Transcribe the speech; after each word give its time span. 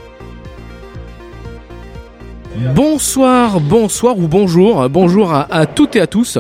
Bonsoir, 2.74 3.60
bonsoir 3.60 4.18
ou 4.18 4.30
bonjour, 4.30 4.88
bonjour 4.90 5.34
à, 5.34 5.42
à 5.54 5.66
toutes 5.66 5.98
et 5.98 6.02
à 6.02 6.08
tous. 6.08 6.38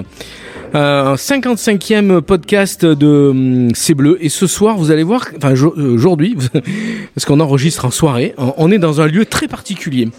Euh, 0.75 1.13
un 1.13 1.15
55e 1.15 2.19
podcast 2.19 2.85
de 2.85 3.29
hum, 3.29 3.69
C'est 3.73 3.93
Bleu. 3.93 4.17
Et 4.19 4.27
ce 4.27 4.45
soir, 4.45 4.75
vous 4.77 4.91
allez 4.91 5.03
voir, 5.03 5.27
enfin 5.37 5.53
aujourd'hui, 5.77 6.35
parce 7.15 7.25
qu'on 7.25 7.39
enregistre 7.39 7.85
en 7.85 7.91
soirée, 7.91 8.35
on 8.37 8.69
est 8.71 8.77
dans 8.77 8.99
un 8.99 9.07
lieu 9.07 9.25
très 9.25 9.47
particulier. 9.47 10.09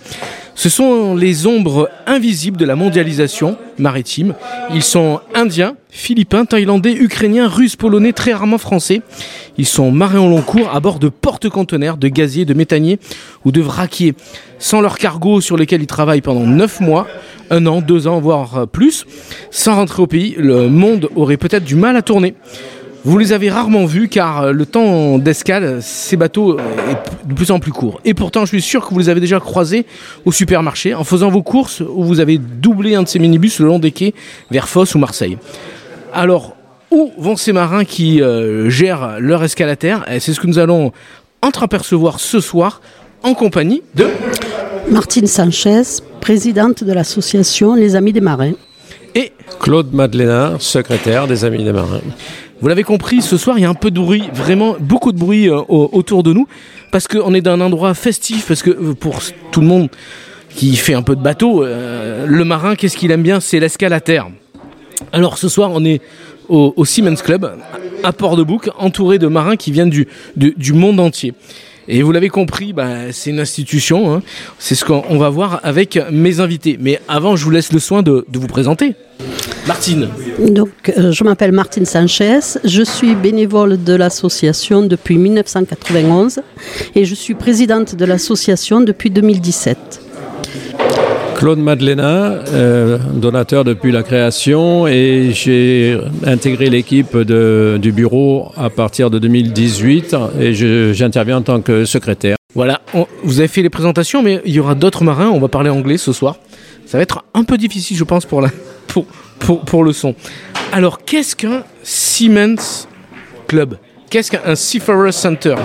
Ce 0.57 0.71
sont 0.71 1.15
les 1.15 1.47
ombres 1.47 1.91
invisibles 2.07 2.57
de 2.57 2.65
la 2.65 2.77
mondialisation 2.77 3.59
maritime. 3.79 4.35
Ils 4.73 4.83
sont 4.83 5.21
indiens, 5.35 5.77
philippins, 5.91 6.47
thaïlandais, 6.47 6.95
ukrainiens, 6.95 7.47
russes, 7.47 7.77
polonais, 7.77 8.15
très 8.15 8.33
rarement 8.33 8.57
français. 8.57 9.03
Ils 9.59 9.67
sont 9.67 9.93
marins 9.93 10.21
au 10.21 10.31
long 10.31 10.41
cours 10.41 10.75
à 10.75 10.81
bord 10.81 10.99
de 10.99 11.11
porte-conteneurs, 11.11 11.99
de 11.99 12.09
gaziers, 12.09 12.47
de 12.47 12.55
méthaniers 12.55 12.99
ou 13.45 13.53
de 13.53 13.61
vraquiers. 13.61 14.15
Sans 14.59 14.81
leur 14.81 14.97
cargo 14.97 15.43
sur 15.43 15.59
lesquels 15.59 15.83
ils 15.83 15.87
travaillent 15.87 16.23
pendant 16.23 16.47
9 16.47 16.81
mois, 16.81 17.07
un 17.51 17.67
an, 17.67 17.83
deux 17.83 18.07
ans, 18.07 18.19
voire 18.19 18.67
plus, 18.67 19.05
sans 19.51 19.75
rentrer 19.75 20.03
au 20.03 20.07
pays, 20.07 20.35
le 20.39 20.71
monde 20.71 21.11
aurait 21.17 21.37
peut-être 21.37 21.65
du 21.65 21.77
mal 21.77 21.97
à 21.97 22.03
tourner. 22.03 22.35
Vous 23.07 23.19
les 23.19 23.33
avez 23.33 23.51
rarement 23.51 23.85
vus 23.85 24.09
car 24.09 24.53
le 24.53 24.67
temps 24.67 25.19
d'escale, 25.19 25.79
ces 25.81 26.17
bateaux 26.17 26.59
est 26.59 27.29
de 27.29 27.35
plus 27.35 27.53
en 27.53 27.61
plus 27.61 27.71
court. 27.71 28.01
Et 28.05 28.15
pourtant, 28.15 28.41
je 28.41 28.49
suis 28.49 28.61
sûr 28.61 28.85
que 28.85 28.93
vous 28.93 28.99
les 28.99 29.09
avez 29.09 29.21
déjà 29.21 29.39
croisés 29.39 29.87
au 30.25 30.33
supermarché 30.33 30.93
en 30.93 31.05
faisant 31.05 31.31
vos 31.31 31.45
courses 31.45 31.83
où 31.89 32.03
vous 32.03 32.19
avez 32.19 32.37
doublé 32.37 32.97
un 32.97 33.05
de 33.05 33.09
ces 33.09 33.21
minibus 33.21 33.61
le 33.61 33.67
long 33.67 33.79
des 33.79 33.93
quais 33.93 34.13
vers 34.51 34.69
Fos 34.69 34.97
ou 34.97 34.99
Marseille. 34.99 35.39
Alors, 36.13 36.57
où 36.91 37.13
vont 37.17 37.37
ces 37.37 37.53
marins 37.53 37.85
qui 37.85 38.21
euh, 38.21 38.69
gèrent 38.71 39.21
leur 39.21 39.45
escalateur? 39.45 40.05
C'est 40.19 40.33
ce 40.33 40.41
que 40.41 40.49
nous 40.49 40.59
allons 40.59 40.91
entreapercevoir 41.43 42.19
ce 42.19 42.41
soir 42.41 42.81
en 43.23 43.35
compagnie 43.35 43.85
de 43.95 44.09
Martine 44.91 45.29
Sanchez, 45.29 46.03
présidente 46.21 46.83
de 46.83 46.93
l'association 46.93 47.77
Les 47.77 47.95
Amis 47.95 48.13
des 48.13 48.21
Marins. 48.21 48.55
Et 49.15 49.33
Claude 49.61 49.95
Madeleine, 49.95 50.57
secrétaire 50.59 51.29
des 51.29 51.45
Amis 51.45 51.63
des 51.63 51.73
Marins. 51.73 52.03
Vous 52.61 52.69
l'avez 52.69 52.85
compris, 52.85 53.21
ce 53.21 53.37
soir, 53.37 53.59
il 53.59 53.63
y 53.63 53.65
a 53.67 53.69
un 53.69 53.75
peu 53.75 53.91
de 53.91 54.01
bruit, 54.01 54.25
vraiment 54.33 54.77
beaucoup 54.81 55.13
de 55.13 55.19
bruit 55.19 55.49
euh, 55.49 55.61
autour 55.69 56.23
de 56.23 56.33
nous, 56.33 56.49
parce 56.91 57.07
qu'on 57.07 57.35
est 57.35 57.43
dans 57.43 57.53
un 57.53 57.61
endroit 57.61 57.93
festif, 57.93 58.47
parce 58.49 58.63
que 58.63 58.71
euh, 58.71 58.95
pour 58.95 59.21
tout 59.53 59.61
le 59.61 59.67
monde 59.67 59.91
qui 60.49 60.75
fait 60.77 60.95
un 60.95 61.03
peu 61.03 61.15
de 61.17 61.21
bateau, 61.21 61.63
euh, 61.63 62.25
le 62.27 62.45
marin, 62.45 62.75
qu'est-ce 62.75 62.97
qu'il 62.97 63.11
aime 63.11 63.23
bien? 63.23 63.41
C'est 63.41 63.61
l'escalateur. 63.61 64.31
Alors 65.13 65.37
ce 65.37 65.51
soir, 65.51 65.71
on 65.75 65.85
est 65.85 66.01
au, 66.49 66.73
au, 66.77 66.85
Siemens 66.87 67.17
Club, 67.23 67.59
à 68.03 68.13
Port-de-Bouc, 68.13 68.71
entouré 68.79 69.19
de 69.19 69.27
marins 69.27 69.57
qui 69.57 69.71
viennent 69.71 69.91
du, 69.91 70.09
du, 70.37 70.55
du 70.57 70.73
monde 70.73 70.99
entier. 70.99 71.35
Et 71.89 72.03
vous 72.03 72.11
l'avez 72.11 72.31
compris, 72.31 72.73
bah, 72.73 73.13
c'est 73.13 73.31
une 73.31 73.39
institution. 73.39 74.15
Hein. 74.15 74.23
C'est 74.59 74.75
ce 74.75 74.85
qu'on 74.85 75.19
va 75.19 75.29
voir 75.29 75.61
avec 75.63 75.99
mes 76.11 76.41
invités. 76.41 76.79
Mais 76.81 77.01
avant, 77.07 77.37
je 77.37 77.45
vous 77.45 77.51
laisse 77.51 77.73
le 77.73 77.79
soin 77.79 78.03
de, 78.03 78.25
de 78.29 78.39
vous 78.39 78.49
présenter. 78.49 78.95
Martine. 79.67 80.09
Donc, 80.39 80.71
euh, 80.97 81.11
je 81.11 81.25
m'appelle 81.25 81.51
Martine 81.51 81.87
Sanchez. 81.87 82.39
Je 82.65 82.83
suis 82.83 83.15
bénévole 83.15 83.83
de 83.83 83.95
l'association 83.95 84.83
depuis 84.83 85.19
1991 85.19 86.41
et 86.95 87.05
je 87.05 87.15
suis 87.15 87.35
présidente 87.35 87.97
de 87.97 88.05
l'association 88.05 88.81
depuis 88.81 89.11
2017. 89.11 90.03
Claude 91.37 91.59
Madeleine, 91.59 92.01
euh, 92.01 92.99
donateur 93.13 93.65
depuis 93.65 93.93
la 93.93 94.03
création 94.03 94.87
et 94.87 95.33
j'ai 95.35 95.99
intégré 96.25 96.71
l'équipe 96.71 97.17
du 97.17 97.93
bureau 97.93 98.53
à 98.57 98.71
partir 98.71 99.11
de 99.11 99.19
2018 99.19 100.17
et 100.41 100.55
j'interviens 100.95 101.39
en 101.39 101.43
tant 101.43 101.61
que 101.61 101.85
secrétaire. 101.85 102.37
Voilà, 102.55 102.81
on, 102.95 103.07
vous 103.23 103.41
avez 103.41 103.49
fait 103.49 103.61
les 103.63 103.69
présentations 103.69 104.23
mais 104.23 104.41
il 104.47 104.55
y 104.55 104.61
aura 104.61 104.75
d'autres 104.75 105.05
marins, 105.05 105.29
on 105.29 105.41
va 105.41 105.49
parler 105.49 105.69
anglais 105.69 105.99
ce 105.99 106.13
soir. 106.13 106.37
Ça 106.87 106.97
va 106.97 107.03
être 107.03 107.25
un 107.35 107.45
peu 107.45 107.59
difficile 107.59 107.97
je 107.97 108.05
pense 108.05 108.25
pour, 108.25 108.41
la, 108.41 108.49
pour, 108.87 109.05
pour, 109.39 109.61
pour 109.61 109.85
le 109.85 109.93
son. 109.93 110.15
Alors 110.73 111.05
qu'est-ce 111.05 111.37
qu'un 111.37 111.65
Siemens 111.83 112.87
Club? 113.47 113.77
Qu'est-ce 114.11 114.31
qu'un 114.31 114.55
Seafarer 114.55 115.13
Center? 115.13 115.57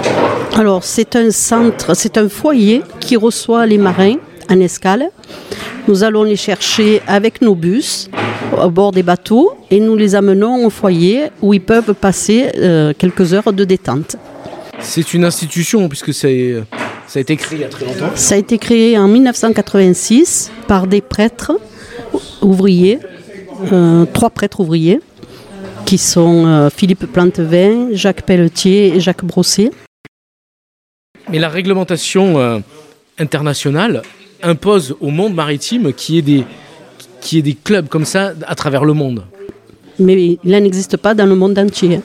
Alors 0.55 0.83
c'est 0.83 1.15
un 1.15 1.31
centre, 1.31 1.95
c'est 1.95 2.17
un 2.17 2.29
foyer 2.29 2.81
qui 2.99 3.15
reçoit 3.15 3.65
les 3.65 3.77
marins 3.77 4.15
en 4.49 4.59
escale. 4.59 5.09
Nous 5.87 6.03
allons 6.03 6.23
les 6.23 6.35
chercher 6.35 7.01
avec 7.07 7.41
nos 7.41 7.55
bus 7.55 8.09
à 8.59 8.67
bord 8.67 8.91
des 8.91 9.03
bateaux 9.03 9.53
et 9.69 9.79
nous 9.79 9.95
les 9.95 10.15
amenons 10.15 10.65
au 10.65 10.69
foyer 10.69 11.29
où 11.41 11.53
ils 11.53 11.61
peuvent 11.61 11.93
passer 11.93 12.49
euh, 12.57 12.93
quelques 12.97 13.33
heures 13.33 13.53
de 13.53 13.63
détente. 13.63 14.17
C'est 14.79 15.13
une 15.13 15.23
institution 15.23 15.87
puisque 15.87 16.13
c'est 16.13 16.63
ça 17.07 17.19
a 17.19 17.21
été 17.21 17.35
créé 17.35 17.59
il 17.59 17.61
y 17.61 17.65
a 17.65 17.69
très 17.69 17.85
longtemps. 17.85 18.11
Ça 18.15 18.35
a 18.35 18.37
été 18.37 18.57
créé 18.57 18.97
en 18.97 19.07
1986 19.07 20.49
par 20.67 20.87
des 20.87 21.01
prêtres 21.01 21.51
ouvriers, 22.41 22.99
trois 24.13 24.29
prêtres 24.29 24.59
ouvriers 24.59 24.99
qui 25.85 25.97
sont 25.97 26.45
euh, 26.45 26.69
Philippe 26.69 27.05
Plantevin, 27.11 27.89
Jacques 27.93 28.21
Pelletier 28.23 28.95
et 28.95 28.99
Jacques 28.99 29.25
Brosset. 29.25 29.71
Mais 31.29 31.39
la 31.39 31.49
réglementation 31.49 32.37
euh, 32.39 32.59
internationale 33.19 34.01
impose 34.43 34.95
au 35.01 35.09
monde 35.09 35.33
maritime 35.33 35.93
qu'il 35.93 36.15
y 36.15 36.17
ait 36.19 36.21
des, 36.21 36.43
qu'il 37.19 37.37
y 37.37 37.39
ait 37.39 37.43
des 37.43 37.53
clubs 37.55 37.87
comme 37.87 38.05
ça 38.05 38.33
à 38.47 38.55
travers 38.55 38.85
le 38.85 38.93
monde. 38.93 39.23
Mais 39.99 40.37
il 40.43 40.51
n'existe 40.51 40.97
pas 40.97 41.13
dans 41.13 41.25
le 41.25 41.35
monde 41.35 41.57
entier. 41.59 41.99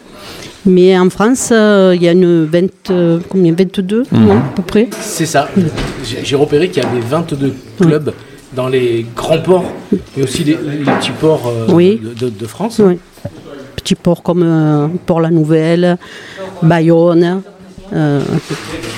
Mais 0.67 0.99
en 0.99 1.09
France, 1.11 1.51
euh, 1.53 1.93
il 1.95 2.03
y 2.03 2.09
a 2.09 2.13
une 2.13 2.45
20, 2.45 2.91
euh, 2.91 3.21
combien, 3.29 3.53
22 3.53 4.05
Mhm. 4.11 4.27
non, 4.27 4.39
à 4.39 4.53
peu 4.57 4.63
près. 4.63 4.89
C'est 5.01 5.27
ça. 5.27 5.49
J'ai 6.05 6.25
j'ai 6.25 6.37
repéré 6.37 6.69
qu'il 6.69 6.83
y 6.83 6.87
avait 6.87 7.01
22 7.01 7.55
clubs 7.81 8.13
dans 8.55 8.69
les 8.69 9.05
grands 9.15 9.41
ports, 9.41 9.65
mais 10.17 10.23
aussi 10.23 10.45
les, 10.45 10.53
les 10.57 10.85
petits 10.85 11.11
ports 11.21 11.47
euh, 11.49 11.67
Oui. 11.73 12.01
de, 12.03 12.15
de- 12.27 12.31
de 12.31 12.47
France. 12.47 12.81
Oui. 12.85 12.99
Petits 13.77 13.95
ports 13.95 14.23
comme 14.23 14.43
euh, 14.43 14.89
Port-la-Nouvelle, 15.07 15.99
Bayonne. 16.63 17.43
euh, 17.93 18.21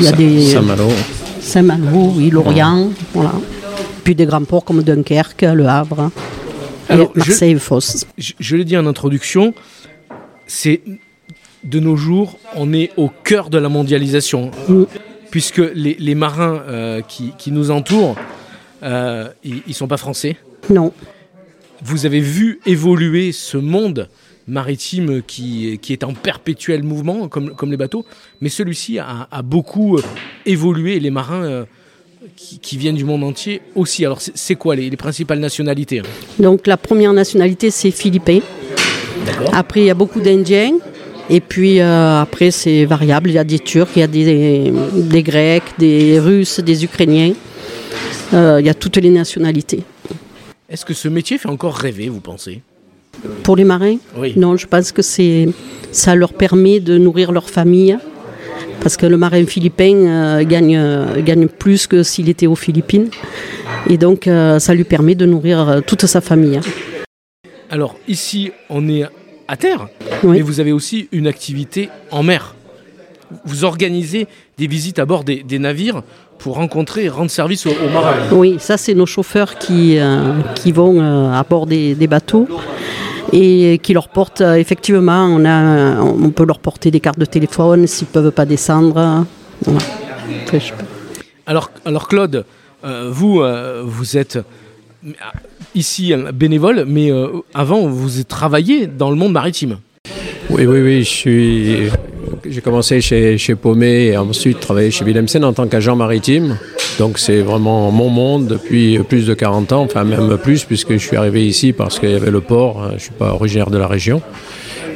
il 0.01 0.07
y 0.07 0.09
a 0.09 0.13
des 0.13 0.47
Saint-Malo. 0.47 0.89
Saint-Malo, 1.41 2.13
oui, 2.17 2.31
Lorient, 2.31 2.89
voilà. 3.15 3.33
Puis 4.05 4.15
des 4.15 4.27
grands 4.27 4.45
ports 4.45 4.65
comme 4.65 4.83
Dunkerque, 4.83 5.43
Le 5.43 5.67
Havre, 5.67 6.11
Alors, 6.89 7.09
et 7.17 7.21
je- 7.21 7.31
Marseille 7.31 7.53
et 7.53 7.59
Fos. 7.59 8.05
Je, 8.17 8.33
je 8.39 8.57
l'ai 8.57 8.65
dit 8.65 8.77
en 8.77 8.87
introduction, 8.87 9.53
c'est 10.47 10.81
de 11.65 11.81
nos 11.81 11.97
jours, 11.97 12.39
on 12.57 12.73
est 12.73 12.91
au 12.97 13.11
cœur 13.25 13.51
de 13.51 13.59
la 13.59 13.69
mondialisation, 13.69 14.51
Mm. 14.69 14.85
puisque 15.31 15.61
les, 15.75 15.97
les 15.99 16.15
marins 16.15 16.61
qui, 17.09 17.33
qui 17.37 17.51
nous 17.53 17.71
entourent, 17.71 18.15
euh, 18.83 19.29
ils 19.45 19.63
ne 19.67 19.73
sont 19.73 19.89
pas 19.89 19.97
français. 19.97 20.37
Non, 20.71 20.93
Vous 21.83 22.07
avez 22.07 22.21
vu 22.21 22.61
évoluer 22.67 23.33
ce 23.33 23.57
monde 23.57 24.09
maritime 24.47 25.23
qui, 25.27 25.79
qui 25.83 25.93
est 25.93 26.05
en 26.05 26.15
perpétuel 26.15 26.83
mouvement, 26.83 27.29
comme, 27.29 27.51
comme 27.55 27.71
les 27.71 27.77
bateaux, 27.77 28.05
mais 28.41 28.49
celui-ci 28.49 28.99
a, 28.99 29.29
a 29.31 29.43
beaucoup 29.43 29.99
évolué, 30.47 30.99
les 31.01 31.11
marins 31.11 31.45
euh, 31.45 31.65
qui, 32.37 32.59
qui 32.59 32.77
viennent 32.79 32.97
du 32.97 33.05
monde 33.05 33.25
entier 33.25 33.61
aussi. 33.75 34.05
Alors 34.07 34.21
c'est- 34.21 34.55
quoi 34.57 34.75
les, 34.75 34.89
les 34.91 34.97
principales 34.97 35.39
nationalités 35.39 35.99
hein? 36.01 36.05
Donc 36.39 36.67
la 36.67 36.77
première 36.77 37.13
nationalité 37.13 37.71
c'est 37.71 37.91
philippin. 37.91 38.41
Après 39.53 39.81
il 39.81 39.87
y 39.87 39.91
a 39.91 39.95
beaucoup 39.95 40.21
d'Indiens, 40.21 40.73
Et 41.31 41.41
puis 41.43 41.79
euh, 41.81 42.23
après, 42.23 42.51
c'est 42.51 42.87
variable. 42.87 43.29
Il 43.29 43.35
y 43.35 43.39
a 43.39 43.45
des 43.45 43.59
Turcs, 43.59 43.91
il 43.97 44.01
y 44.01 44.03
a 44.03 44.07
des, 44.07 44.73
des 44.95 45.23
Grecs, 45.23 45.75
des 45.79 46.19
Russes, 46.19 46.61
des 46.61 46.85
Ukrainiens. 46.85 47.35
Euh, 48.35 48.59
il 48.61 48.67
y 48.67 48.69
a 48.69 48.75
toutes 48.75 48.97
les 48.97 49.11
nationalités. 49.11 49.83
Est-ce 50.69 50.85
que 50.85 50.95
ce 50.95 51.09
métier 51.09 51.39
fait 51.39 51.49
encore 51.49 51.75
rêver, 51.75 52.09
vous 52.09 52.21
pensez? 52.21 52.61
Pour 53.43 53.57
les 53.57 53.65
marins? 53.65 53.97
Oui. 54.17 54.35
Non, 54.37 54.57
je 54.57 54.67
pense 54.67 54.93
que 54.93 55.03
c'est, 55.03 55.49
ça 55.93 56.15
leur 56.15 56.35
permet 56.35 56.79
de 56.81 56.99
nourrir 56.99 57.33
leur 57.33 57.49
famille. 57.49 57.97
Parce 58.81 58.97
que 58.97 59.07
le 59.07 59.17
marin 59.17 59.45
philippin 59.45 59.95
euh, 59.95 60.45
gagne, 60.45 60.77
euh, 60.77 61.21
gagne 61.23 61.49
plus 61.49 61.87
que 61.87 62.03
s'il 62.05 62.29
était 62.29 62.47
aux 62.47 62.55
Philippines. 62.55 63.09
Et 63.89 63.97
donc, 63.97 64.29
euh, 64.29 64.59
ça 64.61 64.73
lui 64.75 64.85
permet 64.85 65.15
de 65.17 65.27
nourrir 65.27 65.83
toute 65.87 66.07
sa 66.07 66.21
famille. 66.21 66.61
Alors 67.71 67.97
ici, 68.07 68.53
on 68.71 68.89
est 68.89 69.05
à 69.49 69.57
terre, 69.57 69.89
Oui. 70.23 70.37
mais 70.37 70.43
vous 70.43 70.61
avez 70.61 70.73
aussi 70.73 71.09
une 71.13 71.27
activité 71.27 71.89
en 72.11 72.23
mer. 72.23 72.55
Vous 73.45 73.65
organisez 73.65 74.27
des 74.57 74.67
visites 74.67 74.99
à 74.99 75.05
bord 75.07 75.25
des, 75.25 75.43
des 75.43 75.59
navires 75.59 76.03
pour 76.39 76.55
rencontrer 76.55 77.05
et 77.05 77.09
rendre 77.09 77.31
service 77.31 77.67
aux, 77.67 77.71
aux 77.71 77.91
marins. 77.93 78.15
Oui, 78.33 78.57
ça 78.59 78.77
c'est 78.77 78.95
nos 78.95 79.07
chauffeurs 79.07 79.59
qui, 79.59 79.99
euh, 79.99 80.33
qui 80.55 80.73
vont 80.73 81.01
euh, 81.01 81.33
à 81.33 81.43
bord 81.43 81.67
des, 81.67 81.95
des 81.95 82.07
bateaux 82.07 82.47
et 83.33 83.79
qui 83.83 83.93
leur 83.93 84.09
portent 84.09 84.41
euh, 84.41 84.55
effectivement, 84.55 85.25
on, 85.27 85.45
a, 85.45 86.01
on 86.01 86.31
peut 86.31 86.47
leur 86.47 86.59
porter 86.61 86.91
des 86.91 87.01
cartes 87.01 87.19
de 87.19 87.25
téléphone 87.27 87.87
s'ils 87.87 88.09
ne 88.09 88.13
peuvent 88.13 88.31
pas 88.31 88.47
descendre. 88.47 89.27
Voilà. 89.63 89.81
Après, 90.45 90.61
je- 90.61 90.73
Alors, 91.47 91.71
alors 91.85 92.09
Claude, 92.09 92.45
vous, 93.11 93.43
vous 93.85 94.17
êtes 94.17 94.39
ici 95.75 96.15
bénévole, 96.33 96.85
mais 96.87 97.11
avant, 97.55 97.87
vous 97.87 98.23
travaillez 98.25 98.87
dans 98.87 99.11
le 99.11 99.17
monde 99.17 99.33
maritime. 99.33 99.79
Oui, 100.51 100.67
oui, 100.67 100.81
oui, 100.81 101.05
je 101.05 101.09
suis. 101.11 101.77
J'ai 102.49 102.61
commencé 102.61 103.01
chez, 103.01 103.37
chez 103.37 103.55
Paumé 103.55 104.07
et 104.07 104.17
ensuite 104.17 104.61
travaillé 104.61 104.91
chez 104.91 105.05
Willemsen 105.05 105.45
en 105.45 105.53
tant 105.53 105.67
qu'agent 105.67 105.97
maritime. 105.97 106.57
Donc 106.99 107.19
c'est 107.19 107.41
vraiment 107.43 107.91
mon 107.91 108.09
monde 108.09 108.47
depuis 108.49 108.99
plus 109.01 109.27
de 109.27 109.35
40 109.35 109.73
ans, 109.73 109.83
enfin 109.83 110.05
même 110.05 110.37
plus, 110.39 110.65
puisque 110.65 110.93
je 110.93 110.99
suis 110.99 111.17
arrivé 111.17 111.47
ici 111.47 111.73
parce 111.73 111.99
qu'il 111.99 112.11
y 112.11 112.15
avait 112.15 112.31
le 112.31 112.41
port. 112.41 112.83
hein, 112.83 112.89
Je 112.91 112.95
ne 112.95 113.01
suis 113.01 113.11
pas 113.13 113.33
originaire 113.33 113.71
de 113.71 113.79
la 113.79 113.87
région. 113.87 114.23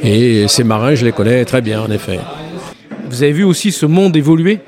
Et 0.03 0.47
ces 0.47 0.63
marins, 0.63 0.95
je 0.95 1.05
les 1.05 1.11
connais 1.11 1.45
très 1.45 1.61
bien, 1.61 1.81
en 1.81 1.91
effet. 1.91 2.19
Vous 3.09 3.21
avez 3.23 3.31
vu 3.31 3.43
aussi 3.43 3.71
ce 3.71 3.85
monde 3.85 4.15
évoluer? 4.17 4.59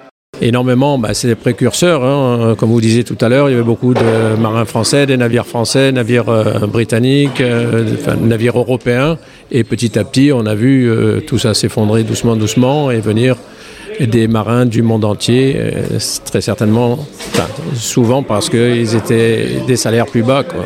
Énormément, 0.41 0.97
bah, 0.99 1.13
c'est 1.13 1.27
des 1.29 1.35
précurseurs. 1.35 2.03
hein. 2.03 2.55
Comme 2.57 2.69
vous 2.69 2.81
disiez 2.81 3.03
tout 3.03 3.17
à 3.21 3.29
l'heure, 3.29 3.47
il 3.49 3.53
y 3.53 3.55
avait 3.55 3.63
beaucoup 3.63 3.93
de 3.93 4.35
marins 4.39 4.65
français, 4.65 5.05
des 5.05 5.17
navires 5.17 5.45
français, 5.47 5.91
navires 5.91 6.27
euh, 6.29 6.67
britanniques, 6.67 7.39
euh, 7.41 7.85
enfin, 7.99 8.15
navires 8.15 8.57
européens. 8.57 9.17
Et 9.51 9.63
petit 9.63 9.97
à 9.97 10.03
petit, 10.03 10.31
on 10.33 10.45
a 10.45 10.53
vu 10.55 10.89
euh, 10.89 11.21
tout 11.21 11.37
ça 11.37 11.53
s'effondrer 11.53 12.03
doucement, 12.03 12.35
doucement 12.35 12.91
et 12.91 12.99
venir 12.99 13.37
des 13.99 14.27
marins 14.27 14.65
du 14.65 14.81
monde 14.81 15.05
entier, 15.05 15.55
euh, 15.57 15.71
très 16.25 16.41
certainement, 16.41 16.99
enfin, 17.31 17.47
souvent 17.75 18.21
parce 18.23 18.49
qu'ils 18.49 18.93
étaient 18.93 19.47
des 19.65 19.77
salaires 19.77 20.07
plus 20.07 20.23
bas. 20.23 20.43
Quoi. 20.43 20.65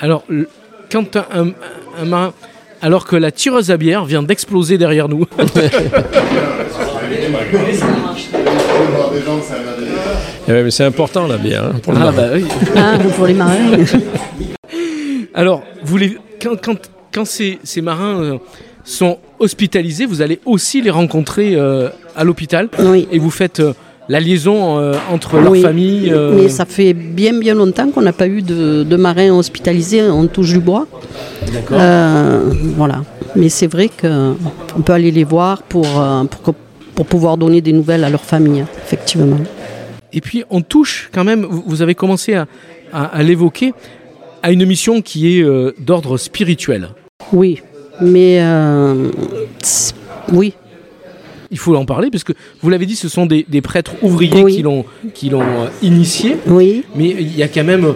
Alors, 0.00 0.24
le- 0.28 0.48
quand 0.90 1.16
un, 1.16 1.26
un- 1.34 1.52
un 2.00 2.04
marin, 2.06 2.32
alors 2.80 3.04
que 3.06 3.14
la 3.14 3.30
tireuse 3.30 3.70
à 3.70 3.76
bière 3.76 4.06
vient 4.06 4.22
d'exploser 4.22 4.78
derrière 4.78 5.08
nous, 5.10 5.26
mais 10.48 10.70
c'est 10.70 10.84
important 10.84 11.26
la 11.26 11.36
bière. 11.38 11.64
hein, 11.64 11.78
pour 11.82 11.92
le 11.92 11.98
Ah, 12.02 12.12
bah 12.12 12.22
oui. 12.34 12.44
Ah, 12.76 12.98
pour 13.16 13.26
les 13.26 13.34
marins. 13.34 13.56
Alors, 15.34 15.62
vous 15.84 15.96
les, 15.96 16.18
quand, 16.42 16.56
quand, 16.62 16.76
quand 17.12 17.24
ces, 17.24 17.58
ces 17.64 17.80
marins 17.80 18.20
euh, 18.22 18.38
sont 18.84 19.18
hospitalisés, 19.38 20.04
vous 20.06 20.20
allez 20.20 20.40
aussi 20.44 20.82
les 20.82 20.90
rencontrer 20.90 21.54
euh, 21.54 21.88
à 22.16 22.24
l'hôpital 22.24 22.68
Oui. 22.78 23.08
et 23.10 23.18
vous 23.18 23.30
faites 23.30 23.60
euh, 23.60 23.72
la 24.08 24.20
liaison 24.20 24.78
euh, 24.78 24.92
entre 25.10 25.38
leur 25.38 25.52
Oui. 25.52 25.62
famille. 25.62 26.12
euh, 26.12 26.32
Mais 26.36 26.48
ça 26.50 26.66
fait 26.66 26.92
bien 26.92 27.38
bien 27.38 27.54
longtemps 27.54 27.88
qu'on 27.90 28.02
n'a 28.02 28.12
pas 28.12 28.26
eu 28.26 28.42
de, 28.42 28.82
de 28.82 28.96
marins 28.96 29.30
hospitalisés, 29.30 30.02
on 30.02 30.26
touche 30.26 30.52
du 30.52 30.58
bois. 30.60 30.86
D'accord. 31.52 31.78
Euh, 31.80 32.40
voilà. 32.76 33.02
Mais 33.34 33.48
c'est 33.48 33.68
vrai 33.68 33.88
qu'on 33.88 34.82
peut 34.84 34.92
aller 34.92 35.10
les 35.10 35.24
voir 35.24 35.62
pour, 35.62 35.86
pour, 36.30 36.42
que- 36.42 36.58
pour 36.94 37.06
pouvoir 37.06 37.36
donner 37.36 37.60
des 37.60 37.72
nouvelles 37.72 38.04
à 38.04 38.10
leur 38.10 38.22
famille, 38.24 38.64
effectivement. 38.84 39.38
Et 40.12 40.20
puis 40.20 40.44
on 40.50 40.60
touche 40.60 41.08
quand 41.12 41.24
même, 41.24 41.44
vous 41.44 41.82
avez 41.82 41.94
commencé 41.94 42.34
à, 42.34 42.46
à- 42.92 43.04
à 43.06 43.22
l'évoquer, 43.22 43.72
à 44.42 44.52
une 44.52 44.66
mission 44.66 45.00
qui 45.02 45.38
est 45.38 45.42
euh, 45.42 45.72
d'ordre 45.78 46.18
spirituel. 46.18 46.90
Oui, 47.32 47.62
mais 48.00 48.38
euh, 48.40 49.08
oui, 50.32 50.54
Il 51.50 51.58
faut 51.58 51.76
en 51.76 51.84
parler 51.84 52.10
parce 52.10 52.24
que 52.24 52.32
vous 52.62 52.70
l'avez 52.70 52.86
dit, 52.86 52.96
ce 52.96 53.08
sont 53.08 53.26
des, 53.26 53.44
des 53.48 53.60
prêtres 53.60 53.92
ouvriers 54.02 54.42
Oui. 54.42 54.56
qui 54.56 54.62
l'ont 54.62 54.84
qui 55.14 55.28
l'ont 55.30 55.42
euh, 55.42 55.68
initié, 55.82 56.36
oui, 56.46 56.84
mais 56.94 57.10
il 57.10 57.36
y 57.36 57.42
a 57.42 57.48
quand 57.48 57.64
même, 57.64 57.94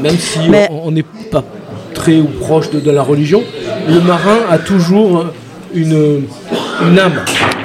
même 0.00 0.16
si 0.16 0.38
Mais- 0.48 0.68
on 0.70 0.88
on 0.88 0.90
n'est 0.90 1.04
pas 1.30 1.44
très 1.94 2.18
ou 2.18 2.24
proche 2.40 2.70
de, 2.70 2.80
de 2.80 2.90
la 2.90 3.02
religion, 3.02 3.42
le 3.88 4.00
marin 4.00 4.38
a 4.48 4.58
toujours 4.58 5.26
une, 5.74 6.22
une 6.88 6.98
âme. 6.98 7.12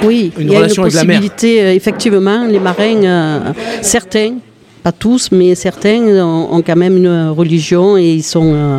oui. 0.04 0.32
Une 0.38 0.48
il 0.48 0.52
y 0.52 0.56
a 0.56 0.58
une 0.58 0.64
avec 0.64 0.76
la 0.76 0.82
possibilité, 0.84 1.62
euh, 1.62 1.74
effectivement, 1.74 2.44
les 2.46 2.58
marins, 2.60 3.02
euh, 3.04 3.38
certains, 3.82 4.34
pas 4.82 4.92
tous, 4.92 5.30
mais 5.32 5.54
certains 5.56 6.00
ont, 6.22 6.48
ont 6.54 6.62
quand 6.62 6.76
même 6.76 6.96
une 6.96 7.30
religion 7.30 7.96
et 7.98 8.12
ils 8.14 8.22
sont, 8.22 8.52
euh, 8.54 8.78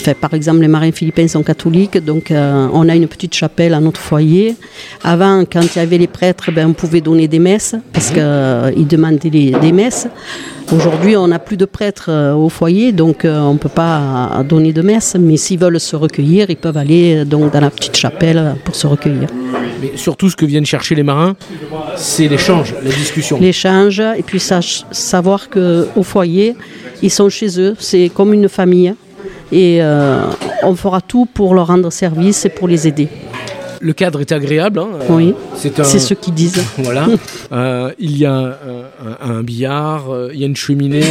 enfin, 0.00 0.12
par 0.18 0.32
exemple, 0.32 0.60
les 0.60 0.68
marins 0.68 0.92
philippins 0.92 1.28
sont 1.28 1.42
catholiques, 1.42 1.98
donc 2.02 2.30
euh, 2.30 2.68
on 2.72 2.88
a 2.88 2.94
une 2.96 3.06
petite 3.06 3.34
chapelle 3.34 3.74
à 3.74 3.80
notre 3.80 4.00
foyer. 4.00 4.56
Avant, 5.04 5.44
quand 5.50 5.60
il 5.62 5.78
y 5.78 5.82
avait 5.82 5.98
les 5.98 6.06
prêtres, 6.06 6.50
ben, 6.52 6.68
on 6.68 6.72
pouvait 6.72 7.02
donner 7.02 7.28
des 7.28 7.38
messes 7.38 7.74
parce 7.92 8.10
qu'ils 8.10 8.86
demandaient 8.86 9.28
les- 9.30 9.50
des 9.60 9.72
messes. 9.72 10.06
Aujourd'hui, 10.70 11.16
on 11.16 11.28
n'a 11.28 11.38
plus 11.38 11.56
de 11.56 11.64
prêtres 11.64 12.10
euh, 12.10 12.34
au 12.34 12.48
foyer, 12.48 12.92
donc 12.92 13.24
euh, 13.24 13.40
on 13.40 13.54
ne 13.54 13.58
peut 13.58 13.68
pas 13.68 14.38
euh, 14.38 14.42
donner 14.42 14.72
de 14.72 14.82
messe. 14.82 15.16
Mais 15.18 15.36
s'ils 15.36 15.58
veulent 15.58 15.80
se 15.80 15.96
recueillir, 15.96 16.50
ils 16.50 16.56
peuvent 16.56 16.76
aller 16.76 17.24
donc, 17.24 17.52
dans 17.52 17.60
la 17.60 17.70
petite 17.70 17.96
chapelle 17.96 18.56
pour 18.64 18.74
se 18.74 18.86
recueillir. 18.86 19.28
Mais 19.80 19.92
surtout, 19.96 20.30
ce 20.30 20.36
que 20.36 20.46
viennent 20.46 20.66
chercher 20.66 20.94
les 20.94 21.02
marins, 21.02 21.34
c'est 21.96 22.28
l'échange, 22.28 22.74
la 22.82 22.90
discussion. 22.90 23.38
L'échange, 23.40 24.00
et 24.00 24.22
puis 24.22 24.40
savoir 24.40 25.48
qu'au 25.50 26.02
foyer, 26.02 26.56
ils 27.02 27.10
sont 27.10 27.28
chez 27.28 27.60
eux, 27.60 27.74
c'est 27.78 28.10
comme 28.14 28.32
une 28.32 28.48
famille. 28.48 28.94
Et 29.50 29.82
euh, 29.82 30.22
on 30.62 30.74
fera 30.74 31.00
tout 31.00 31.26
pour 31.26 31.54
leur 31.54 31.66
rendre 31.66 31.90
service 31.90 32.46
et 32.46 32.48
pour 32.48 32.68
les 32.68 32.88
aider. 32.88 33.08
Le 33.84 33.92
cadre 33.92 34.20
est 34.20 34.30
agréable. 34.30 34.78
hein, 34.78 34.86
Oui, 35.08 35.34
C'est 35.56 35.74
ce 35.98 36.14
qu'ils 36.14 36.34
disent. 36.34 36.62
Voilà. 36.78 37.06
Euh, 37.52 37.90
il 37.98 38.16
y 38.16 38.24
a 38.24 38.32
euh, 38.32 38.82
un, 39.20 39.30
un 39.38 39.42
billard, 39.42 40.10
euh, 40.12 40.30
il 40.32 40.38
y 40.40 40.44
a 40.44 40.46
une 40.46 40.54
cheminée, 40.56 41.02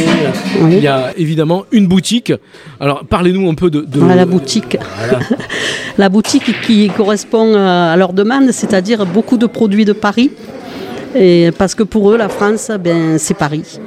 Oui. 0.62 0.76
il 0.78 0.82
y 0.82 0.86
a 0.88 1.12
évidemment 1.18 1.64
une 1.70 1.86
boutique. 1.86 2.32
Alors 2.80 3.04
parlez-nous 3.04 3.48
un 3.50 3.54
peu 3.54 3.70
de. 3.70 3.84
la 4.00 4.24
boutique. 4.24 4.78
la 5.98 6.08
boutique 6.08 6.50
qui 6.62 6.88
correspond 6.88 7.54
à 7.54 7.94
leur 7.96 8.12
demande, 8.14 8.50
c'est-à-dire 8.52 9.04
beaucoup 9.06 9.36
de 9.36 9.46
produits 9.46 9.84
de 9.84 9.92
Paris. 9.92 10.30
Parce 11.58 11.74
que 11.74 11.82
pour 11.82 12.10
eux, 12.10 12.16
la 12.16 12.28
France, 12.28 12.70
ben, 12.82 13.18
c'est 13.18 13.34
Paris. 13.34 13.78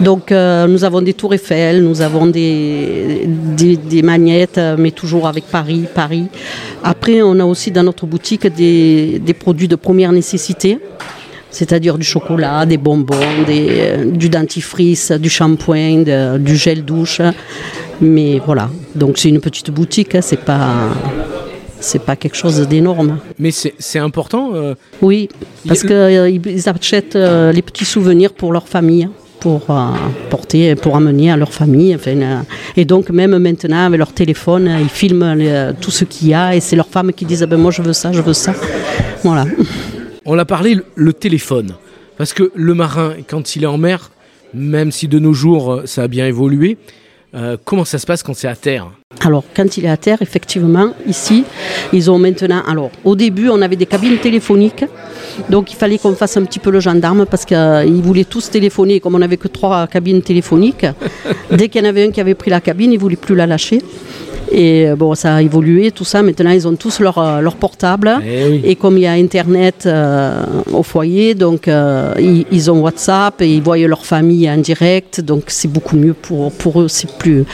Donc 0.00 0.30
euh, 0.30 0.66
nous 0.68 0.84
avons 0.84 1.02
des 1.02 1.12
tours 1.12 1.34
Eiffel, 1.34 1.82
nous 1.82 2.00
avons 2.02 2.26
des, 2.26 3.26
des, 3.26 4.02
magnettes, 4.02 4.58
euh, 4.58 4.76
mais 4.78 4.92
toujours 4.92 5.26
avec 5.26 5.44
Paris, 5.44 5.86
Paris. 5.92 6.26
Après, 6.84 7.20
on 7.22 7.38
a 7.40 7.44
aussi 7.44 7.72
dans 7.72 7.82
notre 7.82 8.06
boutique 8.06 8.46
des, 8.46 9.18
des 9.18 9.34
produits 9.34 9.66
de 9.66 9.74
première 9.74 10.12
nécessité, 10.12 10.78
c'est-à-dire 11.50 11.98
du 11.98 12.04
chocolat, 12.04 12.64
des 12.64 12.76
bonbons, 12.76 13.16
euh, 13.48 14.04
du 14.04 14.28
dentifrice, 14.28 15.10
du 15.10 15.28
shampoing, 15.28 16.38
du 16.38 16.56
gel 16.56 16.84
douche. 16.84 17.20
Mais 18.00 18.40
voilà, 18.44 18.70
donc 18.94 19.18
c'est 19.18 19.28
une 19.28 19.40
petite 19.40 19.72
boutique, 19.72 20.14
hein, 20.14 20.20
c'est 20.22 20.44
pas, 20.44 20.90
c'est 21.80 22.02
pas 22.02 22.16
quelque 22.16 22.36
chose 22.36 22.60
d'énorme. 22.68 23.18
Mais 23.38 23.50
c'est 23.52 23.98
important. 23.98 24.50
euh, 24.54 24.74
Oui, 25.02 25.28
parce 25.66 25.82
Il- 25.84 26.40
qu'ils 26.40 26.68
achètent 26.68 27.16
euh, 27.16 27.52
les 27.52 27.62
petits 27.62 27.84
souvenirs 27.84 28.32
pour 28.32 28.52
leur 28.52 28.68
famille, 28.68 29.08
pour 29.40 29.62
euh, 29.70 29.86
porter, 30.30 30.74
pour 30.74 30.96
amener 30.96 31.30
à 31.30 31.36
leur 31.36 31.52
famille. 31.52 31.94
enfin, 31.94 32.16
euh, 32.20 32.40
et 32.76 32.84
donc 32.84 33.10
même 33.10 33.36
maintenant 33.38 33.86
avec 33.86 33.98
leur 33.98 34.12
téléphone, 34.12 34.66
euh, 34.68 34.80
ils 34.80 34.88
filment 34.88 35.34
euh, 35.38 35.72
tout 35.80 35.90
ce 35.92 36.04
qu'il 36.04 36.28
y 36.28 36.34
a 36.34 36.54
et 36.56 36.60
c'est 36.60 36.76
leur 36.76 36.88
femme 36.88 37.12
qui 37.12 37.24
disent 37.24 37.42
Ah 37.42 37.46
ben 37.46 37.56
moi 37.58 37.70
je 37.70 37.82
veux 37.82 37.92
ça, 37.92 38.12
je 38.12 38.20
veux 38.20 38.32
ça. 38.34 38.54
Voilà. 39.22 39.44
on 40.24 40.34
l'a 40.34 40.44
parlé, 40.44 40.76
le, 40.94 41.12
téléphone. 41.12 41.74
Parce 42.16 42.32
que 42.32 42.50
le 42.54 42.74
marin, 42.74 43.12
quand 43.28 43.54
il 43.56 43.62
est 43.62 43.66
en 43.66 43.78
mer, 43.78 44.10
même 44.54 44.90
si 44.90 45.06
de 45.08 45.18
nos 45.20 45.32
jours 45.32 45.72
euh, 45.72 45.82
ça 45.86 46.02
a 46.02 46.08
bien 46.08 46.26
évolué, 46.26 46.76
euh, 47.34 47.56
comment 47.62 47.84
ça 47.84 47.98
se 47.98 48.06
passe 48.06 48.22
quand 48.22 48.34
c'est 48.34 48.48
à 48.48 48.56
terre? 48.56 48.90
Alors, 49.20 49.44
quand 49.54 49.76
il 49.76 49.84
est 49.84 49.90
à 49.90 49.96
terre, 49.96 50.22
effectivement, 50.22 50.94
ici, 51.06 51.44
ils 51.92 52.10
ont 52.10 52.18
maintenant. 52.18 52.62
Alors, 52.66 52.90
au 53.04 53.16
début, 53.16 53.48
on 53.48 53.60
avait 53.60 53.76
des 53.76 53.86
cabines 53.86 54.18
téléphoniques. 54.18 54.84
Donc, 55.50 55.72
il 55.72 55.76
fallait 55.76 55.98
qu'on 55.98 56.14
fasse 56.14 56.36
un 56.36 56.44
petit 56.44 56.58
peu 56.58 56.70
le 56.70 56.80
gendarme 56.80 57.26
parce 57.26 57.44
qu'ils 57.44 58.02
voulaient 58.02 58.24
tous 58.24 58.50
téléphoner. 58.50 59.00
Comme 59.00 59.14
on 59.14 59.18
n'avait 59.18 59.36
que 59.36 59.48
trois 59.48 59.86
cabines 59.86 60.22
téléphoniques, 60.22 60.86
dès 61.50 61.68
qu'il 61.68 61.82
y 61.82 61.86
en 61.86 61.88
avait 61.88 62.06
un 62.06 62.10
qui 62.10 62.20
avait 62.20 62.34
pris 62.34 62.50
la 62.50 62.60
cabine, 62.60 62.92
il 62.92 62.96
ne 62.96 63.00
voulait 63.00 63.16
plus 63.16 63.34
la 63.34 63.46
lâcher. 63.46 63.82
Et 64.50 64.88
euh, 64.88 64.96
bon, 64.96 65.14
ça 65.14 65.34
a 65.36 65.42
évolué, 65.42 65.90
tout 65.90 66.04
ça. 66.04 66.22
Maintenant, 66.22 66.50
ils 66.50 66.66
ont 66.66 66.74
tous 66.74 67.00
leur, 67.00 67.18
euh, 67.18 67.40
leur 67.40 67.56
portable. 67.56 68.10
Eh 68.26 68.44
oui. 68.50 68.60
Et 68.64 68.76
comme 68.76 68.96
il 68.96 69.02
y 69.02 69.06
a 69.06 69.12
Internet 69.12 69.84
euh, 69.86 70.42
au 70.72 70.82
foyer, 70.82 71.34
donc 71.34 71.68
euh, 71.68 72.14
ils, 72.18 72.46
ils 72.50 72.70
ont 72.70 72.80
WhatsApp 72.80 73.40
et 73.42 73.52
ils 73.54 73.62
voient 73.62 73.76
leur 73.78 74.06
famille 74.06 74.48
en 74.50 74.56
direct. 74.58 75.20
Donc 75.20 75.44
c'est 75.48 75.68
beaucoup 75.68 75.96
mieux 75.96 76.14
pour, 76.14 76.50
pour 76.52 76.80
eux. 76.80 76.88
C'est 76.88 77.10
plus, 77.18 77.44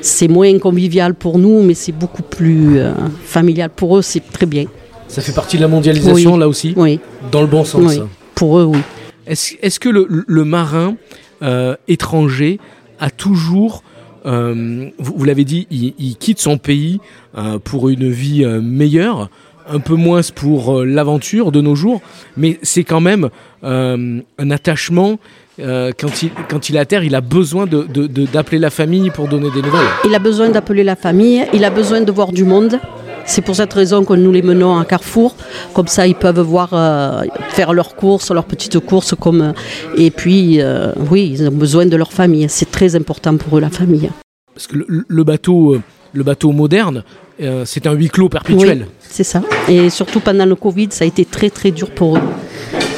c'est 0.00 0.28
moins 0.28 0.58
convivial 0.58 1.14
pour 1.14 1.38
nous, 1.38 1.62
mais 1.62 1.74
c'est 1.74 1.92
beaucoup 1.92 2.22
plus 2.22 2.78
euh, 2.78 2.92
familial 3.24 3.70
pour 3.74 3.98
eux. 3.98 4.02
C'est 4.02 4.22
très 4.32 4.46
bien. 4.46 4.64
Ça 5.08 5.20
fait 5.22 5.32
partie 5.32 5.56
de 5.56 5.62
la 5.62 5.68
mondialisation 5.68 6.32
Oui. 6.34 6.40
là 6.40 6.48
aussi, 6.48 6.74
Oui, 6.76 6.98
dans 7.30 7.40
le 7.42 7.46
bon 7.46 7.64
sens. 7.64 7.82
oui. 7.84 8.00
Pour 8.34 8.58
eux, 8.58 8.64
oui. 8.64 8.78
Est-ce 9.26 9.54
est-ce 9.62 9.78
que 9.78 9.88
le, 9.88 10.06
le 10.26 10.44
marin 10.44 10.96
euh, 11.42 11.76
étranger 11.88 12.58
a 12.98 13.10
toujours, 13.10 13.82
euh, 13.84 13.93
vous, 14.24 15.14
vous 15.16 15.24
l'avez 15.24 15.44
dit, 15.44 15.66
il, 15.70 16.16
quitte 16.16 16.40
son 16.40 16.58
pays 16.58 17.00
euh, 17.36 17.58
pour 17.58 17.88
une 17.88 18.10
vie 18.10 18.44
euh, 18.44 18.60
meilleure, 18.60 19.28
un 19.68 19.80
peu 19.80 19.94
moins 19.94 20.20
pour 20.34 20.78
euh, 20.80 20.84
l'aventure 20.84 21.52
de 21.52 21.60
nos 21.60 21.74
jours, 21.74 22.00
mais 22.36 22.58
c'est 22.62 22.84
quand 22.84 23.00
même 23.00 23.28
euh, 23.64 24.20
un 24.38 24.50
attachement. 24.50 25.18
euh, 25.60 25.92
quand, 25.98 26.22
il, 26.22 26.30
quand 26.48 26.68
il 26.68 26.76
est 26.76 26.80
à 26.80 26.84
terre, 26.84 27.04
il 27.04 27.14
a 27.14 27.20
besoin 27.20 27.66
d'appeler 27.66 28.58
la 28.58 28.70
famille 28.70 29.10
pour 29.10 29.28
donner 29.28 29.50
des 29.50 29.62
nouvelles. 29.62 29.86
Il 30.04 30.14
a 30.14 30.18
besoin 30.18 30.48
d'appeler 30.48 30.84
la 30.84 30.96
famille, 30.96 31.44
il 31.52 31.64
a 31.64 31.70
besoin 31.70 32.00
de 32.00 32.10
voir 32.12 32.32
du 32.32 32.44
monde. 32.44 32.78
C'est 33.26 33.40
pour 33.42 33.56
cette 33.56 33.72
raison 33.72 34.04
que 34.04 34.14
nous 34.14 34.30
les 34.32 34.42
menons 34.42 34.78
à 34.78 34.84
Carrefour. 34.84 35.34
Comme 35.72 35.88
ça, 35.88 36.06
ils 36.06 36.14
peuvent 36.14 36.40
voir, 36.40 36.70
euh, 36.72 37.22
faire 37.50 37.72
leurs 37.72 37.96
courses, 37.96 38.30
leurs 38.30 38.44
petites 38.44 38.78
courses. 38.80 39.14
Comme, 39.18 39.40
euh, 39.42 39.52
et 39.96 40.10
puis, 40.10 40.60
euh, 40.60 40.92
oui, 41.10 41.30
ils 41.32 41.48
ont 41.48 41.52
besoin 41.52 41.86
de 41.86 41.96
leur 41.96 42.12
famille. 42.12 42.46
C'est 42.48 42.70
très 42.70 42.94
important 42.96 43.36
pour 43.36 43.56
eux, 43.58 43.60
la 43.60 43.70
famille. 43.70 44.10
Parce 44.54 44.66
que 44.66 44.76
le, 44.76 45.04
le 45.08 45.24
bateau, 45.24 45.78
le 46.12 46.22
bateau 46.22 46.52
moderne, 46.52 47.02
euh, 47.42 47.64
c'est 47.64 47.86
un 47.86 47.92
huis 47.92 48.08
clos 48.10 48.28
perpétuel. 48.28 48.80
Oui, 48.82 48.94
c'est 49.00 49.24
ça. 49.24 49.42
Et 49.68 49.90
surtout 49.90 50.20
pendant 50.20 50.46
le 50.46 50.54
Covid, 50.54 50.88
ça 50.90 51.04
a 51.04 51.08
été 51.08 51.24
très 51.24 51.50
très 51.50 51.70
dur 51.72 51.90
pour 51.90 52.16
eux. 52.16 52.20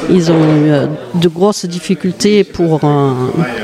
Ils 0.09 0.31
ont 0.31 0.35
eu 0.35 1.19
de 1.19 1.27
grosses 1.27 1.65
difficultés 1.65 2.43
pour, 2.43 2.79
euh, 2.83 3.11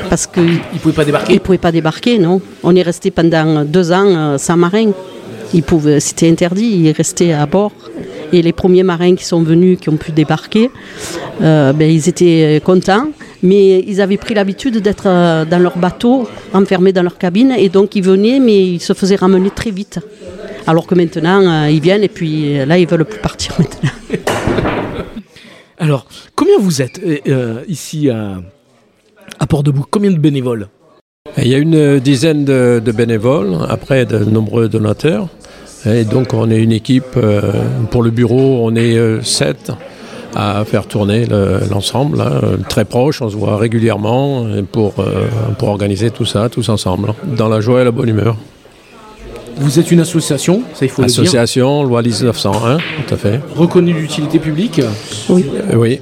parce 0.10 0.28
qu'ils 0.28 0.44
Il 0.44 0.76
ne 0.76 0.80
pouvait 0.80 0.96
pas 0.96 1.06
débarquer. 1.06 1.34
ne 1.36 1.40
pouvaient 1.40 1.58
pas 1.58 1.72
débarquer, 1.72 2.18
non. 2.18 2.42
On 2.64 2.76
est 2.76 2.82
resté 2.82 3.12
pendant 3.12 3.64
deux 3.64 3.92
ans 3.92 4.06
euh, 4.08 4.38
sans 4.38 4.58
marin. 4.58 4.92
Ils 5.54 5.64
pouvaient, 5.64 6.00
c'était 6.00 6.30
interdit, 6.30 6.66
ils 6.66 6.92
restaient 6.92 7.34
à 7.34 7.46
bord. 7.46 7.74
Et 8.32 8.42
les 8.42 8.54
premiers 8.54 8.84
marins 8.84 9.16
qui 9.16 9.26
sont 9.26 9.44
venus, 9.44 9.78
qui 9.80 9.90
ont 9.90 9.98
pu 9.98 10.12
débarquer, 10.12 10.72
euh, 11.42 11.72
ben, 11.74 11.90
ils 11.90 12.10
étaient 12.10 12.62
contents, 12.66 13.10
mais 13.44 13.80
ils 13.80 14.02
avaient 14.02 14.18
pris 14.18 14.34
l'habitude 14.34 14.78
d'être 14.80 15.04
euh, 15.06 15.46
dans 15.46 15.60
leur 15.60 15.78
bateau, 15.78 16.28
enfermés 16.54 16.94
dans 16.94 17.04
leur 17.04 17.18
cabine, 17.18 17.54
et 17.58 17.70
donc 17.70 17.96
ils 17.96 18.04
venaient, 18.04 18.40
mais 18.40 18.66
ils 18.66 18.80
se 18.80 18.94
faisaient 18.94 19.18
ramener 19.18 19.52
très 19.52 19.70
vite. 19.70 20.00
Alors 20.66 20.88
que 20.88 20.96
maintenant, 20.96 21.42
euh, 21.42 21.70
ils 21.70 21.82
viennent, 21.82 22.04
et 22.04 22.10
puis 22.10 22.58
euh, 22.58 22.66
là, 22.66 22.78
ils 22.78 22.88
veulent 22.88 23.06
plus 23.06 23.20
partir 23.20 23.54
maintenant. 23.60 23.92
Alors, 25.78 26.06
combien 26.36 26.58
vous 26.60 26.82
êtes 26.82 27.00
euh, 27.04 27.18
euh, 27.28 27.64
ici 27.68 28.10
à, 28.10 28.42
à 29.40 29.48
Port-de-Bouc? 29.48 29.88
Combien 29.92 30.12
de 30.12 30.18
bénévoles? 30.18 30.70
Il 31.38 31.48
y 31.48 31.56
a 31.56 31.58
une 31.58 32.00
dizaine 32.00 32.46
de, 32.46 32.82
de 32.84 32.92
bénévoles, 32.92 33.58
après 33.68 34.06
de 34.06 34.20
nombreux 34.20 34.70
donateurs. 34.70 35.28
Et 35.86 36.04
donc 36.06 36.34
on 36.34 36.50
est 36.50 36.60
une 36.62 36.72
équipe, 36.72 37.18
euh, 37.18 37.42
pour 37.92 38.04
le 38.04 38.10
bureau, 38.12 38.60
on 38.64 38.76
est 38.76 38.96
euh, 38.98 39.22
sept 39.22 39.72
à 40.36 40.64
faire 40.66 40.88
tourner 40.88 41.26
le- 41.26 41.60
l'ensemble, 41.70 42.20
hein, 42.22 42.42
très 42.70 42.86
proche, 42.86 43.22
on 43.22 43.30
se 43.30 43.36
voit 43.36 43.58
régulièrement 43.58 44.48
et 44.56 44.64
pour, 44.64 44.94
euh, 45.00 45.28
pour 45.60 45.68
organiser 45.70 46.10
tout 46.10 46.26
ça, 46.26 46.50
tous 46.50 46.70
ensemble, 46.70 47.14
dans 47.38 47.50
la 47.50 47.60
joie 47.62 47.82
et 47.82 47.84
la 47.84 47.92
bonne 47.92 48.10
humeur. 48.10 48.36
Vous 49.58 49.78
êtes 49.78 49.92
une 49.92 50.00
association, 50.00 50.64
ça 50.74 50.86
il 50.86 50.90
faut 50.90 51.04
le 51.04 51.08
dire, 51.08 51.20
Association, 51.22 51.84
loi 51.84 52.02
1901, 52.02 52.78
tout 52.78 53.14
à 53.14 53.18
fait. 53.18 53.40
reconnue 53.56 53.94
d'utilité 53.94 54.40
publique. 54.40 54.82
Oui. 55.30 55.46
Euh, 55.72 55.76
oui, 55.76 56.00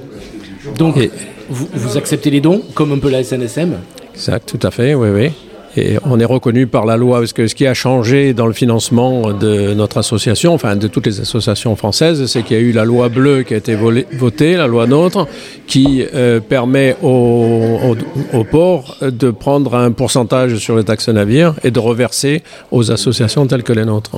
Donc, 0.78 0.96
Et- 0.96 1.10
vous, 1.50 1.68
vous 1.74 1.96
acceptez 1.98 2.30
les 2.30 2.40
dons, 2.40 2.62
comme 2.74 2.92
un 2.92 2.98
peu 2.98 3.10
la 3.10 3.22
SNSM. 3.22 3.74
exact, 4.14 4.48
tout 4.56 4.66
à 4.66 4.70
fait, 4.70 4.94
oui, 4.94 5.08
oui. 5.12 5.30
Et 5.76 5.96
on 6.04 6.20
est 6.20 6.24
reconnu 6.24 6.66
par 6.66 6.84
la 6.84 6.96
loi, 6.96 7.20
parce 7.20 7.32
que 7.32 7.46
ce 7.46 7.54
qui 7.54 7.66
a 7.66 7.74
changé 7.74 8.34
dans 8.34 8.46
le 8.46 8.52
financement 8.52 9.32
de 9.32 9.72
notre 9.72 9.98
association, 9.98 10.52
enfin 10.52 10.76
de 10.76 10.86
toutes 10.86 11.06
les 11.06 11.20
associations 11.20 11.76
françaises, 11.76 12.26
c'est 12.26 12.42
qu'il 12.42 12.56
y 12.56 12.60
a 12.60 12.62
eu 12.62 12.72
la 12.72 12.84
loi 12.84 13.08
bleue 13.08 13.42
qui 13.42 13.54
a 13.54 13.56
été 13.56 13.74
votée, 13.74 14.56
la 14.56 14.66
loi 14.66 14.86
NOTRe, 14.86 15.26
qui 15.66 16.04
euh, 16.14 16.40
permet 16.40 16.96
au, 17.02 17.08
au, 17.08 18.38
au 18.38 18.44
port 18.44 18.98
de 19.00 19.30
prendre 19.30 19.74
un 19.74 19.92
pourcentage 19.92 20.56
sur 20.56 20.76
les 20.76 20.84
taxes 20.84 21.08
navires 21.08 21.54
et 21.64 21.70
de 21.70 21.78
reverser 21.78 22.42
aux 22.70 22.90
associations 22.90 23.46
telles 23.46 23.62
que 23.62 23.72
les 23.72 23.84
nôtres. 23.84 24.16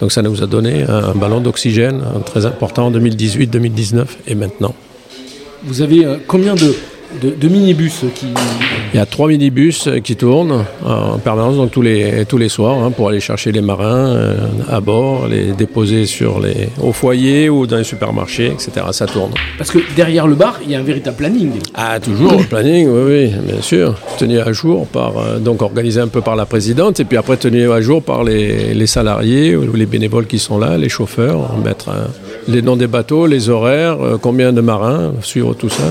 Donc 0.00 0.12
ça 0.12 0.22
nous 0.22 0.42
a 0.42 0.46
donné 0.46 0.84
un 0.88 1.14
ballon 1.14 1.40
d'oxygène 1.40 2.02
euh, 2.02 2.18
très 2.20 2.46
important 2.46 2.86
en 2.86 2.90
2018, 2.90 3.46
2019 3.48 4.18
et 4.26 4.34
maintenant. 4.34 4.74
Vous 5.64 5.80
avez 5.80 6.04
euh, 6.04 6.16
combien 6.26 6.54
de, 6.54 6.74
de, 7.20 7.30
de 7.30 7.48
minibus 7.48 8.04
qui... 8.14 8.26
Il 8.94 8.98
y 8.98 9.00
a 9.00 9.06
trois 9.06 9.28
minibus 9.28 9.86
euh, 9.86 10.00
qui 10.00 10.16
tournent 10.16 10.64
en 10.84 11.18
permanence, 11.18 11.56
donc 11.56 11.70
tous 11.70 11.80
les, 11.80 12.26
tous 12.26 12.36
les 12.36 12.50
soirs, 12.50 12.82
hein, 12.82 12.90
pour 12.90 13.08
aller 13.08 13.20
chercher 13.20 13.50
les 13.50 13.62
marins 13.62 14.08
euh, 14.10 14.34
à 14.70 14.80
bord, 14.80 15.28
les 15.28 15.52
déposer 15.52 16.04
sur 16.06 16.40
les, 16.40 16.68
au 16.80 16.92
foyer 16.92 17.48
ou 17.48 17.66
dans 17.66 17.78
les 17.78 17.84
supermarchés, 17.84 18.48
etc. 18.48 18.86
Ça 18.92 19.06
tourne. 19.06 19.32
Parce 19.56 19.70
que 19.70 19.78
derrière 19.96 20.26
le 20.26 20.34
bar, 20.34 20.60
il 20.64 20.70
y 20.70 20.74
a 20.74 20.78
un 20.78 20.82
véritable 20.82 21.16
planning. 21.16 21.52
Ah, 21.74 21.98
toujours 22.00 22.32
le 22.38 22.44
planning, 22.44 22.86
oui, 22.88 23.02
oui, 23.06 23.32
bien 23.46 23.62
sûr. 23.62 23.98
Tenu 24.18 24.38
à 24.40 24.52
jour 24.52 24.86
par, 24.86 25.16
euh, 25.16 25.38
donc 25.38 25.62
organisé 25.62 26.00
un 26.00 26.08
peu 26.08 26.20
par 26.20 26.36
la 26.36 26.44
présidente, 26.44 27.00
et 27.00 27.04
puis 27.04 27.16
après 27.16 27.38
tenu 27.38 27.70
à 27.72 27.80
jour 27.80 28.02
par 28.02 28.24
les, 28.24 28.74
les 28.74 28.86
salariés 28.86 29.56
ou 29.56 29.72
les 29.74 29.86
bénévoles 29.86 30.26
qui 30.26 30.38
sont 30.38 30.58
là, 30.58 30.76
les 30.76 30.90
chauffeurs, 30.90 31.56
mettre 31.64 31.88
euh, 31.88 32.04
les 32.46 32.60
noms 32.60 32.76
des 32.76 32.88
bateaux, 32.88 33.26
les 33.26 33.48
horaires, 33.48 33.96
combien 34.20 34.52
de 34.52 34.60
marins, 34.60 35.12
suivre 35.22 35.54
tout 35.54 35.68
ça. 35.68 35.84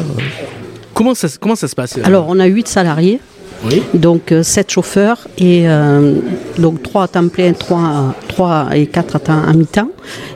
Euh. 0.91 0.93
Comment 0.93 1.15
ça, 1.15 1.27
comment 1.39 1.55
ça 1.55 1.67
se 1.67 1.75
passe 1.75 1.97
euh 1.97 2.01
Alors, 2.03 2.25
on 2.29 2.39
a 2.39 2.45
huit 2.45 2.67
salariés. 2.67 3.19
Oui. 3.63 3.83
Donc 3.93 4.31
euh, 4.31 4.41
sept 4.41 4.71
chauffeurs 4.71 5.27
et 5.37 5.69
euh, 5.69 6.15
donc 6.57 6.81
trois 6.81 7.03
à 7.03 7.07
temps 7.07 7.27
plein, 7.27 7.53
trois, 7.53 8.15
trois 8.27 8.69
et 8.73 8.87
quatre 8.87 9.17
à 9.17 9.19
temps 9.19 9.43
à 9.47 9.53
mi-temps. 9.53 9.89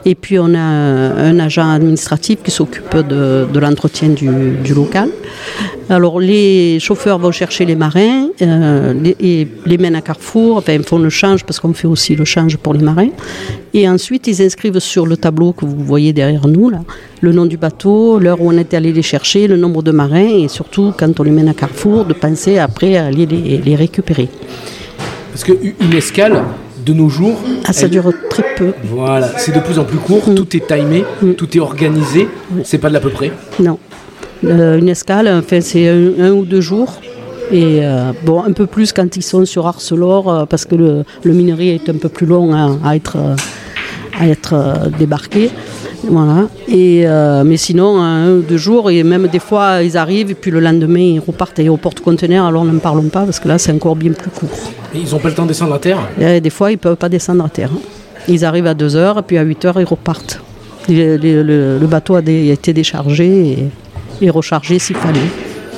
Et 0.04 0.14
puis 0.14 0.38
on 0.38 0.54
a 0.54 0.58
euh, 0.58 1.30
un 1.30 1.40
agent 1.40 1.68
administratif 1.68 2.38
qui 2.44 2.52
s'occupe 2.52 2.96
de, 2.96 3.46
de 3.52 3.58
l'entretien 3.58 4.10
du, 4.10 4.28
du 4.62 4.74
local. 4.74 5.08
Alors 5.88 6.18
les 6.18 6.80
chauffeurs 6.80 7.18
vont 7.18 7.30
chercher 7.30 7.64
les 7.64 7.76
marins 7.76 8.28
euh, 8.42 8.92
les, 8.92 9.16
et 9.20 9.46
les 9.66 9.78
mènent 9.78 9.94
à 9.94 10.00
Carrefour, 10.00 10.56
enfin 10.56 10.72
ils 10.72 10.82
font 10.82 10.98
le 10.98 11.10
change 11.10 11.44
parce 11.44 11.60
qu'on 11.60 11.72
fait 11.74 11.86
aussi 11.86 12.16
le 12.16 12.24
change 12.24 12.56
pour 12.56 12.74
les 12.74 12.82
marins. 12.82 13.10
Et 13.72 13.88
ensuite 13.88 14.26
ils 14.26 14.42
inscrivent 14.42 14.80
sur 14.80 15.06
le 15.06 15.16
tableau 15.16 15.52
que 15.52 15.64
vous 15.64 15.84
voyez 15.84 16.12
derrière 16.12 16.48
nous 16.48 16.70
là, 16.70 16.80
le 17.20 17.32
nom 17.32 17.46
du 17.46 17.56
bateau, 17.56 18.18
l'heure 18.18 18.40
où 18.40 18.48
on 18.48 18.58
est 18.58 18.74
allé 18.74 18.92
les 18.92 19.02
chercher, 19.02 19.46
le 19.46 19.56
nombre 19.56 19.82
de 19.82 19.92
marins 19.92 20.28
et 20.42 20.48
surtout 20.48 20.92
quand 20.98 21.20
on 21.20 21.22
les 21.22 21.30
mène 21.30 21.48
à 21.48 21.54
Carrefour 21.54 22.04
de 22.04 22.14
penser 22.14 22.58
après 22.58 22.96
à 22.96 23.06
aller 23.06 23.26
les, 23.26 23.58
les 23.58 23.76
récupérer. 23.76 24.28
Parce 25.30 25.44
qu'une 25.44 25.92
escale, 25.94 26.42
de 26.84 26.92
nos 26.94 27.08
jours... 27.08 27.38
Ah, 27.64 27.72
ça 27.72 27.86
elle- 27.86 27.90
dure 27.90 28.10
très 28.30 28.44
peu. 28.56 28.72
Voilà, 28.84 29.28
c'est 29.38 29.54
de 29.54 29.60
plus 29.60 29.78
en 29.78 29.84
plus 29.84 29.98
court, 29.98 30.24
tout 30.34 30.56
est 30.56 30.66
timé, 30.66 31.04
tout 31.36 31.56
est 31.56 31.60
organisé, 31.60 32.26
c'est 32.64 32.78
pas 32.78 32.88
de 32.88 32.94
l'à 32.94 33.00
peu 33.00 33.10
près? 33.10 33.30
Non. 33.60 33.78
Euh, 34.44 34.78
une 34.78 34.88
escale, 34.88 35.28
enfin, 35.28 35.60
c'est 35.60 35.88
un, 35.88 36.10
un 36.20 36.30
ou 36.32 36.44
deux 36.44 36.60
jours. 36.60 37.00
Et 37.52 37.80
euh, 37.82 38.10
bon, 38.24 38.42
un 38.42 38.52
peu 38.52 38.66
plus 38.66 38.92
quand 38.92 39.16
ils 39.16 39.22
sont 39.22 39.44
sur 39.44 39.66
Arcelor, 39.66 40.28
euh, 40.28 40.44
parce 40.46 40.64
que 40.64 40.74
le, 40.74 41.04
le 41.22 41.32
minerai 41.32 41.76
est 41.76 41.88
un 41.88 41.94
peu 41.94 42.08
plus 42.08 42.26
long 42.26 42.52
à, 42.52 42.76
à 42.84 42.96
être, 42.96 43.16
à 44.20 44.26
être 44.28 44.52
euh, 44.54 44.74
débarqué. 44.98 45.50
Voilà. 46.08 46.48
Et, 46.68 47.04
mais 47.44 47.56
sinon, 47.56 48.00
un 48.00 48.30
ou 48.34 48.40
deux 48.42 48.58
jours, 48.58 48.90
et 48.90 49.02
même 49.02 49.26
des 49.26 49.38
fois, 49.40 49.82
ils 49.82 49.96
arrivent, 49.96 50.30
et 50.30 50.34
puis 50.34 50.50
le 50.52 50.60
lendemain, 50.60 51.00
ils 51.00 51.18
repartent 51.20 51.58
au 51.60 51.76
porte-conteneur, 51.78 52.44
alors 52.46 52.64
n'en 52.64 52.78
parlons 52.78 53.08
pas, 53.08 53.24
parce 53.24 53.40
que 53.40 53.48
là, 53.48 53.58
c'est 53.58 53.72
encore 53.72 53.96
bien 53.96 54.12
plus 54.12 54.30
court. 54.30 54.50
Et 54.94 54.98
ils 54.98 55.14
ont 55.14 55.18
pas 55.18 55.30
le 55.30 55.34
temps 55.34 55.42
de 55.44 55.48
descendre 55.48 55.72
la 55.72 55.78
terre? 55.80 55.98
Et 56.20 56.40
des 56.40 56.50
fois, 56.50 56.70
ils 56.70 56.74
ne 56.74 56.78
peuvent 56.78 56.96
pas 56.96 57.08
descendre 57.08 57.44
à 57.44 57.48
terre. 57.48 57.70
hein. 57.74 57.80
Ils 58.28 58.44
arrivent 58.44 58.66
à 58.68 58.74
2 58.74 58.94
heures, 58.94 59.18
et 59.18 59.22
puis 59.22 59.38
à 59.38 59.42
8 59.42 59.64
heures, 59.64 59.80
ils 59.80 59.84
repartent. 59.86 60.40
Le, 60.88 61.16
le 61.80 61.86
bateau 61.86 62.14
a, 62.14 62.22
dé- 62.22 62.50
a 62.50 62.52
été 62.52 62.72
déchargé 62.72 63.26
et, 63.52 63.58
et 64.20 64.30
rechargé 64.30 64.78
s'il 64.78 64.96
fallait. 64.96 65.20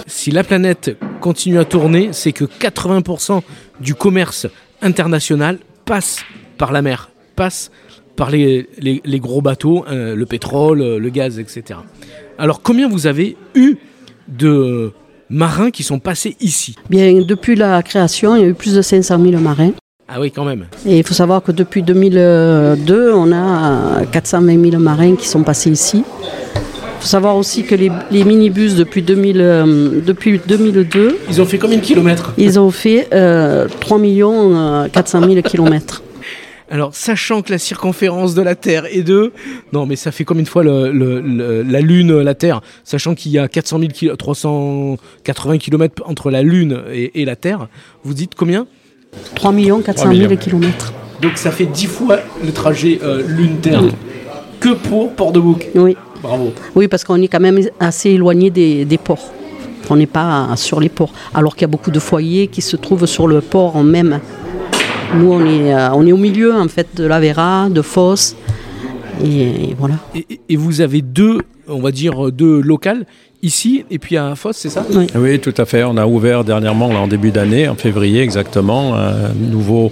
Si 0.07 0.31
la 0.31 0.43
planète 0.45 0.97
continue 1.21 1.59
à 1.59 1.65
tourner, 1.65 2.11
c'est 2.13 2.33
que 2.33 2.45
80% 2.45 3.43
du 3.81 3.95
commerce 3.95 4.47
international 4.83 5.59
passe 5.85 6.21
par 6.57 6.73
la 6.73 6.83
mer, 6.83 7.11
passe 7.37 7.71
par 8.17 8.31
les, 8.31 8.69
les- 8.79 9.01
les 9.05 9.21
gros 9.21 9.43
bateaux, 9.43 9.85
euh, 9.89 10.15
le 10.17 10.27
pétrole, 10.27 10.81
euh, 10.83 10.99
le 10.99 11.11
gaz, 11.11 11.39
etc. 11.39 11.81
Alors 12.39 12.63
combien 12.63 12.89
vous 12.89 13.07
avez 13.07 13.37
eu 13.55 13.77
de 14.29 14.93
marins 15.31 15.71
qui 15.71 15.83
sont 15.83 15.99
passés 15.99 16.37
ici? 16.41 16.75
Bien, 16.91 17.21
depuis 17.23 17.55
la 17.55 17.83
création, 17.83 18.35
il 18.37 18.43
y 18.43 18.45
a 18.45 18.49
eu 18.49 18.55
plus 18.55 18.75
de 18.75 18.83
500 18.83 19.19
000 19.23 19.41
marins. 19.41 19.73
Ah 20.09 20.21
oui, 20.21 20.31
quand 20.31 20.45
même. 20.45 20.67
Et 20.87 20.99
il 20.99 21.05
faut 21.07 21.13
savoir 21.15 21.43
que 21.43 21.53
depuis 21.53 21.83
2002, 21.83 23.13
on 23.13 23.31
a 23.33 24.05
420 24.11 24.71
000 24.71 24.83
marins 24.83 25.17
qui 25.17 25.29
sont 25.29 25.43
passés 25.43 25.71
ici. 25.71 26.03
Il 26.99 27.03
faut 27.03 27.07
savoir 27.07 27.37
aussi 27.37 27.63
que 27.63 27.77
les, 27.77 27.93
les 28.11 28.25
minibus, 28.25 28.75
depuis, 28.75 29.03
2000, 29.03 29.41
euh, 29.41 30.01
depuis 30.05 30.41
2002, 30.47 31.17
Ils 31.31 31.41
ont 31.41 31.45
fait 31.45 31.59
combien 31.59 31.79
de 31.79 31.83
kilomètres 31.83 32.33
ils 32.37 32.59
ont 32.59 32.71
fait 32.73 33.07
euh, 33.15 33.69
3 33.81 33.99
400 34.93 35.21
000 35.29 35.43
kilomètres. 35.43 36.03
Alors, 36.71 36.95
sachant 36.95 37.41
que 37.43 37.51
la 37.53 37.59
circonférence 37.59 38.35
de 38.35 38.43
la 38.43 38.55
Terre 38.55 38.85
est 38.91 39.03
de... 39.03 39.33
Non, 39.73 39.87
mais 39.87 39.97
ça 39.97 40.11
fait 40.11 40.25
combien 40.25 40.43
de 40.43 40.49
fois 40.49 40.63
le, 40.65 40.91
le- 40.93 41.21
le- 41.21 41.63
la 41.63 41.81
Lune, 41.81 42.19
la 42.21 42.35
Terre 42.35 42.61
Sachant 42.85 43.15
qu'il 43.15 43.33
y 43.33 43.39
a 43.39 43.49
400 43.49 43.79
000 43.79 43.91
kilo- 43.93 44.17
380 44.17 45.59
km 45.59 46.03
entre 46.05 46.31
la 46.31 46.43
Lune 46.43 46.83
et, 46.93 47.23
et 47.23 47.25
la 47.25 47.37
Terre, 47.37 47.69
vous 48.05 48.13
dites 48.13 48.35
combien? 48.37 48.67
3 49.37 49.53
400 49.85 50.03
000 50.03 50.13
millions. 50.15 50.37
kilomètres. 50.37 50.93
Donc 51.23 51.39
ça 51.39 51.51
fait 51.53 51.65
10 51.67 51.87
fois 51.87 52.19
le 52.45 52.53
trajet 52.53 52.99
euh, 53.03 53.23
Lune-Terre. 53.27 53.83
Que 54.61 54.75
pour 54.75 55.13
Port-de-Bouc? 55.13 55.69
Oui. 55.77 55.97
Bravo. 56.23 56.53
Oui, 56.75 56.89
parce 56.89 57.05
qu'on 57.05 57.21
est 57.23 57.29
quand 57.29 57.41
même 57.41 57.61
assez 57.81 58.11
éloigné 58.11 58.51
des, 58.51 58.85
des 58.85 58.99
ports. 58.99 59.33
On 59.91 59.97
n'est 59.97 60.07
pas 60.07 60.49
sur 60.57 60.81
les 60.81 60.89
ports. 60.89 61.13
Alors 61.35 61.55
qu'il 61.55 61.63
y 61.63 61.65
a 61.65 61.69
beaucoup 61.69 61.91
de 61.91 61.99
foyers 61.99 62.49
qui 62.49 62.61
se 62.61 62.77
trouvent 62.77 63.07
sur 63.07 63.27
le 63.27 63.41
port 63.41 63.77
en 63.77 63.85
même. 63.85 64.21
Nous, 65.15 65.33
on 65.33 65.45
est, 65.47 65.75
euh, 65.75 65.89
on 65.95 66.07
est 66.07 66.13
au 66.13 66.19
milieu, 66.19 66.55
en 66.55 66.69
fait, 66.69 66.89
de 66.95 67.05
la 67.05 67.19
Vera, 67.21 67.69
de 67.71 67.81
Fosse. 67.81 68.37
Et, 69.25 69.71
et 69.71 69.77
voilà. 69.79 69.95
Et, 70.49 70.57
vous 70.57 70.81
avez 70.81 71.01
deux, 71.01 71.39
on 71.67 71.81
va 71.81 71.91
dire, 71.91 72.31
deux 72.31 72.61
locales 72.61 73.07
ici 73.43 73.85
et 73.91 73.99
puis 73.99 74.17
à 74.17 74.35
Fosse, 74.35 74.59
c'est 74.59 74.69
ça? 74.69 74.85
Oui. 74.93 75.07
Oui, 75.15 75.39
tout 75.39 75.55
à 75.57 75.65
fait. 75.65 75.85
On 75.85 75.97
a 75.97 76.07
ouvert 76.07 76.45
dernièrement, 76.45 76.93
là, 76.93 76.99
en 76.99 77.09
début 77.09 77.31
d'année, 77.31 77.69
en 77.69 77.75
février 77.75 78.21
exactement, 78.21 78.95
un 78.95 79.33
nouveau 79.39 79.91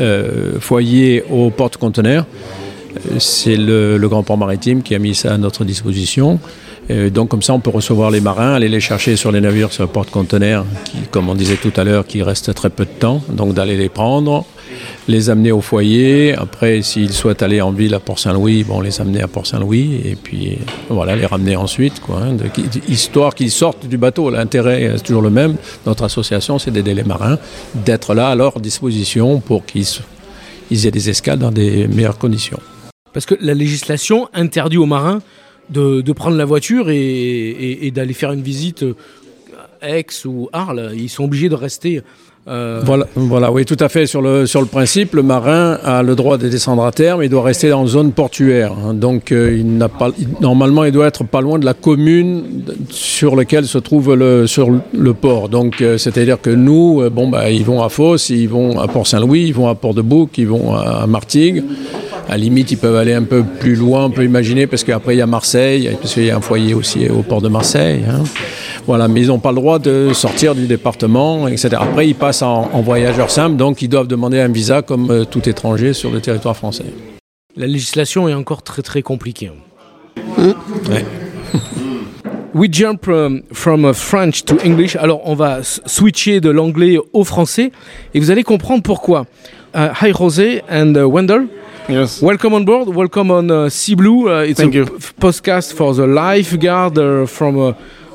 euh, 0.00 0.60
foyer 0.60 1.24
aux 1.30 1.50
porte-conteneurs. 1.50 2.26
C'est 3.18 3.56
le, 3.56 3.98
Grand 4.08 4.22
Port 4.22 4.38
Maritime 4.38 4.82
qui 4.82 4.94
a 4.94 4.98
mis 4.98 5.14
ça 5.14 5.34
à 5.34 5.38
notre 5.38 5.64
disposition. 5.64 6.38
Donc 6.90 7.28
comme 7.28 7.42
ça, 7.42 7.54
on 7.54 7.60
peut 7.60 7.70
recevoir 7.70 8.10
les 8.10 8.20
marins, 8.20 8.54
aller 8.54 8.68
les 8.68 8.80
chercher 8.80 9.16
sur 9.16 9.32
les 9.32 9.40
navires, 9.40 9.72
sur 9.72 9.84
le 9.84 9.88
porte-conteneurs, 9.88 10.66
qui, 10.84 10.98
comme 11.10 11.28
on 11.28 11.34
disait 11.34 11.56
tout 11.56 11.72
à 11.76 11.84
l'heure, 11.84 12.06
qui 12.06 12.22
restent 12.22 12.52
très 12.54 12.70
peu 12.70 12.84
de 12.84 12.90
temps. 12.90 13.22
Donc 13.30 13.54
d'aller 13.54 13.76
les 13.76 13.88
prendre, 13.88 14.44
les 15.08 15.30
amener 15.30 15.52
au 15.52 15.60
foyer. 15.60 16.34
Après, 16.34 16.82
s'ils 16.82 17.12
souhaitent 17.12 17.42
aller 17.42 17.60
en 17.60 17.70
ville 17.70 17.94
à 17.94 18.00
Port-Saint-Louis, 18.00 18.64
bon, 18.64 18.80
les 18.80 19.00
amener 19.00 19.22
à 19.22 19.28
Port-Saint-Louis 19.28 20.00
et 20.04 20.16
puis 20.16 20.58
voilà, 20.88 21.16
les 21.16 21.26
ramener 21.26 21.56
ensuite, 21.56 22.00
quoi, 22.00 22.20
hein, 22.22 22.36
histoire 22.88 23.34
qu'ils 23.34 23.50
sortent 23.50 23.86
du 23.86 23.96
bateau. 23.96 24.30
L'intérêt 24.30 24.82
est 24.82 25.04
toujours 25.04 25.22
le 25.22 25.30
même. 25.30 25.56
Notre 25.86 26.04
association, 26.04 26.58
c'est 26.58 26.70
d'aider 26.70 26.94
les 26.94 27.04
marins, 27.04 27.38
d'être 27.74 28.14
là 28.14 28.28
à 28.28 28.34
leur 28.34 28.60
disposition 28.60 29.40
pour 29.40 29.64
qu'ils 29.64 29.86
aient 30.70 30.90
des 30.90 31.10
escales 31.10 31.38
dans 31.38 31.52
des 31.52 31.86
meilleures 31.88 32.18
conditions. 32.18 32.60
Parce 33.12 33.26
que 33.26 33.34
la 33.40 33.54
législation 33.54 34.28
interdit 34.34 34.78
aux 34.78 34.86
marins 34.86 35.20
de, 35.70 36.12
prendre 36.12 36.36
la 36.36 36.44
voiture 36.44 36.90
et, 36.90 37.90
d'aller 37.94 38.14
faire 38.14 38.32
une 38.32 38.42
visite 38.42 38.82
euh, 38.82 38.94
à 39.80 39.98
Aix 39.98 40.06
ou 40.24 40.48
Arles. 40.52 40.92
Ils 40.94 41.08
sont 41.08 41.24
obligés 41.24 41.48
de 41.48 41.54
rester. 41.54 42.02
euh, 42.48 42.82
Voilà, 42.84 43.06
voilà, 43.14 43.50
oui, 43.50 43.64
tout 43.64 43.76
à 43.80 43.88
fait. 43.88 44.06
Sur 44.06 44.22
le, 44.22 44.46
sur 44.46 44.66
principe, 44.68 45.14
le 45.14 45.22
marin 45.22 45.78
a 45.82 46.02
le 46.02 46.14
droit 46.14 46.36
de 46.38 46.48
descendre 46.48 46.84
à 46.84 46.92
terre, 46.92 47.18
mais 47.18 47.26
il 47.26 47.28
doit 47.28 47.42
rester 47.42 47.70
dans 47.70 47.86
zone 47.86 48.12
portuaire. 48.12 48.72
hein. 48.72 48.94
Donc, 48.94 49.32
euh, 49.32 49.56
il 49.56 49.76
n'a 49.76 49.88
pas, 49.88 50.10
normalement, 50.40 50.84
il 50.84 50.92
doit 50.92 51.06
être 51.06 51.24
pas 51.24 51.40
loin 51.40 51.58
de 51.58 51.64
la 51.64 51.74
commune 51.74 52.64
sur 52.90 53.34
laquelle 53.34 53.66
se 53.66 53.78
trouve 53.78 54.14
le, 54.14 55.12
port. 55.12 55.48
Donc, 55.48 55.82
c'est-à-dire 55.96 56.40
que 56.40 56.50
nous, 56.50 57.08
bon, 57.10 57.28
bah, 57.28 57.50
ils 57.50 57.64
vont 57.64 57.82
à 57.82 57.88
Fos, 57.88 58.16
ils 58.30 58.48
vont 58.48 58.78
à 58.78 58.88
Port-Saint-Louis, 58.88 59.44
ils 59.46 59.54
vont 59.54 59.68
à 59.68 59.74
Port-de-Bouc, 59.74 60.38
ils 60.38 60.48
vont 60.48 60.74
à 60.74 61.06
Martigues. 61.06 61.62
À 62.28 62.32
la 62.32 62.36
limite, 62.38 62.70
ils 62.70 62.78
peuvent 62.78 62.96
aller 62.96 63.12
un 63.14 63.24
peu 63.24 63.42
plus 63.42 63.74
loin, 63.74 64.04
on 64.06 64.10
peut 64.10 64.24
imaginer, 64.24 64.66
parce 64.66 64.84
qu'après, 64.84 65.14
il 65.14 65.18
y 65.18 65.22
a 65.22 65.26
Marseille, 65.26 65.90
parce 66.00 66.14
qu'il 66.14 66.24
y 66.24 66.30
a 66.30 66.36
un 66.36 66.40
foyer 66.40 66.72
aussi 66.74 67.08
au 67.08 67.22
port 67.22 67.42
de 67.42 67.48
Marseille. 67.48 68.02
hein. 68.08 68.22
Voilà, 68.86 69.06
mais 69.06 69.20
ils 69.20 69.28
n'ont 69.28 69.38
pas 69.38 69.50
le 69.50 69.56
droit 69.56 69.78
de 69.78 70.10
sortir 70.12 70.54
du 70.54 70.66
département, 70.66 71.46
etc. 71.48 71.70
Après, 71.80 72.08
ils 72.08 72.14
passent 72.14 72.42
en, 72.42 72.68
en 72.72 72.80
voyageur 72.80 73.30
simple, 73.30 73.56
donc 73.56 73.80
ils 73.82 73.88
doivent 73.88 74.08
demander 74.08 74.40
un 74.40 74.48
visa 74.48 74.82
comme 74.82 75.10
euh, 75.10 75.24
tout 75.24 75.48
étranger 75.48 75.92
sur 75.92 76.10
le 76.10 76.20
territoire 76.20 76.56
français. 76.56 76.86
La 77.56 77.66
législation 77.66 78.28
est 78.28 78.34
encore 78.34 78.62
très 78.62 78.82
très 78.82 79.02
compliquée. 79.02 79.50
Ouais. 80.38 81.04
We 82.54 82.68
jump 82.70 83.08
um, 83.08 83.42
from 83.52 83.84
uh, 83.86 83.94
French 83.94 84.44
to 84.44 84.56
English. 84.64 84.96
Alors, 84.96 85.22
on 85.24 85.34
va 85.34 85.60
switcher 85.62 86.40
de 86.40 86.50
l'anglais 86.50 86.98
au 87.12 87.24
français 87.24 87.72
et 88.14 88.20
vous 88.20 88.30
allez 88.30 88.42
comprendre 88.42 88.82
pourquoi. 88.82 89.26
Uh, 89.74 89.88
hi, 90.02 90.12
José 90.12 90.62
and 90.70 90.94
uh, 90.96 91.04
Wendell. 91.04 91.46
Yes. 91.88 92.22
Welcome 92.22 92.54
on 92.54 92.64
board. 92.64 92.88
Welcome 92.88 93.30
on 93.30 93.50
uh, 93.50 93.68
Sea 93.68 93.94
Blue. 93.96 94.28
Uh, 94.28 94.42
it's 94.42 94.60
Thank 94.60 94.74
a 94.74 94.78
you. 94.78 94.84
podcast 95.20 95.74
for 95.74 95.92
the 95.94 96.06
lifeguard 96.06 96.96
uh, 96.96 97.26
from 97.26 97.58
uh, 97.58 97.72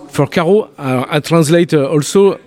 for 0.09 0.25
Caro. 0.27 0.69
Uh, 0.77 1.05
I 1.09 1.19
translate 1.19 1.73
uh, 1.73 1.85
also. 1.89 2.39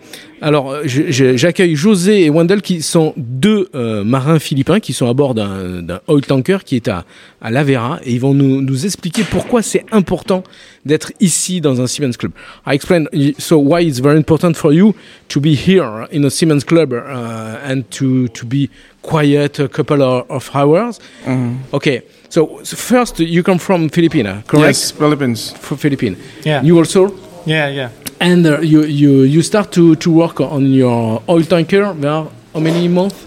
Alors, 0.42 0.74
j'accueille 0.86 1.76
José 1.76 2.24
et 2.24 2.30
Wendell 2.30 2.62
qui 2.62 2.80
sont 2.80 3.12
deux 3.18 3.68
euh, 3.74 4.02
marins 4.04 4.38
philippins 4.38 4.80
qui 4.80 4.94
sont 4.94 5.06
à 5.06 5.12
bord 5.12 5.34
d'un 5.34 6.00
oil 6.08 6.22
tanker 6.22 6.64
qui 6.64 6.76
est 6.76 6.88
à, 6.88 7.04
à 7.42 7.50
La 7.50 7.62
Vera 7.62 8.00
et 8.04 8.12
ils 8.14 8.20
vont 8.20 8.32
nous, 8.32 8.62
nous 8.62 8.86
expliquer 8.86 9.22
pourquoi 9.30 9.60
c'est 9.60 9.84
important 9.92 10.42
d'être 10.86 11.12
ici 11.20 11.60
dans 11.60 11.82
un 11.82 11.86
Siemens 11.86 12.16
Club. 12.18 12.32
I 12.66 12.74
explain 12.74 13.04
so 13.38 13.58
why 13.58 13.86
it's 13.86 14.00
very 14.00 14.16
important 14.16 14.54
for 14.54 14.72
you 14.72 14.94
to 15.28 15.40
be 15.40 15.54
here 15.54 16.06
in 16.10 16.24
a 16.24 16.30
Siemens 16.30 16.64
Club 16.64 16.94
uh, 16.94 17.58
and 17.70 17.82
to 17.90 18.28
to 18.28 18.46
be 18.46 18.70
quiet 19.02 19.58
a 19.58 19.68
couple 19.68 20.02
of, 20.02 20.30
of 20.30 20.50
hours. 20.54 21.00
Mhm. 21.26 21.56
Okay, 21.72 22.02
so, 22.28 22.60
so 22.62 22.76
first 22.76 23.18
you 23.20 23.42
come 23.42 23.58
from 23.58 23.88
Philippines, 23.88 24.42
correct? 24.46 24.66
Yes, 24.66 24.90
Philippines. 24.92 25.52
From 25.58 25.78
Philippines. 25.78 26.16
Yeah. 26.44 26.62
You 26.62 26.78
also, 26.78 27.12
yeah, 27.46 27.68
yeah. 27.68 27.88
and 28.20 28.46
uh, 28.46 28.60
you 28.60 28.82
you 28.84 29.22
you 29.22 29.42
start 29.42 29.70
to 29.72 29.94
to 29.96 30.10
work 30.10 30.40
on 30.40 30.72
your 30.72 31.22
oil 31.28 31.42
tanker. 31.44 31.94
There, 31.94 32.26
how 32.54 32.60
many 32.60 32.88
months? 32.88 33.26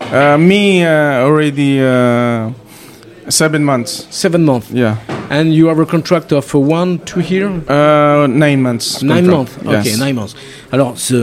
Uh, 0.00 0.36
me 0.38 0.84
uh, 0.84 1.24
already 1.24 1.80
uh, 1.80 2.50
seven 3.28 3.64
months. 3.64 4.06
Seven 4.10 4.44
months. 4.44 4.70
Yeah. 4.70 4.96
And 5.30 5.52
you 5.52 5.66
have 5.68 5.78
a 5.80 5.86
contract 5.86 6.32
of 6.32 6.54
uh, 6.54 6.58
one 6.58 6.98
to 7.06 7.20
here. 7.20 7.48
Uh, 7.68 8.26
nine 8.28 8.62
months. 8.62 9.02
Nine 9.02 9.26
months. 9.26 9.56
Ok, 9.64 9.84
Yes. 9.84 9.98
nine 9.98 10.14
months. 10.14 10.34
Alors, 10.72 10.92
ce 10.96 11.14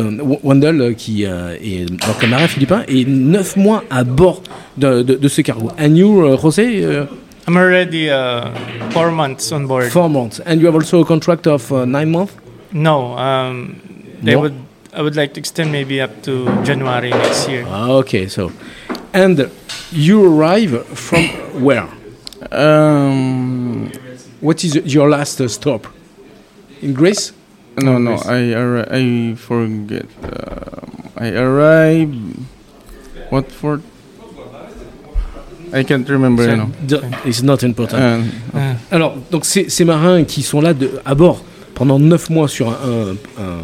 Wendell, 0.43 0.81
euh, 0.81 0.93
qui 0.93 1.25
euh, 1.25 1.55
est 1.61 1.85
comme 2.19 2.29
marin 2.31 2.47
philippin, 2.47 2.83
est 2.87 3.07
neuf 3.07 3.55
mois 3.55 3.83
à 3.89 4.03
bord 4.03 4.41
de, 4.77 5.03
de, 5.03 5.15
de 5.15 5.27
ce 5.29 5.41
cargo. 5.41 5.71
And 5.79 5.95
you, 5.95 6.25
uh, 6.25 6.37
José, 6.37 6.83
uh, 6.83 7.05
I'm 7.47 7.55
already 7.57 8.09
uh, 8.09 8.49
four 8.91 9.11
months 9.11 9.51
on 9.51 9.67
board. 9.67 9.89
four 9.89 10.09
months. 10.09 10.41
And 10.45 10.59
you 10.59 10.65
have 10.67 10.75
also 10.75 11.01
a 11.01 11.05
contract 11.05 11.47
of 11.47 11.71
uh, 11.71 11.85
nine 11.85 12.11
months? 12.11 12.33
No, 12.73 13.17
um, 13.17 13.75
they 14.21 14.33
More? 14.35 14.43
would. 14.43 14.53
I 14.95 15.01
would 15.01 15.15
like 15.15 15.33
to 15.33 15.39
extend 15.39 15.71
maybe 15.71 16.01
up 16.01 16.21
to 16.23 16.45
January 16.63 17.09
next 17.09 17.47
year. 17.49 17.65
Ah, 17.67 17.89
okay, 17.99 18.27
so. 18.27 18.51
And 19.13 19.49
you 19.91 20.23
arrive 20.23 20.85
from 20.87 21.23
where? 21.63 21.87
Um, 22.51 23.89
What 24.41 24.63
is 24.63 24.75
your 24.85 25.07
last 25.09 25.39
uh, 25.39 25.47
stop? 25.47 25.87
In 26.81 26.93
Greece? 26.93 27.31
no, 27.81 27.97
no, 27.97 28.11
Greece. 28.17 28.25
I 28.27 28.53
arri- 28.53 28.87
I 28.91 29.35
forget. 29.35 30.05
Um 30.23 31.01
I 31.17 31.29
arrived. 31.29 32.15
What 33.29 33.51
for? 33.51 33.79
I 35.73 35.83
can't 35.83 36.07
remember. 36.09 36.43
You 36.49 36.57
know. 36.57 36.69
It's 37.25 37.41
not 37.41 37.63
important. 37.63 37.99
And, 38.01 38.23
Uh, 38.53 38.75
Alors, 38.91 39.15
donc 39.31 39.45
ces, 39.45 39.69
ces 39.69 39.85
marins 39.85 40.23
qui 40.25 40.41
sont 40.43 40.61
là 40.61 40.73
de, 40.73 40.89
à 41.05 41.15
bord 41.15 41.43
pendant 41.73 41.97
9 41.99 42.29
mois 42.29 42.47
sur 42.47 42.67
un, 42.69 42.73
un- 43.39 43.41
un 43.41 43.63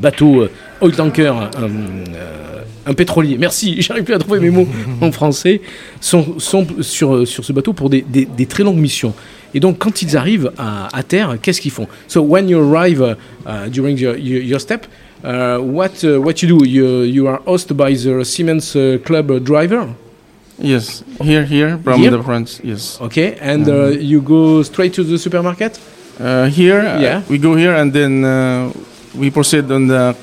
bateau 0.00 0.42
euh, 0.42 0.50
oil 0.80 0.92
tanker, 0.92 1.28
un, 1.36 1.50
euh, 1.62 2.49
un 2.90 2.94
pétrolier, 2.94 3.36
merci, 3.38 3.80
j'arrive 3.84 4.04
plus 4.04 4.14
à 4.14 4.18
trouver 4.18 4.40
mes 4.40 4.50
mots 4.50 4.66
en 5.00 5.12
français, 5.12 5.60
sont, 6.00 6.38
sont 6.38 6.66
sur, 6.80 7.26
sur 7.26 7.44
ce 7.44 7.52
bateau 7.52 7.72
pour 7.72 7.88
des, 7.88 8.02
des- 8.02 8.26
des 8.26 8.46
très 8.46 8.62
longues 8.64 8.78
missions. 8.78 9.14
Et 9.54 9.60
donc, 9.60 9.78
quand 9.78 10.02
ils 10.02 10.16
arrivent 10.16 10.52
à, 10.58 10.88
à 10.96 11.02
terre, 11.02 11.36
qu'est-ce 11.42 11.60
qu'ils 11.60 11.72
font? 11.72 11.88
So, 12.06 12.20
when 12.22 12.48
you 12.48 12.58
arrive 12.60 13.00
uh, 13.02 13.14
uh, 13.46 13.68
during 13.68 13.96
your, 13.98 14.16
your, 14.16 14.42
your 14.42 14.60
step, 14.60 14.86
uh, 15.24 15.58
what, 15.58 16.04
uh, 16.04 16.20
what 16.20 16.34
you 16.42 16.48
do? 16.48 16.64
You, 16.64 17.02
you 17.02 17.26
are 17.26 17.40
hosted 17.46 17.76
by 17.76 17.94
the 17.94 18.24
Siemens 18.24 18.76
uh, 18.76 18.98
Club 19.04 19.40
driver, 19.44 19.88
yes, 20.62 21.02
here, 21.20 21.44
here 21.44 21.78
from 21.82 22.00
Here? 22.00 22.10
the 22.12 22.22
front. 22.22 22.60
Yes. 22.62 22.98
okay, 23.00 23.36
and 23.40 23.68
uh, 23.68 23.88
you 23.88 24.20
go 24.20 24.62
straight 24.62 24.92
to 24.94 25.02
the 25.04 25.18
supermarket? 25.18 25.80
Uh, 26.20 26.46
here, 26.46 26.80
uh, 26.80 27.00
Yeah. 27.00 27.22
we 27.28 27.38
go 27.38 27.56
here 27.56 27.74
and 27.74 27.92
then 27.92 28.24
uh, 28.24 28.70
we 29.18 29.30
proceed 29.30 29.68
on 29.70 29.88
the 29.88 30.14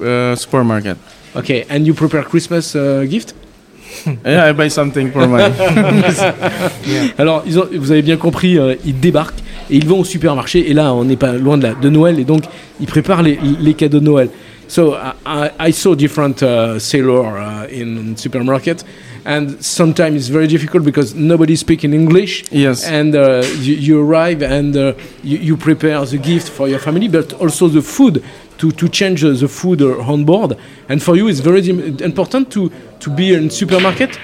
uh, 0.00 0.36
supermarket. 0.36 0.96
Okay, 1.36 1.64
and 1.70 1.86
you 1.86 1.94
prepare 1.94 2.24
Christmas 2.24 2.74
uh, 2.74 3.04
gift? 3.08 3.34
Yeah, 4.24 4.46
I 4.48 4.52
buy 4.52 4.68
something 4.68 5.10
for 5.12 5.26
my. 5.26 5.42
Alors, 7.18 7.42
ils 7.46 7.58
ont- 7.58 7.68
vous 7.72 7.90
avez 7.92 8.02
bien 8.02 8.16
compris, 8.16 8.56
euh, 8.58 8.74
ils 8.84 8.98
débarquent 8.98 9.40
et 9.68 9.76
ils 9.76 9.86
vont 9.86 10.00
au 10.00 10.04
supermarché. 10.04 10.70
Et 10.70 10.74
là, 10.74 10.94
on 10.94 11.04
n'est 11.04 11.16
pas 11.16 11.32
loin 11.32 11.58
de, 11.58 11.64
la, 11.64 11.74
de 11.74 11.88
Noël. 11.90 12.18
Et 12.18 12.24
donc, 12.24 12.44
ils 12.80 12.86
préparent 12.86 13.22
les, 13.22 13.38
les 13.60 13.74
cadeaux 13.74 14.00
de 14.00 14.04
Noël. 14.04 14.28
So, 14.68 14.94
I, 15.26 15.72
saw 15.72 15.96
different 15.96 16.42
uh, 16.42 16.78
sailors 16.78 17.34
uh, 17.36 17.66
in 17.74 18.14
supermarket. 18.16 18.84
And 19.26 19.56
sometimes 19.60 20.14
it's 20.16 20.28
very 20.30 20.46
difficult 20.46 20.84
because 20.84 21.14
nobody 21.14 21.56
speaks 21.56 21.82
in 21.84 21.92
English. 21.92 22.44
yes. 22.52 22.86
And 22.88 23.14
uh, 23.16 23.42
you, 23.60 23.74
you 23.74 24.00
arrive 24.00 24.42
and 24.42 24.76
uh, 24.76 24.92
you, 25.24 25.38
you 25.38 25.56
prepare 25.56 26.04
the 26.06 26.18
gift 26.18 26.48
for 26.48 26.68
your 26.68 26.78
family, 26.78 27.08
but 27.08 27.32
also 27.40 27.68
the 27.68 27.82
food 27.82 28.22
to, 28.60 28.70
to 28.72 28.88
change 28.88 29.24
uh, 29.24 29.32
the 29.32 29.48
food 29.48 29.82
on 29.82 30.24
board. 30.24 30.56
And 30.88 31.02
for 31.02 31.16
you, 31.16 31.28
it's 31.28 31.40
very 31.40 31.66
important 31.68 32.50
to, 32.52 32.70
to 33.00 33.10
be 33.10 33.34
in 33.34 33.50
supermarket. 33.50 34.18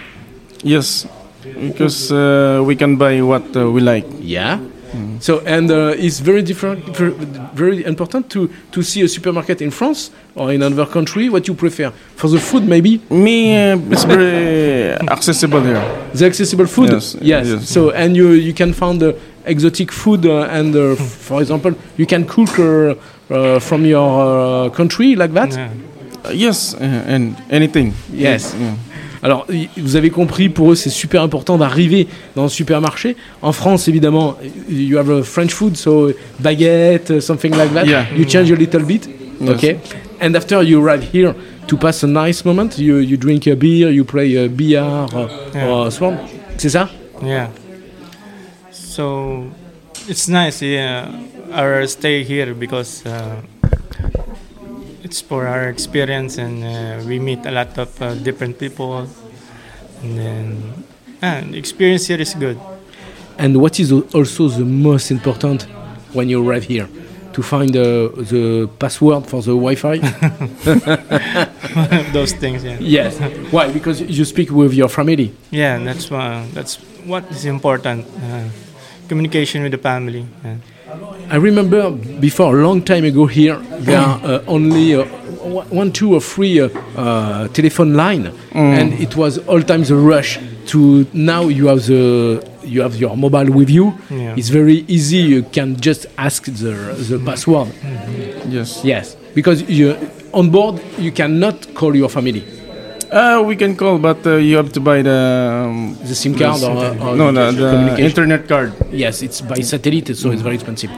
Yes, 0.63 1.07
because 1.43 2.13
uh, 2.13 2.63
we 2.65 2.77
can 2.77 2.97
buy 2.97 3.21
what 3.23 3.57
uh, 3.57 3.71
we 3.71 3.81
like. 3.81 4.07
Yeah. 4.21 4.59
So 5.21 5.41
and 5.41 5.71
uh, 5.71 5.93
it's 5.99 6.21
very 6.21 6.43
different, 6.43 6.97
very 7.55 7.85
important 7.85 8.31
to 8.31 8.49
to 8.73 8.83
see 8.83 9.03
a 9.03 9.09
supermarket 9.09 9.61
in 9.61 9.71
France 9.71 10.11
or 10.35 10.53
in 10.53 10.63
another 10.63 10.87
country. 10.87 11.29
What 11.29 11.47
you 11.49 11.55
prefer 11.55 11.91
for 12.15 12.31
the 12.31 12.39
food, 12.39 12.63
maybe 12.67 13.01
Me, 13.11 13.73
uh, 13.73 13.79
it's 13.91 14.05
very 14.05 14.93
accessible 15.17 15.61
here. 15.61 15.83
the 16.15 16.25
accessible 16.27 16.67
food. 16.67 16.93
Yes, 16.93 17.17
yes. 17.21 17.69
So 17.69 17.91
and 17.91 18.17
you 18.17 18.31
you 18.33 18.55
can 18.55 18.73
find 18.73 19.03
uh, 19.03 19.13
exotic 19.45 19.93
food 19.93 20.25
uh, 20.25 20.49
and 20.59 20.75
uh, 20.75 20.95
for 20.97 21.41
example 21.43 21.75
you 21.99 22.07
can 22.07 22.25
cook 22.25 22.59
from 23.61 23.85
your 23.85 24.67
uh, 24.67 24.71
country 24.71 25.15
like 25.17 25.33
that? 25.35 25.53
Yeah. 25.55 25.69
Uh, 26.25 26.31
yes, 26.33 26.75
uh, 26.75 26.85
and 26.85 27.35
anything. 27.51 27.93
Yes. 28.13 28.55
Yeah. 28.59 28.75
Alors, 29.23 29.47
vous 29.77 29.97
avez 29.97 30.11
compris, 30.11 30.49
pour 30.49 30.71
eux, 30.71 30.75
c'est 30.77 30.91
super 30.91 31.23
important 31.23 31.57
d'arriver 31.59 32.07
dans 32.37 32.45
le 32.45 32.49
supermarché. 32.49 33.17
En 33.43 33.51
France, 33.53 33.89
évidemment, 33.89 34.37
you 34.69 34.99
have 34.99 35.11
a 35.11 35.23
French 35.23 35.53
food, 35.53 35.77
so 35.77 36.13
baguette, 36.39 37.11
uh, 37.11 37.21
something 37.21 37.51
like 37.57 37.73
that. 37.75 37.87
Yeah. 37.87 38.05
You 38.17 38.25
change 38.27 38.53
a 38.53 38.55
little 38.57 38.83
bit, 38.85 39.09
Yes. 39.41 39.51
okay? 39.51 39.79
And 40.21 40.35
after 40.37 40.63
you 40.63 40.81
arrive 40.81 41.03
here 41.13 41.35
to 41.67 41.77
pass 41.77 42.05
a 42.05 42.07
nice 42.07 42.45
moment, 42.45 42.79
you, 42.79 42.99
you 42.99 43.17
drink 43.17 43.47
a 43.49 43.57
beer, 43.57 43.91
you 43.91 44.05
play 44.05 44.37
a 44.37 44.49
billard 44.49 45.13
uh, 45.13 45.29
Yeah. 45.55 45.69
or 45.69 45.91
so 45.91 46.07
on. 46.07 46.19
C'est 46.59 46.71
ça? 46.71 46.89
Yeah. 47.25 47.49
So 48.71 49.47
it's 50.09 50.29
nice, 50.29 50.63
yeah, 50.63 51.11
our 51.53 51.87
stay 51.87 52.23
here 52.23 52.55
because 52.55 53.05
uh, 53.07 53.43
it's 55.03 55.21
for 55.21 55.47
our 55.47 55.69
experience 55.69 56.39
and 56.39 56.65
uh, 56.65 57.05
we 57.07 57.19
meet 57.19 57.45
a 57.47 57.51
lot 57.51 57.77
of 57.79 58.03
uh, 58.03 58.15
different 58.15 58.59
people. 58.59 59.07
And 60.03 60.19
then, 60.19 60.85
the 61.51 61.59
experience 61.59 62.07
here 62.07 62.21
is 62.21 62.35
good. 62.35 62.59
And 63.39 63.61
what 63.61 63.81
is 63.81 63.93
also 63.93 64.49
the 64.49 64.65
most 64.65 65.11
important 65.11 65.63
when 66.13 66.29
you 66.29 66.49
arrive 66.49 66.65
here? 66.65 66.89
To 67.33 67.43
find 67.43 67.75
the, 67.75 68.11
the 68.17 68.71
password 68.79 69.27
for 69.27 69.43
the 69.43 69.53
Wi-Fi? 69.53 69.99
Those 72.13 72.33
things, 72.33 72.65
yeah. 72.65 72.79
yes. 72.81 73.19
Why? 73.53 73.71
Because 73.71 74.01
you 74.01 74.25
speak 74.25 74.51
with 74.51 74.73
your 74.73 74.89
family. 74.89 75.35
Yeah, 75.51 75.77
that's 75.85 76.09
that's 76.55 76.77
what 77.05 77.31
is 77.31 77.45
important. 77.45 78.07
Communication 79.09 79.63
with 79.63 79.73
the 79.73 79.79
family. 79.79 80.27
Yeah. 80.45 80.57
I 81.31 81.37
remember 81.37 81.91
before 81.91 82.59
a 82.59 82.63
long 82.63 82.83
time 82.83 83.05
ago 83.05 83.27
here 83.27 83.57
there 83.81 83.99
are 83.99 84.21
uh, 84.25 84.45
only 84.47 84.95
uh, 84.95 85.05
one, 85.71 85.93
two 85.93 86.15
or 86.15 86.21
three 86.21 86.61
uh, 86.61 86.69
uh, 86.97 87.49
telephone 87.49 87.95
line, 87.95 88.33
and 88.53 88.93
it 88.95 89.17
was 89.17 89.39
all 89.47 89.63
times 89.63 89.91
a 89.91 89.97
rush. 89.97 90.39
To 90.67 91.07
now 91.13 91.43
you 91.43 91.67
have 91.69 91.87
the 91.87 92.43
you 92.65 92.83
have 92.83 92.97
your 92.97 93.17
mobile 93.17 93.53
with 93.53 93.71
you. 93.71 93.95
Yeah. 94.11 94.35
It's 94.37 94.49
very 94.49 94.85
easy. 94.89 95.19
You 95.19 95.43
can 95.45 95.77
just 95.81 96.07
ask 96.19 96.45
the 96.45 96.75
the 97.11 97.19
password. 97.25 97.69
Yes. 98.49 98.81
Yes, 98.85 99.17
because 99.35 99.63
you 99.69 99.97
on 100.33 100.51
board 100.51 100.81
you 100.99 101.13
cannot 101.13 101.75
call 101.75 101.95
your 101.95 102.09
family. 102.09 102.43
Uh, 103.13 103.41
we 103.45 103.57
can 103.57 103.75
call, 103.77 103.99
but 103.99 104.27
uh, 104.27 104.37
you 104.37 104.57
have 104.57 104.73
to 104.73 104.81
buy 104.81 105.01
the. 105.03 105.11
Um, 105.11 105.97
The 106.07 106.15
SIM 106.15 106.35
card 106.35 106.63
or, 106.63 106.77
or 107.01 107.17
no, 107.17 107.31
no, 107.31 107.53
the 107.53 108.01
internet 108.03 108.47
card. 108.49 108.73
Yes, 108.93 109.23
it's 109.23 109.41
by 109.41 109.61
satellite, 109.63 110.15
so 110.15 110.31
it's 110.31 110.43
very 110.43 110.55
expensive. 110.57 110.91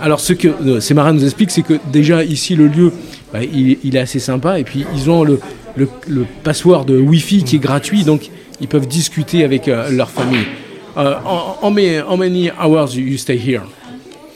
Alors, 0.00 0.20
ce 0.20 0.32
que 0.32 0.48
euh, 0.48 0.80
ces 0.80 0.94
marins 0.94 1.12
nous 1.12 1.24
expliquent, 1.24 1.50
c'est 1.50 1.62
que 1.62 1.78
déjà 1.92 2.24
ici, 2.24 2.56
le 2.56 2.66
lieu, 2.66 2.92
bah, 3.32 3.40
il, 3.42 3.78
il 3.84 3.96
est 3.96 4.00
assez 4.00 4.18
sympa, 4.20 4.58
et 4.58 4.64
puis 4.64 4.86
ils 4.94 5.10
ont 5.10 5.22
le, 5.24 5.38
le, 5.76 5.88
le 6.08 6.26
password 6.42 6.86
de 6.86 6.98
Wi-Fi 6.98 7.44
qui 7.44 7.56
est 7.56 7.58
gratuit, 7.58 8.04
donc 8.04 8.30
ils 8.60 8.68
peuvent 8.68 8.88
discuter 8.88 9.44
avec 9.44 9.68
euh, 9.68 9.90
leur 9.90 10.08
famille. 10.10 10.46
Uh, 10.96 11.14
how, 11.24 11.56
how 11.62 11.70
many, 11.70 11.98
how 11.98 12.16
many 12.16 12.50
hours 12.50 12.94
you 12.96 13.16
stay 13.18 13.36
here? 13.36 13.62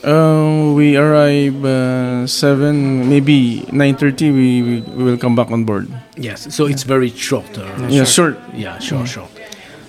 Uh, 0.05 0.73
we 0.75 0.97
arrive 0.97 1.65
uh, 1.65 2.27
seven, 2.27 3.09
maybe 3.09 3.65
nine 3.73 3.95
thirty. 3.97 4.31
We, 4.31 4.63
we 4.63 4.81
we 4.97 5.05
will 5.05 5.17
come 5.19 5.35
back 5.35 5.51
on 5.51 5.65
board. 5.65 5.89
Yes, 6.19 6.49
so 6.55 6.67
it's 6.67 6.85
very 6.85 7.11
short. 7.17 7.47
uh, 7.57 7.63
Yeah, 7.89 8.05
short. 8.05 8.37
Yeah, 8.55 8.79
short, 8.81 9.07
short. 9.07 9.31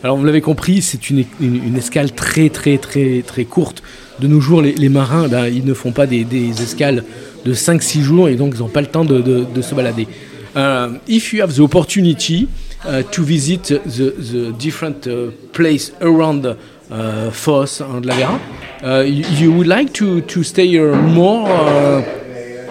Alors 0.03 0.17
vous 0.17 0.23
l'avez 0.25 0.41
compris, 0.41 0.81
c'est 0.81 1.09
une, 1.09 1.25
une, 1.41 1.55
une 1.65 1.75
escale 1.77 2.11
très 2.13 2.49
très 2.49 2.77
très 2.77 3.23
très 3.23 3.43
courte. 3.45 3.81
De 4.19 4.27
nos 4.27 4.39
jours, 4.39 4.61
les, 4.61 4.73
les 4.73 4.87
marins, 4.89 5.27
ben, 5.27 5.47
ils 5.47 5.65
ne 5.65 5.73
font 5.73 5.91
pas 5.91 6.05
des, 6.07 6.23
des 6.23 6.61
escales 6.61 7.03
de 7.43 7.53
5-6 7.53 8.01
jours 8.01 8.29
et 8.29 8.35
donc 8.35 8.53
ils 8.55 8.59
n'ont 8.59 8.69
pas 8.69 8.79
le 8.81 8.87
temps 8.87 9.03
de, 9.03 9.19
de- 9.19 9.43
de 9.53 9.61
se 9.61 9.75
balader. 9.75 10.07
Uh, 10.55 10.97
if 11.07 11.33
you 11.33 11.41
have 11.41 11.53
the 11.53 11.59
opportunity 11.59 12.47
uh, 12.85 13.01
to 13.11 13.21
visit 13.23 13.63
the, 13.63 14.11
the 14.15 14.53
different 14.57 15.05
uh, 15.07 15.31
place 15.51 15.91
around 16.01 16.55
uh, 16.91 17.31
Foss 17.31 17.81
and 17.81 18.05
La 18.05 18.15
Vera, 18.15 18.39
uh, 18.83 18.99
you, 19.01 19.25
you 19.25 19.51
would 19.53 19.67
like 19.67 19.93
to, 19.93 20.21
to 20.21 20.43
stay 20.43 20.67
here 20.67 20.95
more 20.95 21.47
uh, 21.49 22.21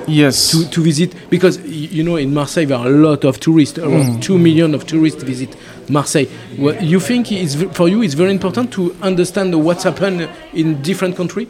Yes. 0.06 0.50
to, 0.50 0.68
to 0.68 0.82
visit 0.82 1.14
because 1.30 1.58
you 1.66 2.02
know 2.04 2.16
in 2.16 2.34
Marseille 2.34 2.66
there 2.66 2.76
are 2.76 2.88
a 2.88 2.90
lot 2.90 3.24
of 3.24 3.40
tourists 3.40 3.78
around 3.78 4.22
two 4.22 4.36
million 4.38 4.74
of 4.74 4.86
tourists 4.86 5.22
visit 5.22 5.56
Marseille 5.88 6.26
well, 6.58 6.76
you 6.84 7.00
think 7.00 7.32
it's 7.32 7.54
for 7.72 7.88
you 7.88 8.02
it's 8.02 8.12
very 8.12 8.30
important 8.30 8.70
to 8.74 8.94
understand 9.00 9.54
what's 9.64 9.84
happened 9.84 10.28
in 10.52 10.82
different 10.82 11.16
country 11.16 11.48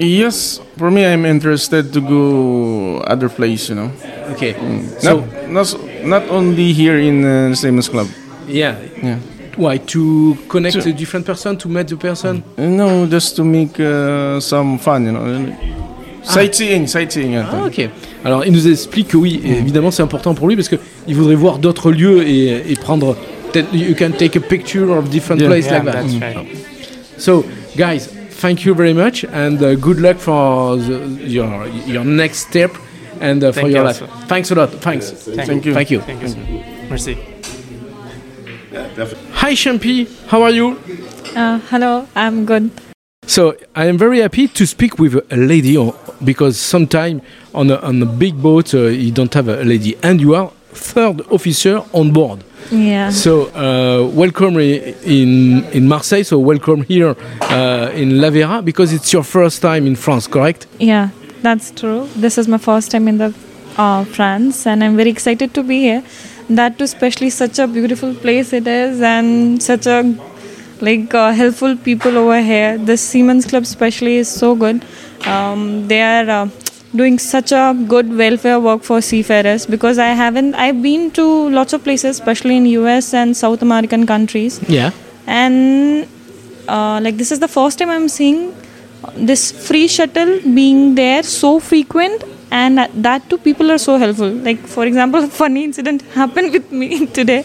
Yes. 0.00 0.60
For 0.76 0.90
me, 0.90 1.06
I'm 1.06 1.24
interested 1.24 1.92
to 1.92 2.00
go 2.00 2.98
other 3.06 3.28
place. 3.28 3.68
You 3.68 3.76
know. 3.76 3.90
okay 4.32 4.52
so 4.98 5.20
Not 5.20 5.48
not 5.48 6.04
not 6.04 6.22
only 6.28 6.72
here 6.72 6.98
in 6.98 7.24
uh, 7.24 7.48
the 7.50 7.56
Siemens 7.56 7.88
Club. 7.88 8.08
yeah 8.46 8.76
Yeah. 9.02 9.18
Why 9.56 9.78
to 9.78 10.36
connect 10.48 10.80
To- 10.80 10.88
a 10.88 10.92
different 10.92 11.24
person 11.24 11.56
to 11.56 11.68
meet 11.68 11.88
the 11.88 11.96
person 11.96 12.42
Uh, 12.58 12.62
No, 12.68 13.06
just 13.06 13.36
to 13.36 13.44
make 13.44 13.78
uh, 13.80 14.40
some 14.40 14.78
fun. 14.78 15.04
You 15.06 15.12
know. 15.12 15.54
Sightseeing, 16.22 16.86
sightseeing. 16.86 17.32
yeah. 17.32 17.46
ah, 17.52 17.66
ok 17.66 17.88
alors 18.24 18.46
il 18.46 18.52
nous 18.52 18.66
explique 18.66 19.08
que 19.08 19.18
oui 19.18 19.40
évidemment 19.44 19.90
c'est 19.90 20.02
important 20.02 20.34
pour 20.34 20.48
lui 20.48 20.56
parce 20.56 20.68
que 20.70 20.76
il 21.06 21.14
voudrait 21.14 21.34
voir 21.34 21.58
d'autres 21.58 21.90
lieux 21.92 22.26
et, 22.26 22.72
et 22.72 22.76
prendre 22.76 23.14
you 23.74 23.94
can 23.94 24.10
take 24.10 24.34
a 24.34 24.40
picture 24.40 24.90
of 24.90 25.10
different 25.10 25.38
Yeah. 25.40 25.48
places 25.50 25.70
Yeah, 25.70 25.82
like 25.82 25.92
that 25.92 26.02
that's 26.02 26.36
right. 26.36 26.46
So, 27.18 27.44
guys, 27.76 28.08
thank 28.40 28.64
you 28.64 28.74
very 28.74 28.94
much, 28.94 29.24
and 29.32 29.62
uh, 29.62 29.74
good 29.76 30.00
luck 30.00 30.16
for 30.18 30.76
the, 30.76 30.98
your 31.28 31.48
your 31.86 32.04
next 32.04 32.48
step 32.48 32.72
and 33.20 33.44
uh, 33.44 33.52
for 33.52 33.60
Thank 33.60 33.68
your 33.70 33.82
you 33.82 33.86
life. 33.86 34.02
also. 34.02 34.26
Thanks 34.26 34.50
a 34.50 34.54
lot. 34.56 34.70
Thanks. 34.80 35.12
Thank 35.12 35.64
you. 35.66 35.72
Thank 35.74 35.90
you. 35.92 36.00
Thank 36.00 36.22
you, 37.08 37.33
Hi, 38.74 39.54
Champi. 39.54 40.08
How 40.26 40.42
are 40.42 40.50
you? 40.50 40.76
Uh, 41.36 41.60
hello, 41.70 42.08
I'm 42.16 42.44
good. 42.44 42.72
So 43.24 43.54
I 43.76 43.86
am 43.86 43.96
very 43.96 44.20
happy 44.20 44.48
to 44.48 44.66
speak 44.66 44.98
with 44.98 45.14
a 45.30 45.36
lady, 45.36 45.78
because 46.24 46.58
sometimes 46.58 47.22
on 47.54 47.70
a, 47.70 47.76
on 47.76 48.02
a 48.02 48.06
big 48.06 48.42
boat 48.42 48.74
uh, 48.74 48.88
you 48.88 49.12
don't 49.12 49.32
have 49.32 49.46
a 49.46 49.62
lady, 49.62 49.96
and 50.02 50.20
you 50.20 50.34
are 50.34 50.50
third 50.72 51.20
officer 51.30 51.84
on 51.92 52.12
board. 52.12 52.42
Yeah. 52.72 53.10
So 53.10 53.46
uh, 53.54 54.08
welcome 54.08 54.58
in 54.58 55.64
in 55.72 55.86
Marseille. 55.86 56.24
So 56.24 56.40
welcome 56.40 56.82
here 56.82 57.14
uh, 57.42 57.92
in 57.94 58.20
La 58.20 58.30
Vera 58.30 58.60
because 58.60 58.92
it's 58.92 59.12
your 59.12 59.22
first 59.22 59.62
time 59.62 59.86
in 59.86 59.94
France, 59.94 60.26
correct? 60.26 60.66
Yeah, 60.80 61.10
that's 61.42 61.70
true. 61.70 62.08
This 62.16 62.38
is 62.38 62.48
my 62.48 62.58
first 62.58 62.90
time 62.90 63.06
in 63.06 63.18
the 63.18 63.32
uh, 63.76 64.04
France, 64.04 64.66
and 64.66 64.82
I'm 64.82 64.96
very 64.96 65.10
excited 65.10 65.54
to 65.54 65.62
be 65.62 65.78
here. 65.78 66.02
That 66.48 66.78
too, 66.78 66.84
especially 66.84 67.30
such 67.30 67.58
a 67.58 67.66
beautiful 67.66 68.14
place 68.14 68.52
it 68.52 68.66
is, 68.66 69.00
and 69.00 69.62
such 69.62 69.86
a 69.86 70.14
like 70.80 71.14
uh, 71.14 71.32
helpful 71.32 71.76
people 71.76 72.18
over 72.18 72.40
here. 72.42 72.76
The 72.78 72.96
Siemens 72.96 73.46
Club, 73.46 73.62
especially, 73.62 74.16
is 74.16 74.28
so 74.28 74.54
good. 74.54 74.84
Um, 75.26 75.88
they 75.88 76.02
are. 76.02 76.28
Uh, 76.42 76.48
doing 76.98 77.18
such 77.18 77.50
a 77.50 77.74
good 77.88 78.08
welfare 78.16 78.60
work 78.60 78.84
for 78.84 79.00
seafarers 79.00 79.66
because 79.66 79.98
I 79.98 80.10
haven't 80.18 80.54
I've 80.54 80.80
been 80.80 81.10
to 81.16 81.24
lots 81.50 81.72
of 81.72 81.82
places 81.82 82.20
especially 82.20 82.56
in 82.56 82.66
US 82.66 83.12
and 83.12 83.36
South 83.36 83.62
American 83.62 84.06
countries 84.06 84.60
Yeah. 84.68 84.92
and 85.26 86.06
uh, 86.68 87.00
like 87.02 87.16
this 87.16 87.32
is 87.32 87.40
the 87.40 87.48
first 87.48 87.80
time 87.80 87.90
i'm 87.90 88.08
seeing 88.08 88.54
this 89.16 89.50
free 89.66 89.88
shuttle 89.88 90.38
being 90.54 90.94
there 90.94 91.24
so 91.24 91.58
frequent 91.58 92.22
and 92.60 92.78
that- 93.06 93.24
too 93.30 93.38
people 93.46 93.70
are 93.74 93.78
so 93.84 93.94
helpful. 94.04 94.30
Like 94.48 94.60
for 94.74 94.84
example 94.90 95.24
a 95.28 95.30
funny 95.42 95.62
incident 95.68 96.02
happened 96.20 96.52
with 96.56 96.70
me 96.80 97.06
today. 97.18 97.40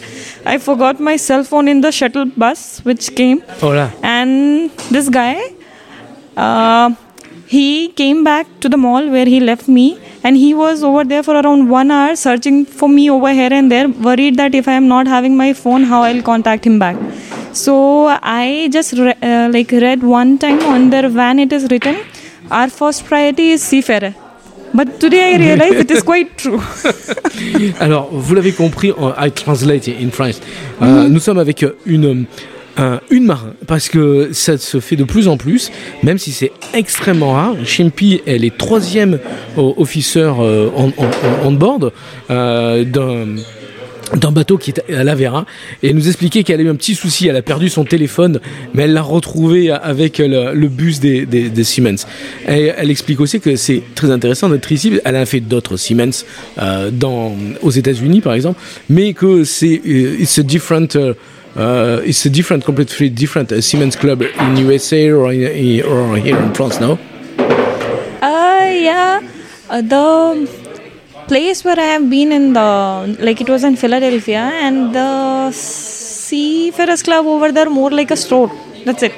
I 0.53 0.57
forgot 0.69 0.99
my 1.09 1.15
cell 1.27 1.43
phone 1.51 1.67
in 1.73 1.81
the 1.85 1.91
shuttle 1.99 2.25
bus 2.43 2.63
which 2.89 3.05
came. 3.21 3.41
Hola. 3.65 3.85
and 4.03 4.71
this 4.97 5.09
guy 5.19 5.35
uh, 6.37 6.89
he 7.47 7.87
came 8.01 8.23
back 8.23 8.47
to 8.63 8.69
the 8.69 8.77
mall 8.77 9.09
where 9.09 9.25
he 9.25 9.39
left 9.39 9.67
me. 9.79 9.87
And 10.23 10.35
he 10.35 10.53
was 10.53 10.83
over 10.83 11.03
there 11.11 11.23
for 11.23 11.33
around 11.41 11.69
one 11.69 11.91
hour 11.97 12.15
searching 12.15 12.65
for 12.79 12.89
me 12.89 13.09
over 13.09 13.31
here 13.37 13.51
and 13.59 13.71
there 13.73 13.87
worried 14.07 14.35
that 14.39 14.53
if 14.59 14.67
i 14.67 14.73
am 14.79 14.87
not 14.93 15.07
having 15.07 15.37
my 15.41 15.47
phone 15.59 15.83
how 15.91 15.99
i'll 16.07 16.21
contact 16.31 16.65
him 16.69 16.77
back. 16.83 16.97
So 17.65 17.75
i 18.39 18.69
just 18.77 18.93
re- 19.03 19.15
uh, 19.29 19.49
like 19.53 19.71
read 19.85 20.03
one 20.03 20.37
time 20.43 20.59
on 20.73 20.89
their 20.95 21.07
van 21.19 21.39
it 21.45 21.53
is 21.59 21.69
written 21.71 22.01
our 22.51 22.69
first 22.79 23.05
priority 23.11 23.47
is 23.55 23.63
seafarer 23.69 24.11
but 24.73 24.99
today 24.99 25.33
i 25.33 25.37
realize 25.37 25.81
it 25.81 25.91
is 25.91 26.01
quite 26.03 26.35
true 26.37 26.59
Alors, 27.79 28.09
vous 28.11 28.35
l'avez 28.35 28.51
compris, 28.51 28.91
I 29.17 29.31
translate 29.31 29.87
in 29.87 30.09
French. 30.11 30.35
Euh, 30.81 31.07
Nous 31.07 31.19
sommes 31.19 31.37
avec 31.39 31.65
une, 31.85 32.25
un- 32.77 32.99
une 33.09 33.25
marin, 33.25 33.53
parce 33.67 33.89
que 33.89 34.29
ça 34.31 34.57
se 34.57 34.79
fait 34.79 34.95
de 34.95 35.03
plus 35.03 35.27
en 35.27 35.37
plus, 35.37 35.71
même 36.03 36.17
si 36.17 36.31
c'est 36.31 36.51
extrêmement 36.73 37.33
rare. 37.33 37.55
Chimpy, 37.65 38.21
elle 38.25 38.43
est 38.45 38.55
troisième 38.57 39.19
officer 39.57 40.31
euh, 40.39 40.69
en, 40.75 40.87
en- 40.89 41.47
en 41.47 41.51
board 41.51 41.91
euh, 42.29 42.83
d'un 42.83 43.35
d'un 44.15 44.31
bateau 44.31 44.57
qui 44.57 44.71
est 44.71 44.93
à 44.93 45.03
la 45.03 45.15
Vera 45.15 45.45
et 45.83 45.93
nous 45.93 46.07
expliquait 46.07 46.43
qu'elle 46.43 46.59
a 46.59 46.63
eu 46.63 46.69
un 46.69 46.75
petit 46.75 46.95
souci, 46.95 47.27
elle 47.27 47.35
a 47.35 47.41
perdu 47.41 47.69
son 47.69 47.83
téléphone 47.83 48.39
mais 48.73 48.83
elle 48.83 48.93
l'a 48.93 49.01
retrouvé 49.01 49.69
avec 49.71 50.17
le, 50.19 50.67
bus 50.67 50.99
des, 50.99 51.63
Siemens. 51.63 52.05
Elle 52.45 52.89
explique 52.89 53.19
aussi 53.19 53.39
que 53.39 53.55
c'est 53.55 53.83
très 53.95 54.11
intéressant 54.11 54.49
d'être 54.49 54.71
ici, 54.71 54.99
elle 55.03 55.15
a 55.15 55.25
fait 55.25 55.39
d'autres 55.39 55.77
Siemens 55.77 56.25
euh, 56.57 56.89
dans, 56.91 57.35
aux 57.61 57.71
États-Unis 57.71 58.21
par 58.21 58.33
exemple, 58.33 58.59
mais 58.89 59.13
que 59.13 59.43
c'est 59.43 59.81
euh, 59.85 60.19
it's 60.19 60.39
a 60.39 60.43
different 60.43 60.95
uh, 60.95 62.01
it's 62.05 62.25
a 62.25 62.29
different 62.29 62.63
completely 62.63 63.09
different 63.09 63.51
uh, 63.51 63.61
Siemens 63.61 63.95
club 63.95 64.23
in 64.39 64.57
USA 64.57 65.11
or, 65.11 65.31
in, 65.31 65.81
or 65.83 66.17
here 66.17 66.37
in 66.37 66.53
France. 66.53 66.79
Uh, 69.71 69.81
the 69.83 70.68
place 71.31 71.63
where 71.63 71.79
I 71.79 71.89
have 71.95 72.09
been 72.09 72.31
in 72.31 72.53
the 72.53 72.69
like 73.27 73.39
it 73.41 73.49
was 73.49 73.63
in 73.63 73.75
Philadelphia, 73.83 74.43
and 74.65 74.93
the 74.93 75.51
Seafarers 75.51 77.03
Club 77.03 77.25
over 77.25 77.51
there 77.51 77.69
more 77.69 77.91
like 77.91 78.11
a 78.11 78.17
store. 78.17 78.51
That's 78.85 79.03
it. 79.03 79.13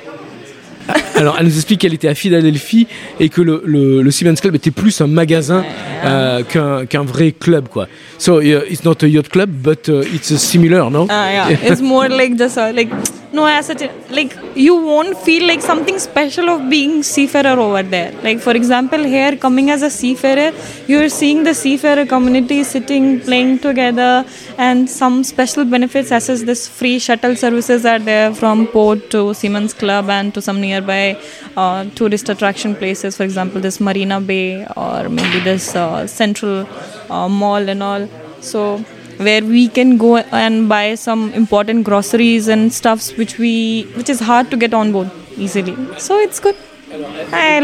Alors, 1.15 1.37
elle 1.39 1.45
nous 1.45 1.55
explique 1.55 1.81
qu'elle 1.81 1.93
était 1.93 2.07
à 2.07 2.15
Philadelphie 2.15 2.87
et 3.19 3.29
que 3.29 3.41
le, 3.41 3.61
le, 3.65 4.01
le 4.01 4.11
Siemens 4.11 4.39
Club 4.41 4.55
était 4.55 4.71
plus 4.71 4.99
un 5.01 5.07
magasin 5.07 5.63
euh, 6.03 6.43
qu'un 6.43 6.85
qu'un 6.85 7.03
vrai 7.03 7.31
club, 7.31 7.67
quoi. 7.69 7.87
So, 8.17 8.39
uh, 8.39 8.63
it's 8.69 8.83
not 8.83 9.03
a 9.03 9.07
yacht 9.07 9.29
club, 9.29 9.49
but 9.49 9.87
uh, 9.87 10.01
it's 10.01 10.31
a 10.31 10.37
similar, 10.37 10.89
no? 10.89 11.03
Uh, 11.03 11.07
yeah, 11.07 11.49
it's 11.63 11.81
more 11.81 12.09
like 12.09 12.35
just 12.37 12.57
uh, 12.57 12.71
like 12.73 12.89
no 13.33 13.45
as 13.47 13.67
such 13.67 13.81
like 14.17 14.33
you 14.55 14.75
won't 14.75 15.17
feel 15.25 15.43
like 15.47 15.61
something 15.61 15.97
special 15.97 16.49
of 16.49 16.69
being 16.69 17.01
seafarer 17.01 17.57
over 17.65 17.83
there. 17.83 18.11
Like 18.23 18.39
for 18.39 18.51
example, 18.51 19.03
here 19.03 19.37
coming 19.37 19.69
as 19.69 19.81
a 19.81 19.89
seafarer, 19.89 20.51
you're 20.87 21.09
seeing 21.09 21.43
the 21.43 21.53
seafarer 21.53 22.05
community 22.05 22.63
sitting, 22.63 23.21
playing 23.21 23.59
together, 23.59 24.25
and 24.57 24.89
some 24.89 25.23
special 25.23 25.65
benefits 25.65 26.11
as 26.11 26.29
is 26.29 26.45
this 26.45 26.67
free 26.67 26.99
shuttle 26.99 27.35
services 27.35 27.85
are 27.85 27.99
there 27.99 28.33
from 28.33 28.67
port 28.67 29.09
to 29.11 29.33
Siemens 29.33 29.73
Club 29.73 30.09
and 30.09 30.33
to 30.33 30.41
some 30.41 30.59
nearby 30.59 31.17
uh, 31.55 31.85
tourist 31.95 32.27
attraction 32.29 32.75
places. 32.75 33.17
For 33.17 33.23
example, 33.23 33.61
this 33.61 33.79
Marina 33.79 34.19
Bay 34.19 34.65
or 34.75 35.09
maybe 35.09 35.39
this 35.39 35.75
uh, 35.75 36.05
Central 36.07 36.67
uh, 37.09 37.29
Mall 37.29 37.69
and 37.69 37.81
all. 37.81 38.09
So 38.41 38.83
where 39.21 39.43
we 39.43 39.69
can 39.69 39.97
go 39.97 40.17
and 40.17 40.67
buy 40.67 40.95
some 40.95 41.31
important 41.33 41.83
groceries 41.83 42.49
and 42.49 42.71
stuffs 42.71 43.15
which 43.17 43.37
we 43.37 43.87
which 43.95 44.09
is 44.09 44.19
hard 44.19 44.49
to 44.49 44.57
get 44.57 44.73
on 44.73 44.91
board 44.91 45.09
easily 45.37 45.75
so 45.97 46.19
it's 46.19 46.39
good 46.39 46.55
i 47.31 47.61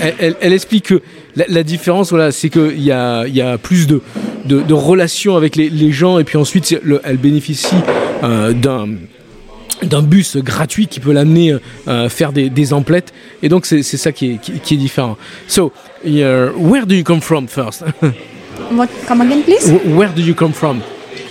Elle, 0.00 0.52
explique 0.52 0.84
que 0.84 1.02
la, 1.36 1.62
différence, 1.62 2.10
voilà, 2.10 2.32
c'est 2.32 2.50
qu'il 2.50 2.80
y 2.80 2.92
a, 2.92 3.58
plus 3.58 3.86
de, 3.86 4.72
relations 4.72 5.36
avec 5.36 5.56
les, 5.56 5.92
gens 5.92 6.18
et 6.18 6.24
puis 6.24 6.36
ensuite, 6.36 6.74
elle 7.04 7.16
bénéficie 7.16 7.76
euh, 8.22 8.52
d'un 8.52 10.02
bus 10.02 10.36
gratuit 10.36 10.86
qui 10.86 11.00
peut 11.00 11.12
l'amener 11.12 11.56
euh, 11.88 12.08
faire 12.08 12.32
des, 12.32 12.72
emplettes 12.72 13.12
et 13.42 13.48
donc 13.48 13.66
c'est 13.66 13.82
ça 13.82 14.12
qui 14.12 14.38
est, 14.38 14.76
différent. 14.76 15.16
So, 15.48 15.72
where 16.04 16.86
do 16.86 16.94
you 16.94 17.04
come 17.04 17.20
from 17.20 17.48
first? 17.48 17.84
what 18.78 18.90
come 19.06 19.20
again 19.24 19.42
please 19.42 19.70
where 19.98 20.08
do 20.18 20.22
you 20.22 20.34
come 20.34 20.52
from? 20.52 20.82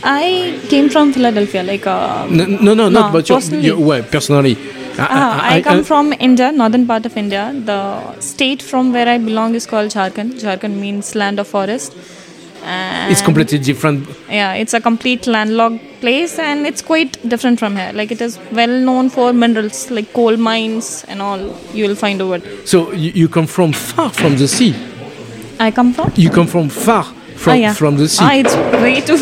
i 0.03 0.60
came 0.69 0.89
from 0.89 1.13
philadelphia 1.13 1.63
like 1.63 1.86
uh, 1.88 2.25
No, 2.29 2.45
no, 2.45 2.73
no, 2.73 2.89
not 2.89 3.07
No, 3.07 3.12
but 3.15 3.29
your, 3.29 3.38
personally. 3.39 3.65
your, 3.67 3.77
ouais, 3.77 4.01
personally. 4.15 4.55
ah, 4.99 5.53
I, 5.53 5.62
come 5.62 5.84
from 5.84 6.13
India, 6.19 6.51
northern 6.51 6.86
part 6.88 7.05
of 7.05 7.15
India. 7.17 7.43
The 7.65 7.79
state 8.19 8.62
from 8.62 8.91
where 8.93 9.07
I 9.07 9.17
belong 9.17 9.55
is 9.55 9.65
called 9.65 9.89
Jharkhand. 9.95 10.34
Jharkhand 10.43 10.75
means 10.86 11.15
land 11.15 11.39
of 11.39 11.47
forest. 11.47 11.95
And 12.63 13.12
It's 13.12 13.21
completely 13.21 13.57
different. 13.57 14.07
Yeah, 14.29 14.53
it's 14.53 14.73
a 14.73 14.81
complete 14.81 15.25
landlocked 15.27 15.79
place 16.01 16.38
and 16.38 16.67
it's 16.67 16.81
quite 16.91 17.13
different 17.27 17.57
from 17.60 17.75
here. 17.75 17.91
Like 17.93 18.12
it 18.12 18.21
is 18.21 18.38
well 18.51 18.75
known 18.89 19.10
for 19.10 19.31
minerals 19.34 19.89
like 19.89 20.12
coal 20.13 20.36
mines 20.38 21.05
and 21.07 21.21
all 21.21 21.39
you 21.73 21.88
will 21.88 21.95
find 21.95 22.21
over 22.21 22.38
there. 22.39 22.65
So 22.65 22.91
you, 22.91 23.12
you 23.21 23.27
come 23.29 23.47
from 23.47 23.71
far 23.73 24.10
from 24.12 24.36
the 24.38 24.47
sea. 24.47 24.73
I 25.67 25.71
come 25.71 25.93
from? 25.93 26.12
You 26.15 26.30
come 26.30 26.47
from 26.47 26.69
far 26.69 27.06
from, 27.36 27.54
ah, 27.54 27.56
yeah. 27.56 27.74
from 27.74 27.97
the 27.97 28.08
sea. 28.08 28.24
Ah, 28.24 28.34
it's 28.36 28.56
way 28.82 29.02
too. 29.02 29.17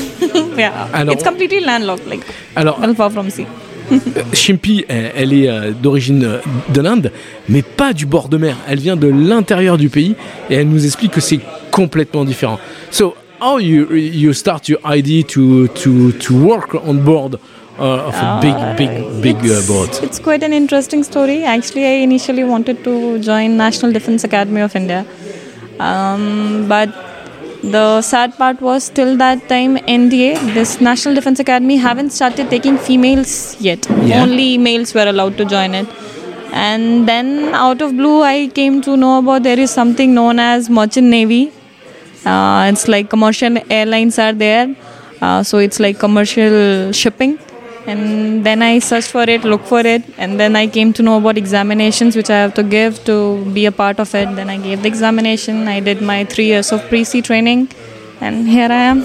yeah. 0.58 1.12
It's 1.12 1.24
completely 1.24 1.60
landlocked, 1.62 2.06
like 2.06 2.26
Alors, 2.56 2.80
well 2.80 2.94
far 2.94 3.10
from 3.10 3.30
sea. 3.30 3.48
Shimpy, 4.34 4.86
elle, 4.88 5.12
elle 5.16 5.34
est 5.34 5.50
euh, 5.50 5.72
d'origine 5.72 6.24
euh, 6.24 6.40
de 6.74 6.82
l'Inde, 6.82 7.12
mais 7.48 7.62
pas 7.62 7.94
du 7.94 8.06
bord 8.06 8.30
de 8.30 8.38
mer. 8.38 8.56
Elle 8.68 8.80
vient 8.80 8.96
de 8.96 9.08
l'intérieur 9.08 9.78
du 9.78 9.90
pays 9.90 10.16
et 10.50 10.56
elle 10.56 10.70
nous 10.70 10.86
explique 10.86 11.12
que 11.12 11.22
c'est 11.22 11.40
complètement 11.72 12.24
différent. 12.24 12.60
So, 12.92 13.16
how 13.42 13.60
you 13.60 13.88
you 13.92 14.34
start 14.34 14.70
your 14.70 14.80
idea 14.86 15.24
to 15.24 15.68
to 15.68 16.12
to 16.12 16.34
work 16.34 16.76
on 16.86 16.96
board 16.96 17.40
uh, 17.80 18.08
of 18.08 18.16
a 18.16 18.40
big 18.42 18.56
big 18.78 19.22
big 19.22 19.52
uh, 19.52 19.62
boat? 19.68 20.02
It's 20.04 20.20
quite 20.20 20.44
an 20.44 20.54
interesting 20.54 21.04
story. 21.04 21.44
Actually, 21.44 21.86
I 21.86 22.04
initially 22.04 22.44
wanted 22.44 22.84
to 22.84 23.18
join 23.20 23.58
National 23.58 23.92
Defense 23.92 24.24
Academy 24.24 24.62
of 24.62 24.76
India, 24.76 25.04
um, 25.80 26.68
but 26.68 26.90
the 27.64 28.02
sad 28.02 28.36
part 28.38 28.62
was 28.62 28.90
till 28.90 29.18
that 29.18 29.48
time 29.50 29.78
NDA, 29.78 30.54
this 30.54 30.80
National 30.80 31.14
Defense 31.16 31.40
Academy, 31.40 31.78
haven't 31.78 32.12
started 32.12 32.50
taking 32.50 32.78
females 32.78 33.60
yet. 33.60 33.86
Yeah. 34.04 34.22
Only 34.24 34.58
males 34.58 34.94
were 34.94 35.08
allowed 35.08 35.38
to 35.38 35.46
join 35.46 35.76
it. 35.76 35.88
And 36.52 37.08
then 37.08 37.54
out 37.54 37.82
of 37.82 37.96
blue, 37.96 38.24
I 38.24 38.48
came 38.48 38.82
to 38.82 38.98
know 38.98 39.20
about 39.20 39.44
there 39.44 39.60
is 39.60 39.72
something 39.72 40.14
known 40.14 40.40
as 40.40 40.70
Merchant 40.70 41.08
Navy. 41.08 41.52
Uh, 42.26 42.70
it's 42.72 42.88
like 42.88 43.10
commercial 43.10 43.58
airlines 43.70 44.18
are 44.20 44.34
there, 44.34 44.76
uh, 45.22 45.42
so 45.44 45.58
it's 45.58 45.80
like 45.80 46.00
commercial 46.00 46.92
shipping. 46.92 47.40
And 47.90 48.44
then 48.46 48.62
I 48.62 48.80
searched 48.80 49.10
for 49.10 49.24
it, 49.24 49.44
looked 49.44 49.68
for 49.68 49.80
it, 49.80 50.04
and 50.20 50.40
then 50.40 50.56
I 50.56 50.68
came 50.68 50.94
to 50.94 51.02
know 51.02 51.18
about 51.18 51.38
examinations 51.38 52.16
which 52.16 52.30
I 52.30 52.38
have 52.44 52.54
to 52.54 52.64
give 52.64 53.04
to 53.06 53.44
be 53.54 53.66
a 53.66 53.72
part 53.72 54.00
of 54.00 54.14
it. 54.14 54.28
Then 54.36 54.48
I 54.50 54.58
gave 54.58 54.84
the 54.84 54.88
examination. 54.88 55.68
I 55.68 55.80
did 55.82 56.00
my 56.02 56.24
three 56.26 56.46
years 56.46 56.72
of 56.72 56.88
pre-sea 56.90 57.24
training, 57.24 57.68
and 58.22 58.48
here 58.48 58.70
I 58.72 58.84
am. 58.92 59.04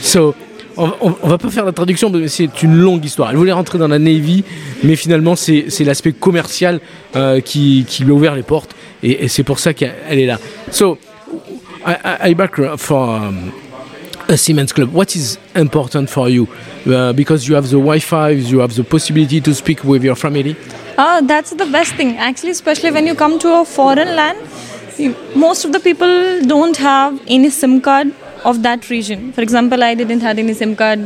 So, 0.00 0.34
on, 0.76 0.90
on- 1.02 1.28
va 1.28 1.36
pas 1.38 1.50
faire 1.50 1.66
la 1.66 1.72
traduction, 1.72 2.08
mais 2.10 2.28
c'est 2.28 2.62
une 2.62 2.76
longue 2.78 3.04
histoire. 3.04 3.30
Elle 3.30 3.36
voulait 3.36 3.52
rentrer 3.52 3.78
dans 3.78 3.88
la 3.88 3.98
Navy, 3.98 4.42
mais 4.82 4.96
finalement, 4.96 5.36
c'est 5.36 5.84
l'aspect 5.84 6.12
commercial 6.12 6.80
euh, 7.16 7.40
qui, 7.40 7.84
qui 7.86 8.04
lui 8.04 8.12
a 8.12 8.14
ouvert 8.14 8.34
les 8.34 8.42
portes, 8.42 8.74
et, 9.02 9.28
c'est 9.28 9.44
pour 9.44 9.58
ça 9.58 9.74
qu'elle 9.74 9.94
elle 10.08 10.18
est 10.18 10.26
là. 10.26 10.38
So, 10.70 10.96
I, 11.86 11.94
I, 12.04 12.30
I 12.30 12.34
back 12.34 12.52
for 12.78 13.20
a 14.28 14.36
Siemens 14.36 14.72
Club. 14.72 14.92
What 14.92 15.14
is 15.16 15.38
important 15.54 16.10
for 16.10 16.28
you? 16.28 16.48
Uh, 16.86 17.12
because 17.12 17.48
you 17.48 17.54
have 17.54 17.64
the 17.64 17.76
Wi-Fi, 17.76 18.30
you 18.30 18.60
have 18.60 18.74
the 18.74 18.84
possibility 18.84 19.40
to 19.40 19.54
speak 19.54 19.84
with 19.84 20.02
your 20.02 20.14
family. 20.16 20.56
Oh, 20.96 21.26
that's 21.26 21.50
the 21.50 21.66
best 21.66 21.94
thing. 21.94 22.16
Actually, 22.16 22.50
especially 22.50 22.90
when 22.90 23.06
you 23.06 23.14
come 23.14 23.38
to 23.38 23.60
a 23.60 23.64
foreign 23.64 24.16
land, 24.16 24.38
you, 24.98 25.16
most 25.34 25.64
of 25.64 25.72
the 25.72 25.80
people 25.80 26.42
don't 26.42 26.76
have 26.76 27.20
any 27.26 27.50
SIM 27.50 27.80
card 27.80 28.14
of 28.44 28.62
that 28.62 28.90
region. 28.90 29.32
For 29.32 29.40
example, 29.40 29.82
I 29.82 29.94
didn't 29.94 30.20
have 30.20 30.38
any 30.38 30.54
SIM 30.54 30.76
card 30.76 31.00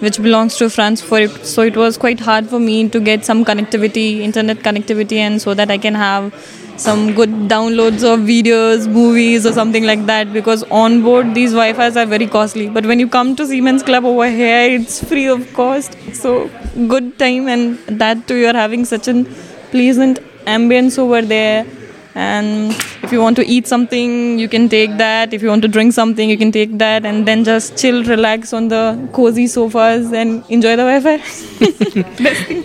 which 0.00 0.20
belongs 0.20 0.56
to 0.56 0.68
France 0.68 1.00
for 1.00 1.20
it, 1.20 1.30
so 1.46 1.62
it 1.62 1.76
was 1.76 1.96
quite 1.96 2.20
hard 2.20 2.48
for 2.48 2.58
me 2.58 2.88
to 2.88 3.00
get 3.00 3.24
some 3.24 3.44
connectivity, 3.44 4.20
internet 4.20 4.58
connectivity, 4.58 5.18
and 5.18 5.40
so 5.40 5.54
that 5.54 5.70
I 5.70 5.78
can 5.78 5.94
have 5.94 6.34
some 6.76 7.14
good 7.14 7.30
downloads 7.48 8.04
of 8.04 8.20
videos, 8.20 8.86
movies, 8.88 9.46
or 9.46 9.52
something 9.52 9.84
like 9.84 10.06
that. 10.06 10.32
Because 10.32 10.62
on 10.64 11.02
board 11.02 11.34
these 11.34 11.52
Wi-Fi's 11.52 11.96
are 11.96 12.06
very 12.06 12.26
costly, 12.26 12.68
but 12.68 12.86
when 12.86 12.98
you 12.98 13.08
come 13.08 13.36
to 13.36 13.46
Siemens 13.46 13.82
Club 13.82 14.04
over 14.04 14.28
here, 14.28 14.70
it's 14.80 15.02
free 15.02 15.26
of 15.26 15.52
cost. 15.54 15.96
So 16.12 16.50
good 16.88 17.18
time, 17.18 17.48
and 17.48 17.78
that 17.86 18.26
too, 18.26 18.36
you're 18.36 18.52
having 18.52 18.84
such 18.84 19.08
a 19.08 19.24
pleasant 19.70 20.18
ambience 20.46 20.98
over 20.98 21.22
there. 21.22 21.66
And 22.14 22.72
you 23.14 23.22
want 23.22 23.36
to 23.36 23.44
eat 23.46 23.66
something, 23.66 24.38
you 24.38 24.48
can 24.48 24.68
take 24.68 24.98
that. 24.98 25.32
If 25.32 25.42
you 25.42 25.48
want 25.48 25.62
to 25.62 25.68
drink 25.68 25.92
something, 25.92 26.28
you 26.28 26.36
can 26.36 26.52
take 26.52 26.76
that, 26.78 27.06
and 27.06 27.24
then 27.24 27.44
just 27.44 27.78
chill, 27.78 28.04
relax 28.04 28.52
on 28.52 28.68
the 28.68 28.98
cozy 29.12 29.46
sofas 29.46 30.12
and 30.12 30.42
enjoy 30.50 30.76
the 30.76 30.84
Wi-Fi. 30.84 31.16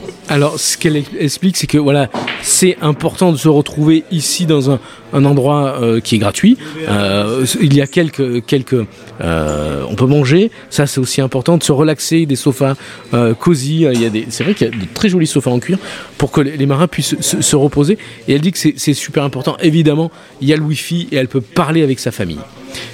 Alors, 0.30 0.60
ce 0.60 0.78
qu'elle 0.78 0.96
ex- 0.96 1.10
explique, 1.20 1.58
c'est 1.58 1.66
que 1.66 1.80
voilà, 1.80 2.08
c'est 2.44 2.78
important 2.82 3.32
de 3.32 3.38
se 3.38 3.48
retrouver 3.48 4.04
ici 4.12 4.46
dans 4.46 4.70
un, 4.70 4.80
un 5.12 5.26
endroit 5.26 5.80
euh, 5.82 6.00
qui 6.00 6.16
est 6.16 6.18
gratuit. 6.20 6.56
Euh, 6.88 7.46
il 7.60 7.74
y 7.74 7.82
a 7.82 7.88
quelques, 7.88 8.46
quelques, 8.46 8.86
euh, 9.22 9.84
on 9.90 9.96
peut 9.96 10.06
manger. 10.06 10.52
Ça, 10.70 10.86
c'est 10.86 11.00
aussi 11.00 11.20
important 11.22 11.58
de 11.58 11.64
se 11.64 11.72
relaxer, 11.72 12.28
des 12.28 12.36
sofas 12.36 12.76
euh, 13.16 13.34
cosy. 13.34 13.88
Il 13.92 14.02
y 14.02 14.06
a 14.06 14.10
des, 14.10 14.28
c'est 14.30 14.44
vrai 14.44 14.54
qu'il 14.54 14.68
y 14.68 14.70
a 14.70 14.74
de 14.74 14.86
très 14.94 15.10
jolis 15.10 15.26
sofas 15.26 15.50
en 15.50 15.60
cuir 15.60 15.80
pour 16.20 16.32
que 16.32 16.42
les, 16.42 16.66
marins 16.68 16.88
puissent 16.88 17.20
se, 17.22 17.42
se 17.42 17.56
reposer. 17.56 17.98
Et 18.28 18.34
elle 18.36 18.42
dit 18.42 18.52
que 18.52 18.60
c'est 18.60 18.94
super 18.94 19.24
important. 19.24 19.58
Évidemment, 19.62 20.12
il 20.42 20.48
y 20.48 20.54
a 20.54 20.56
le 20.58 20.64
wifi 20.64 21.08
et 21.12 21.16
elle 21.18 21.28
peut 21.28 21.42
parler 21.42 21.84
avec 21.84 22.00
sa 22.00 22.12
famille. 22.12 22.40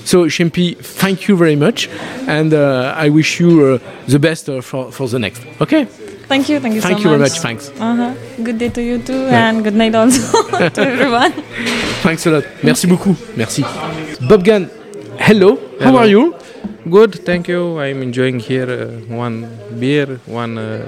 So, 0.06 0.30
Shempi, 0.30 0.78
thank 0.82 1.28
you 1.28 1.36
very 1.36 1.56
much, 1.56 1.90
and 2.28 2.54
uh, 2.54 2.94
I 2.96 3.10
wish 3.10 3.40
you 3.40 3.62
uh, 3.62 3.80
the 4.08 4.20
best 4.20 4.48
uh, 4.50 4.62
for, 4.62 4.92
for 4.92 5.08
the 5.08 5.20
next. 5.20 5.44
Okay. 5.60 5.86
Thank 6.28 6.50
you. 6.50 6.60
Thank 6.60 6.76
you 6.76 6.82
Thank 6.82 7.00
so 7.00 7.04
you 7.04 7.10
very 7.10 7.22
much. 7.22 7.40
Thanks. 7.40 7.70
Uh-huh. 7.80 8.14
Good 8.44 8.58
day 8.58 8.70
to 8.70 8.82
you 8.82 9.00
too, 9.00 9.28
and 9.28 9.64
good 9.64 9.76
night 9.76 9.94
also 9.96 10.22
to 10.70 10.82
everyone. 10.82 11.32
Thanks 12.02 12.26
a 12.26 12.32
lot. 12.32 12.44
Merci 12.64 12.88
beaucoup. 12.88 13.16
Merci. 13.36 13.64
Bob 14.28 14.44
Gunn, 14.44 14.70
hello. 15.20 15.58
How 15.80 15.92
Hello. 15.92 16.00
are 16.00 16.08
you? 16.08 16.36
Good, 16.90 17.26
thank 17.26 17.48
you. 17.48 17.80
I'm 17.80 18.02
enjoying 18.02 18.40
here 18.40 18.70
uh, 18.70 19.14
one 19.14 19.48
beer, 19.80 20.20
one 20.26 20.58
uh, 20.58 20.86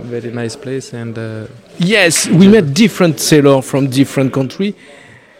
very 0.00 0.30
nice 0.32 0.56
place, 0.56 0.92
and 0.92 1.16
uh, 1.18 1.46
Yes, 1.82 2.28
we 2.28 2.46
met 2.46 2.74
different 2.74 3.20
sailors 3.20 3.64
from 3.64 3.88
different 3.88 4.32
country, 4.34 4.74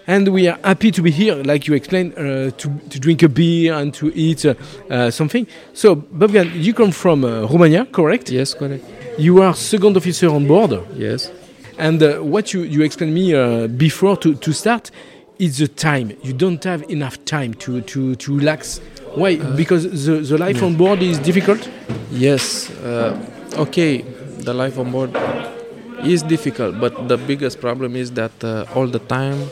and 0.06 0.28
we 0.28 0.48
are 0.48 0.58
happy 0.64 0.90
to 0.90 1.02
be 1.02 1.10
here, 1.10 1.34
like 1.36 1.66
you 1.66 1.74
explained, 1.74 2.14
uh, 2.16 2.50
to, 2.50 2.68
to 2.90 2.98
drink 3.00 3.22
a 3.22 3.28
beer 3.28 3.74
and 3.74 3.92
to 3.94 4.12
eat 4.14 4.44
uh, 4.44 4.54
uh, 4.90 5.10
something. 5.10 5.46
So, 5.72 5.96
Bobgan, 5.96 6.50
you 6.54 6.74
come 6.74 6.90
from 6.92 7.24
uh, 7.24 7.42
Romania, 7.42 7.86
correct? 7.86 8.30
yes, 8.30 8.54
correct. 8.54 8.84
You 9.18 9.42
are 9.42 9.54
second 9.54 9.96
officer 9.96 10.28
on 10.28 10.46
board, 10.46 10.80
Yes, 10.94 11.30
and 11.78 12.02
uh, 12.02 12.18
what 12.18 12.52
you, 12.52 12.62
you 12.62 12.82
explained 12.82 13.14
me 13.14 13.34
uh, 13.34 13.66
before 13.66 14.16
to, 14.18 14.34
to 14.34 14.52
start 14.52 14.90
is 15.38 15.58
the 15.58 15.68
time. 15.68 16.12
You 16.22 16.32
don't 16.32 16.62
have 16.64 16.88
enough 16.90 17.24
time 17.24 17.54
to, 17.54 17.80
to, 17.80 18.14
to 18.16 18.36
relax. 18.38 18.78
Why? 19.14 19.36
because 19.56 20.06
the, 20.06 20.20
the 20.20 20.38
life 20.38 20.62
on 20.62 20.76
board 20.76 21.02
is 21.02 21.18
difficult? 21.18 21.68
yes. 22.10 22.70
Uh, 22.70 23.18
okay, 23.56 24.02
the 24.02 24.54
life 24.54 24.78
on 24.78 24.90
board 24.90 25.10
is 26.04 26.22
difficult, 26.22 26.78
but 26.80 27.08
the 27.08 27.16
biggest 27.16 27.60
problem 27.60 27.96
is 27.96 28.12
that 28.12 28.32
uh, 28.44 28.64
all 28.74 28.86
the 28.86 29.00
time 29.00 29.50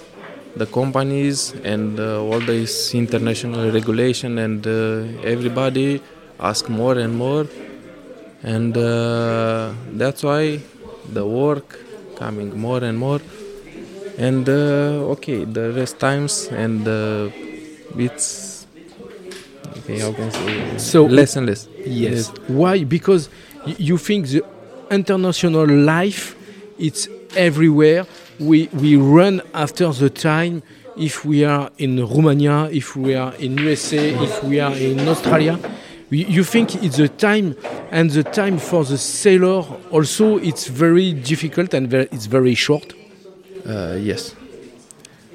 the 0.58 0.66
companies 0.66 1.54
and 1.64 1.98
uh, 2.00 2.22
all 2.22 2.40
this 2.40 2.94
international 2.94 3.70
regulation 3.72 4.38
and 4.38 4.66
uh, 4.66 5.30
everybody 5.34 6.02
ask 6.40 6.68
more 6.68 6.98
and 6.98 7.16
more, 7.16 7.46
and 8.42 8.76
uh, 8.76 9.72
that's 9.92 10.22
why 10.22 10.60
the 11.12 11.26
work 11.26 11.78
coming 12.16 12.58
more 12.58 12.82
and 12.84 12.98
more. 12.98 13.20
And 14.18 14.48
uh, 14.48 15.14
okay, 15.14 15.44
the 15.44 15.72
rest 15.72 15.98
times 16.00 16.48
and 16.50 16.86
uh, 16.86 17.30
it's 17.96 18.66
okay. 19.78 19.98
How 20.00 20.12
can 20.12 20.30
say? 20.30 20.78
So 20.78 21.04
less 21.06 21.36
and 21.36 21.46
less. 21.46 21.68
Yes. 21.84 22.28
Why? 22.46 22.84
Because 22.84 23.28
you 23.64 23.98
think 23.98 24.26
the 24.28 24.44
international 24.90 25.66
life 25.66 26.36
it's 26.78 27.08
everywhere. 27.36 28.06
We 28.40 28.68
we 28.72 28.96
run 28.96 29.42
after 29.54 29.92
the 29.92 30.10
time. 30.10 30.62
If 30.96 31.24
we 31.24 31.44
are 31.44 31.70
in 31.78 32.00
Romania, 32.00 32.68
if 32.72 32.96
we 32.96 33.14
are 33.14 33.32
in 33.38 33.56
USA, 33.58 34.10
if 34.14 34.42
we 34.42 34.58
are 34.60 34.74
in 34.74 35.08
Australia, 35.08 35.56
we, 36.10 36.24
you 36.24 36.42
think 36.42 36.74
it's 36.82 36.96
the 36.96 37.08
time 37.08 37.54
and 37.92 38.10
the 38.10 38.24
time 38.24 38.58
for 38.58 38.84
the 38.84 38.98
sailor 38.98 39.62
also 39.92 40.38
it's 40.38 40.66
very 40.66 41.12
difficult 41.12 41.72
and 41.74 41.88
very, 41.88 42.08
it's 42.10 42.26
very 42.26 42.54
short. 42.56 42.94
Uh, 43.64 43.96
yes. 44.00 44.34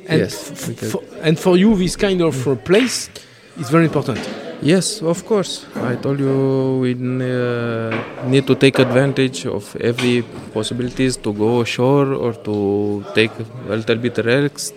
And 0.10 0.20
Yes, 0.20 0.52
f- 0.52 0.68
because- 0.68 0.92
for, 0.92 1.02
and 1.22 1.40
for 1.40 1.56
you, 1.56 1.78
this 1.78 1.96
kind 1.96 2.22
of 2.22 2.36
place 2.66 3.10
is 3.58 3.70
very 3.70 3.86
important. 3.86 4.20
Yes, 4.64 5.02
of 5.02 5.26
course. 5.26 5.66
I 5.76 5.96
told 5.98 6.20
you 6.22 6.80
we 6.82 6.92
uh, 6.94 7.92
need 8.32 8.48
to 8.48 8.56
take 8.56 8.80
advantage 8.80 9.46
of 9.46 9.76
every 9.82 10.22
possibilities 10.54 11.18
to 11.18 11.34
go 11.34 11.60
ashore 11.60 12.14
or 12.14 12.32
to 12.48 13.04
take 13.14 13.32
a 13.68 13.76
little 13.76 13.98
bit 13.98 14.18
relax, 14.20 14.72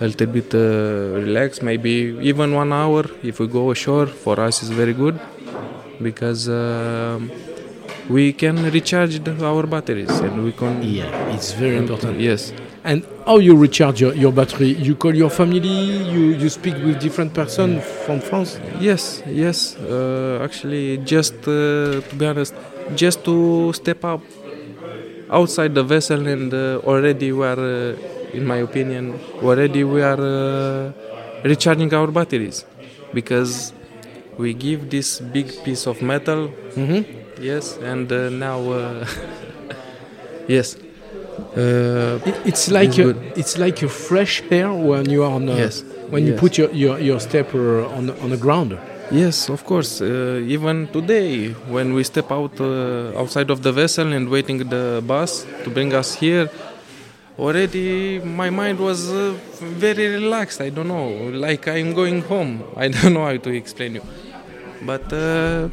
a 0.00 0.06
little 0.06 0.28
bit 0.28 0.54
uh, 0.54 1.18
relax. 1.26 1.60
Maybe 1.60 2.16
even 2.22 2.54
one 2.54 2.72
hour 2.72 3.04
if 3.24 3.40
we 3.40 3.48
go 3.48 3.72
ashore 3.72 4.06
for 4.06 4.38
us 4.38 4.62
is 4.62 4.70
very 4.70 4.94
good 4.94 5.18
because 6.00 6.48
um 6.48 7.30
we 8.08 8.32
can 8.32 8.56
recharge 8.76 9.16
our 9.42 9.66
batteries 9.66 10.14
and 10.20 10.44
we 10.44 10.52
can. 10.52 10.82
Yeah, 10.82 11.34
it's 11.34 11.52
very 11.52 11.76
important. 11.76 12.20
Yes. 12.20 12.52
And 12.82 13.06
how 13.26 13.38
you 13.38 13.56
recharge 13.56 14.00
your, 14.00 14.14
your 14.14 14.32
battery? 14.32 14.68
You 14.68 14.94
call 14.96 15.14
your 15.14 15.30
family, 15.30 15.68
you, 15.68 16.30
you 16.30 16.48
speak 16.48 16.78
with 16.78 16.98
different 16.98 17.34
person 17.34 17.80
from 17.80 18.20
France? 18.20 18.58
Yes, 18.78 19.22
yes. 19.26 19.76
Uh, 19.78 20.40
actually, 20.42 20.98
just 20.98 21.46
uh, 21.46 22.00
to 22.00 22.14
be 22.16 22.26
honest, 22.26 22.54
just 22.94 23.22
to 23.24 23.72
step 23.74 24.04
up 24.04 24.22
outside 25.28 25.74
the 25.74 25.82
vessel, 25.84 26.26
and 26.26 26.52
uh, 26.52 26.80
already 26.84 27.32
we 27.32 27.44
are, 27.46 27.58
uh, 27.92 27.96
in 28.32 28.44
my 28.46 28.56
opinion, 28.58 29.20
already 29.42 29.84
we 29.84 30.02
are 30.02 30.20
uh, 30.20 30.92
recharging 31.42 31.92
our 31.94 32.08
batteries 32.10 32.64
because 33.12 33.72
we 34.36 34.54
give 34.54 34.90
this 34.90 35.20
big 35.20 35.62
piece 35.62 35.86
of 35.86 36.02
metal. 36.02 36.54
Mm-hmm. 36.76 37.02
Yes, 37.36 37.78
and 37.80 38.10
uh, 38.12 38.28
now, 38.30 38.70
uh, 38.70 39.06
yes. 40.46 40.76
Uh, 41.56 42.28
It, 42.28 42.34
it's 42.50 42.70
like 42.70 42.88
It's 42.90 42.98
a, 42.98 43.38
it's 43.40 43.58
like 43.58 43.82
a 43.82 43.88
fresh 43.88 44.42
air 44.50 44.72
when 44.72 45.08
you 45.10 45.22
are 45.24 45.32
on 45.32 45.48
a, 45.48 45.56
yes. 45.56 45.84
when 46.10 46.26
you 46.26 46.34
put 46.34 46.58
your, 46.58 46.70
your, 46.72 46.98
your 46.98 47.20
stepper 47.20 47.84
on 47.96 48.10
on 48.22 48.30
the 48.30 48.36
ground. 48.36 48.78
Yes, 49.10 49.48
of 49.50 49.64
course. 49.64 50.00
Uh, 50.00 50.54
even 50.56 50.86
today, 50.92 51.50
when 51.68 51.94
we 51.94 52.04
step 52.04 52.30
out 52.30 52.60
uh, 52.60 53.18
outside 53.20 53.50
of 53.50 53.58
the 53.62 53.72
vessel 53.72 54.12
and 54.12 54.28
waiting 54.28 54.58
the 54.68 55.02
bus 55.06 55.44
to 55.64 55.70
bring 55.70 55.92
us 55.94 56.14
here, 56.14 56.48
already 57.38 58.20
my 58.20 58.50
mind 58.50 58.78
was 58.78 59.10
uh, 59.10 59.34
very 59.82 60.06
relaxed. 60.08 60.60
I 60.60 60.70
don't 60.70 60.88
know, 60.88 61.08
like 61.46 61.66
I'm 61.68 61.92
going 61.94 62.22
home. 62.22 62.62
I 62.76 62.88
don't 62.88 63.12
know 63.14 63.24
how 63.26 63.36
to 63.36 63.50
explain 63.50 63.94
you, 63.96 64.02
but 64.82 65.12
uh, 65.12 65.68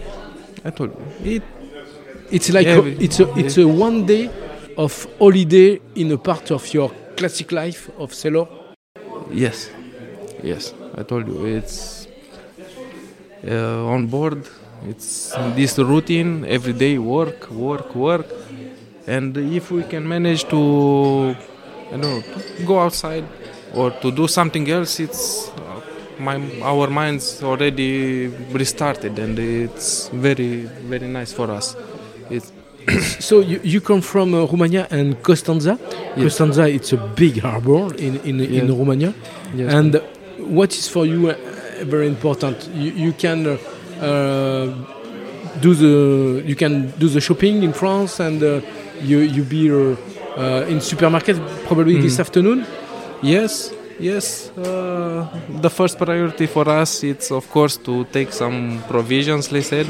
I 0.66 0.70
told 0.72 0.92
you, 1.24 1.36
it. 1.38 1.44
It's 2.32 2.50
like 2.52 2.68
Yeah, 2.68 2.80
a, 2.80 2.86
it's 3.06 3.20
a 3.20 3.28
it's 3.40 3.58
a 3.58 3.66
one 3.68 4.06
day 4.06 4.30
of 4.78 5.08
holiday 5.20 5.80
in 5.96 6.12
a 6.12 6.18
part 6.18 6.52
of 6.52 6.74
your 6.74 6.92
classic 7.16 7.52
life 7.52 7.90
of 7.98 8.14
sailor. 8.14 8.48
Yes, 9.32 9.70
yes. 10.44 10.74
I 10.96 11.04
told 11.04 11.28
you, 11.28 11.46
it's 11.46 12.08
uh, 13.48 13.86
on 13.86 14.08
board. 14.08 14.48
It's 14.88 15.34
this 15.56 15.80
routine 15.80 16.46
every 16.46 16.74
day, 16.74 17.00
work, 17.00 17.50
work, 17.50 17.96
work, 17.96 18.28
and 19.08 19.36
if 19.36 19.72
we 19.72 19.84
can 19.84 20.08
manage 20.08 20.44
to, 20.50 21.36
I 21.88 21.98
don't 21.98 22.02
know, 22.02 22.24
go 22.66 22.80
outside 22.80 23.26
or 23.74 23.90
to 23.90 24.12
do 24.12 24.28
something 24.28 24.70
else, 24.70 25.00
it's 25.00 25.50
uh, 25.50 25.82
my 26.20 26.36
our 26.62 26.88
minds 26.88 27.42
already 27.42 28.28
restarted, 28.52 29.18
and 29.18 29.40
it's 29.40 30.10
very 30.10 30.66
very 30.92 31.08
nice 31.08 31.34
for 31.34 31.50
us. 31.50 31.76
It's 32.30 32.52
So 33.20 33.40
you, 33.42 33.60
you 33.64 33.82
come 33.82 34.02
from 34.02 34.34
uh, 34.34 34.46
Romania 34.46 34.88
and 34.90 35.22
Costanza. 35.22 35.78
Yes. 36.16 36.24
Costanza, 36.24 36.68
it's 36.70 36.94
a 36.94 36.98
big 37.16 37.40
harbor 37.42 37.94
in 37.98 38.16
in, 38.24 38.40
in 38.40 38.54
Yes. 38.68 38.70
Romania. 38.70 39.14
yes, 39.56 39.74
And 39.74 40.02
what 40.40 40.72
is 40.74 40.88
for 40.90 41.06
you 41.06 41.30
uh, 41.30 41.36
very 41.86 42.08
important? 42.08 42.70
You, 42.74 42.92
you 43.06 43.14
can 43.14 43.46
uh, 43.48 43.58
do 45.62 45.74
the 45.74 46.44
you 46.46 46.56
can 46.56 46.94
do 46.98 47.08
the 47.10 47.20
shopping 47.22 47.64
in 47.64 47.74
France, 47.74 48.20
and 48.24 48.42
uh, 48.44 48.62
you 49.04 49.20
you 49.20 49.44
be 49.44 49.70
uh, 49.72 49.96
uh, 50.38 50.72
in 50.72 50.80
supermarket 50.82 51.38
probably 51.68 52.00
this 52.02 52.16
Mm. 52.18 52.20
afternoon. 52.26 52.66
Yes, 53.22 53.74
yes. 54.00 54.52
Uh, 54.58 55.26
the 55.62 55.70
first 55.70 55.98
priority 55.98 56.46
for 56.48 56.70
us 56.70 57.04
it's 57.04 57.32
of 57.32 57.50
course 57.50 57.78
to 57.84 58.06
take 58.12 58.32
some 58.32 58.80
provisions. 58.88 59.48
They 59.50 59.64
said 59.64 59.88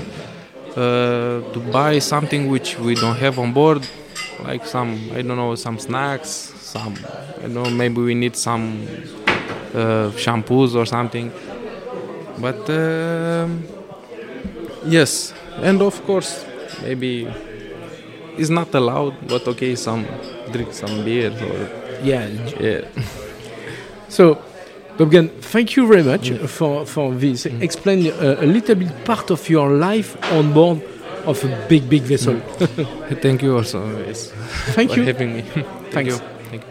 to 1.54 1.60
buy 1.72 2.00
something 2.00 2.48
which 2.48 2.78
we 2.80 2.96
don't 2.96 3.18
have 3.18 3.40
on 3.40 3.54
board, 3.54 3.88
like 4.44 4.66
some 4.66 5.10
I 5.14 5.22
don't 5.22 5.38
know 5.38 5.56
some 5.56 5.80
snacks, 5.80 6.30
some 6.62 6.96
I 7.40 7.42
don't 7.44 7.54
know 7.54 7.70
maybe 7.70 8.02
we 8.02 8.14
need 8.16 8.36
some 8.36 8.86
uh, 9.74 10.10
shampoos 10.24 10.76
or 10.76 10.86
something. 10.86 11.32
But 12.40 12.70
um, 12.70 13.64
yes, 14.86 15.34
and 15.62 15.82
of 15.82 16.04
course 16.06 16.46
maybe 16.82 17.28
it's 18.38 18.50
not 18.50 18.74
allowed, 18.76 19.16
but 19.28 19.48
okay, 19.48 19.76
some 19.76 20.06
drink 20.52 20.74
some 20.74 21.04
beer 21.04 21.32
or 21.32 21.70
Yeah. 22.04 22.28
yeah. 22.60 22.82
So, 24.10 24.38
Bobgan, 24.98 25.30
thank 25.42 25.76
you 25.76 25.88
very 25.88 26.04
much 26.04 26.32
for 26.48 26.86
for 26.86 27.14
this. 27.14 27.46
Explain 27.62 28.08
uh, 28.08 28.38
a 28.42 28.46
little 28.46 28.76
bit 28.76 28.90
part 29.06 29.30
of 29.32 29.48
your 29.50 29.70
life 29.70 30.18
on 30.34 30.52
board 30.54 30.80
of 31.26 31.44
a 31.44 31.48
big 31.70 31.88
big 31.88 32.02
vessel. 32.04 32.36
Thank 33.22 33.44
you 33.44 33.56
also 33.58 33.82
yes, 34.08 34.32
Thank 34.76 34.92
for 34.92 35.00
you. 35.00 35.06
having 35.06 35.34
me. 35.36 35.42
Thank 35.92 36.08
you. 36.08 36.18
Thank 36.50 36.64
you. 36.64 36.70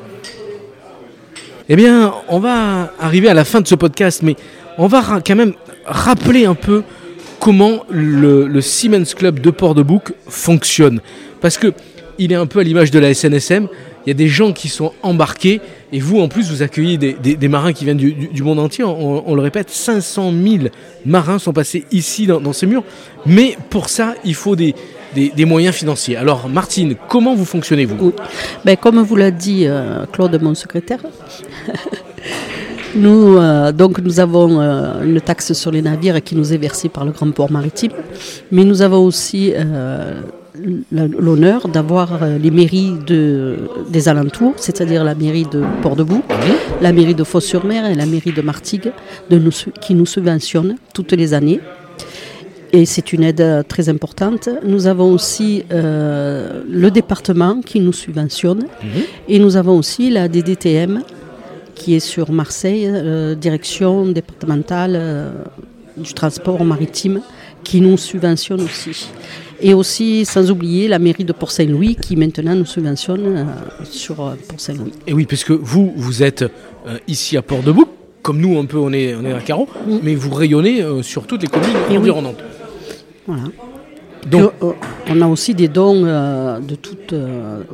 Eh 1.69 1.77
bien, 1.77 2.13
on 2.29 2.39
va 2.41 2.93
arriver 2.99 3.29
à 3.29 3.35
la 3.35 3.45
fin 3.45 3.61
de 3.61 3.67
ce 3.69 3.75
podcast, 3.75 4.23
mais 4.23 4.35
on 4.79 4.87
va 4.89 5.03
quand 5.25 5.37
même 5.37 5.53
rappeler 5.85 6.47
un 6.47 6.55
peu 6.55 6.83
comment 7.41 7.85
le, 7.91 8.47
le 8.49 8.61
Siemens 8.61 9.15
Club 9.17 9.41
de 9.41 9.51
Port-de-Bouc 9.51 10.15
fonctionne. 10.29 11.01
Parce 11.41 11.59
que 11.59 11.73
il 12.19 12.33
est 12.33 12.37
un 12.37 12.47
peu 12.47 12.61
à 12.61 12.63
l'image 12.63 12.91
de 12.91 12.99
la 12.99 13.13
SNSM. 13.15 13.69
Il 14.07 14.11
y 14.11 14.13
a 14.13 14.15
des 14.15 14.29
gens 14.29 14.53
qui 14.53 14.69
sont 14.69 14.93
embarqués 15.03 15.61
et 15.93 15.99
vous, 15.99 16.21
en 16.21 16.29
plus, 16.29 16.51
vous 16.51 16.63
accueillez 16.63 16.97
des, 16.97 17.49
marins 17.49 17.73
qui 17.73 17.85
viennent 17.85 17.97
du, 17.97 18.43
monde 18.43 18.61
entier. 18.61 18.85
On, 18.85 19.35
le 19.35 19.43
répète, 19.43 19.69
500 19.69 20.33
000 20.33 20.65
marins 21.05 21.41
sont 21.41 21.53
passés 21.53 21.85
ici 21.91 22.27
dans, 22.27 22.53
ces 22.53 22.67
murs. 22.67 22.85
Mais 23.27 23.57
pour 23.69 23.89
ça, 23.89 24.15
il 24.25 24.35
faut 24.35 24.55
des, 24.55 24.75
moyens 25.45 25.75
financiers. 25.75 26.17
Alors 26.17 26.49
Martine, 26.49 26.95
comment 27.09 27.35
vous 27.35 27.45
fonctionnez 27.45 27.85
vous? 27.85 27.97
Oui. 28.01 28.13
Ben, 28.65 28.77
comme 28.77 29.03
vous 29.03 29.17
l'a 29.17 29.33
dit 29.33 29.65
euh, 29.67 30.07
Claude, 30.13 30.41
mon 30.41 30.55
secrétaire, 30.55 31.01
nous, 32.95 33.37
euh, 33.39 33.73
donc, 33.73 33.99
nous 33.99 34.21
avons 34.21 34.61
euh, 34.61 35.03
une 35.03 35.21
taxe 35.21 35.53
sur 35.53 35.73
les 35.73 35.83
navires 35.83 36.23
qui 36.23 36.37
nous 36.37 36.53
est 36.53 36.59
versée 36.59 36.89
par 36.89 37.05
le 37.05 37.11
Grand 37.11 37.31
Port 37.33 37.51
Maritime, 37.51 37.93
mais 38.53 38.63
nous 38.63 38.83
avons 38.83 39.05
aussi 39.05 39.53
l'honneur 40.93 41.69
d'avoir 41.69 42.23
euh, 42.23 42.39
les 42.39 42.51
mairies 42.51 42.95
de, 43.07 43.57
des 43.89 44.09
alentours, 44.09 44.55
c'est-à-dire 44.57 45.05
la 45.05 45.15
mairie 45.15 45.47
de 45.51 45.63
Port-de-Bouc, 45.83 46.23
la 46.81 46.93
mairie 46.93 47.15
de 47.15 47.25
Fos-sur-Mer 47.25 47.87
et 47.87 47.95
la 47.95 48.07
mairie 48.07 48.33
de 48.33 48.43
Martigues, 48.43 48.93
de 49.31 49.39
nous, 49.39 49.53
qui 49.81 49.95
nous 49.95 50.07
subventionnent 50.07 50.77
toutes 50.95 51.13
les 51.13 51.35
années. 51.35 51.61
Et 52.73 52.85
c'est 52.85 53.13
une 53.13 53.23
aide 53.23 53.41
euh, 53.41 53.63
très 53.63 53.89
importante. 53.89 54.49
Nous 54.65 54.87
avons 54.87 55.13
aussi 55.13 55.65
euh, 55.73 56.63
le 56.69 56.91
département 56.91 57.61
qui 57.61 57.81
nous 57.81 57.93
subventionne. 57.93 58.67
Et 59.29 59.39
nous 59.39 59.57
avons 59.57 59.79
aussi 59.79 60.11
la 60.11 60.29
DDTM 60.29 61.03
qui 61.77 61.95
est 61.95 62.01
sur 62.01 62.33
Marseille, 62.33 62.89
euh, 62.89 63.37
direction 63.37 64.07
départementale 64.07 64.95
euh, 64.97 65.31
du 65.97 66.13
transport 66.15 66.65
maritime, 66.65 67.21
qui 67.63 67.81
nous 67.81 67.97
subventionne 67.97 68.63
aussi. 68.63 69.09
Et 69.61 69.75
aussi, 69.75 70.25
sans 70.25 70.51
oublier, 70.51 70.89
la 70.89 70.99
mairie 70.99 71.25
de 71.25 71.33
Port-Saint-Louis 71.33 71.97
qui 71.97 72.17
maintenant 72.17 72.55
nous 72.55 72.65
subventionne 72.67 73.27
euh, 73.27 73.45
sur 73.85 74.21
euh, 74.21 74.35
Port-Saint-Louis. 74.49 74.93
Et 75.07 75.13
oui, 75.13 75.25
puisque 75.27 75.51
vous, 75.51 75.93
vous 75.97 76.23
êtes 76.23 76.43
euh, 76.43 76.99
ici 77.09 77.37
à 77.37 77.43
Port-de-Bouc, 77.43 77.89
comme 78.23 78.41
nous 78.41 78.59
un 78.59 78.65
peu, 78.65 78.79
on 78.79 78.93
est, 78.93 79.15
on 79.15 79.25
est 79.25 79.33
à 79.33 79.41
Carreau, 79.41 79.69
mais 80.03 80.15
vous 80.15 80.35
rayonnez 80.35 80.85
sur 81.03 81.27
toutes 81.27 81.43
les 81.43 81.49
communes 81.49 81.71
Et 81.89 81.93
oui. 81.93 81.99
environnantes. 81.99 82.39
Voilà. 83.27 83.45
Donc, 84.29 84.51
on 85.09 85.21
a 85.21 85.29
aussi 85.29 85.55
des 85.55 85.69
dons 85.69 86.03
de 86.03 86.75
toutes 86.75 87.15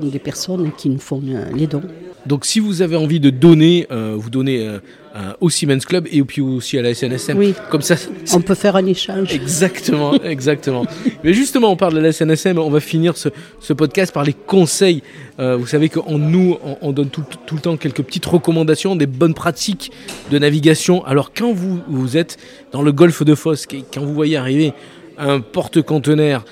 les 0.03 0.19
personnes 0.19 0.71
qui 0.77 0.91
nous 0.91 0.99
font 0.99 1.23
les 1.55 1.67
dons. 1.67 1.81
Donc 2.27 2.45
si 2.45 2.61
vous 2.61 2.83
avez 2.83 2.97
envie 2.97 3.21
de 3.21 3.31
donner, 3.31 3.87
euh, 3.91 4.15
vous 4.17 4.31
donnez 4.31 4.67
euh, 4.67 4.79
euh, 5.17 5.33
au 5.41 5.51
Siemens 5.51 5.85
Club 5.85 6.07
et 6.11 6.23
puis 6.23 6.41
aussi 6.41 6.79
à 6.79 6.83
la 6.83 6.95
SNSM. 6.95 7.37
Oui. 7.37 7.55
Comme 7.71 7.83
ça, 7.83 7.97
On 8.33 8.41
peut 8.41 8.55
faire 8.55 8.77
un 8.77 8.87
échange. 8.87 9.33
Exactement, 9.33 10.15
exactement. 10.23 10.87
Mais 11.25 11.33
justement, 11.35 11.71
on 11.73 11.77
parle 11.77 11.95
de 11.95 12.01
la 12.01 12.13
SNSM, 12.13 12.59
on 12.59 12.71
va 12.71 12.81
finir 12.81 13.17
ce, 13.17 13.29
ce 13.61 13.73
podcast 13.73 14.13
par 14.13 14.25
les 14.25 14.35
conseils. 14.35 15.03
Vous 15.39 15.67
savez 15.67 15.89
qu'en 15.89 16.19
nous, 16.19 16.57
on, 16.65 16.77
on 16.83 16.93
donne 16.93 17.09
tout, 17.09 17.25
tout 17.47 17.57
le 17.57 17.61
temps 17.61 17.77
quelques 17.77 18.03
petites 18.03 18.27
recommandations, 18.27 18.95
des 18.95 19.07
bonnes 19.07 19.35
pratiques 19.35 19.91
de 20.31 20.39
navigation. 20.39 21.05
Alors 21.05 21.33
quand 21.35 21.53
vous, 21.53 21.81
vous 21.89 22.17
êtes 22.17 22.39
dans 22.71 22.83
le 22.83 22.93
golfe 22.93 23.25
de 23.25 23.35
Fos, 23.35 23.55
et 23.73 23.83
quand 23.93 24.03
vous 24.03 24.15
voyez 24.15 24.37
arriver 24.37 24.73
un 25.19 25.41
porte-conteneur 25.41 26.45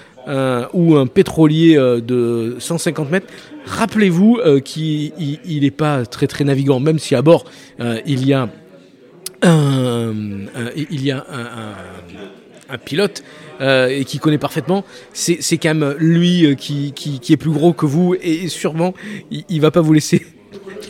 ou 0.73 0.97
un 0.97 1.07
pétrolier 1.07 1.77
euh, 1.77 2.01
de 2.01 2.57
150 2.59 3.11
mètres, 3.11 3.27
rappelez-vous 3.65 4.39
euh, 4.39 4.61
qu'il 4.61 5.13
n'est 5.47 5.71
pas 5.71 6.07
très 6.07 6.27
très 6.27 6.45
navigant, 6.45 6.81
même 6.81 6.99
si 6.99 7.15
à 7.15 7.23
bord 7.23 7.45
euh, 7.81 8.01
il 8.07 8.27
y 8.27 8.33
a 8.33 8.49
un, 9.43 10.09
pilote 12.85 13.25
euh, 13.61 13.89
et 13.89 14.05
qui 14.05 14.19
connaît 14.19 14.39
parfaitement, 14.39 14.85
c'est 15.13 15.59
quand 15.59 15.75
même 15.75 15.95
lui 15.99 16.57
qui 16.57 16.93
est 17.29 17.37
plus 17.37 17.51
gros 17.51 17.73
que 17.73 17.87
vous 17.87 18.15
et 18.21 18.49
sûrement 18.49 18.95
il, 19.31 19.45
il 19.49 19.61
va 19.61 19.71
pas 19.71 19.81
vous 19.81 19.93
laisser 19.93 20.25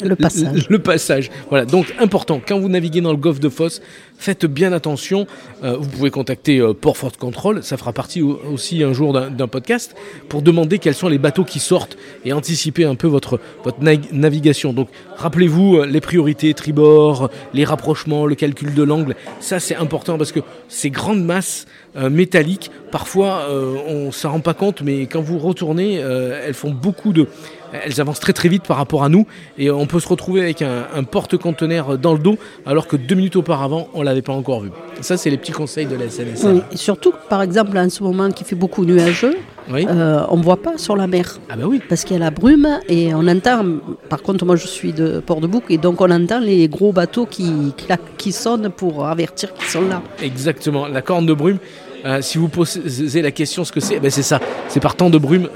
Le 0.02 0.16
passage. 0.16 0.68
le 0.70 0.78
passage. 0.78 1.30
Voilà, 1.50 1.66
donc 1.66 1.94
important, 1.98 2.40
quand 2.46 2.58
vous 2.58 2.68
naviguez 2.68 3.00
dans 3.02 3.10
le 3.10 3.18
golfe 3.18 3.40
de 3.40 3.48
Fosse, 3.50 3.82
faites 4.16 4.46
bien 4.46 4.72
attention. 4.72 5.26
Euh, 5.64 5.76
vous 5.78 5.88
pouvez 5.88 6.10
contacter 6.10 6.58
euh, 6.58 6.72
Port 6.72 6.96
Fort 6.96 7.12
Control, 7.18 7.62
ça 7.62 7.76
fera 7.76 7.92
partie 7.92 8.22
au- 8.22 8.40
aussi 8.50 8.82
un 8.82 8.92
jour 8.94 9.12
d'un 9.12 9.48
podcast, 9.48 9.94
pour 10.28 10.40
demander 10.42 10.78
quels 10.78 10.94
sont 10.94 11.08
les 11.08 11.18
bateaux 11.18 11.44
qui 11.44 11.58
sortent 11.58 11.98
et 12.24 12.32
anticiper 12.32 12.84
un 12.84 12.94
peu 12.94 13.06
votre, 13.06 13.38
votre 13.64 13.82
na- 13.82 13.92
navigation. 14.12 14.72
Donc 14.72 14.88
rappelez-vous 15.16 15.76
euh, 15.78 15.86
les 15.86 16.00
priorités, 16.00 16.54
tribord, 16.54 17.30
les 17.52 17.64
rapprochements, 17.64 18.24
le 18.26 18.34
calcul 18.34 18.72
de 18.74 18.82
l'angle, 18.82 19.14
ça 19.40 19.60
c'est 19.60 19.76
important 19.76 20.16
parce 20.16 20.32
que 20.32 20.40
ces 20.68 20.90
grandes 20.90 21.24
masses 21.24 21.66
métalliques, 22.10 22.70
parfois 22.92 23.48
on 23.88 24.06
ne 24.06 24.10
s'en 24.12 24.30
rend 24.30 24.40
pas 24.40 24.54
compte, 24.54 24.80
mais 24.82 25.06
quand 25.06 25.20
vous 25.20 25.38
retournez, 25.40 25.94
elles 25.94 26.54
font 26.54 26.70
beaucoup 26.70 27.12
de... 27.12 27.26
Elles 27.72 28.00
avancent 28.00 28.20
très 28.20 28.32
très 28.32 28.48
vite 28.48 28.64
par 28.64 28.76
rapport 28.78 29.04
à 29.04 29.08
nous 29.08 29.26
et 29.58 29.70
on 29.70 29.86
peut 29.86 30.00
se 30.00 30.08
retrouver 30.08 30.40
avec 30.42 30.60
un, 30.62 30.86
un 30.94 31.04
porte-conteneur 31.04 31.98
dans 31.98 32.12
le 32.12 32.18
dos 32.18 32.36
alors 32.66 32.86
que 32.86 32.96
deux 32.96 33.14
minutes 33.14 33.36
auparavant 33.36 33.88
on 33.94 34.02
l'avait 34.02 34.22
pas 34.22 34.32
encore 34.32 34.60
vu. 34.60 34.70
Ça 35.00 35.16
c'est 35.16 35.30
les 35.30 35.36
petits 35.36 35.52
conseils 35.52 35.86
de 35.86 35.94
la 35.96 36.08
SNSM. 36.10 36.52
Oui, 36.54 36.62
et 36.72 36.76
surtout, 36.76 37.12
par 37.28 37.42
exemple, 37.42 37.76
en 37.78 37.88
ce 37.88 38.02
moment 38.02 38.30
qui 38.30 38.44
fait 38.44 38.56
beaucoup 38.56 38.84
nuageux, 38.84 39.36
Oui. 39.70 39.86
euh, 39.88 40.24
on 40.30 40.36
ne 40.36 40.42
voit 40.42 40.60
pas 40.60 40.78
sur 40.78 40.96
la 40.96 41.06
mer. 41.06 41.38
Ah 41.48 41.56
bah 41.56 41.64
oui. 41.66 41.80
Parce 41.88 42.04
qu'il 42.04 42.14
y 42.16 42.20
a 42.20 42.24
la 42.24 42.30
brume 42.30 42.68
et 42.88 43.14
on 43.14 43.26
entend, 43.28 43.64
par 44.08 44.22
contre 44.22 44.44
moi 44.44 44.56
je 44.56 44.66
suis 44.66 44.92
de 44.92 45.20
Port-de-Bouc 45.20 45.64
et 45.70 45.78
donc 45.78 46.00
on 46.00 46.10
entend 46.10 46.40
les 46.40 46.68
gros 46.68 46.92
bateaux 46.92 47.26
qui, 47.26 47.72
qui 48.18 48.32
sonnent 48.32 48.70
pour 48.70 49.06
avertir 49.06 49.54
qu'ils 49.54 49.68
sont 49.68 49.82
là. 49.88 50.02
Exactement, 50.22 50.88
la 50.88 51.02
corne 51.02 51.26
de 51.26 51.34
brume. 51.34 51.58
euh, 52.04 52.20
si 52.20 52.38
vous 52.38 52.48
posez 52.48 53.22
la 53.22 53.30
question 53.30 53.64
ce 53.64 53.72
que 53.72 53.80
c'est, 53.80 54.00
ben 54.00 54.10
c'est 54.10 54.22
ça. 54.22 54.40
C'est 54.68 54.80
par 54.80 54.96
temps 54.96 55.10
de 55.10 55.18
brume, 55.18 55.48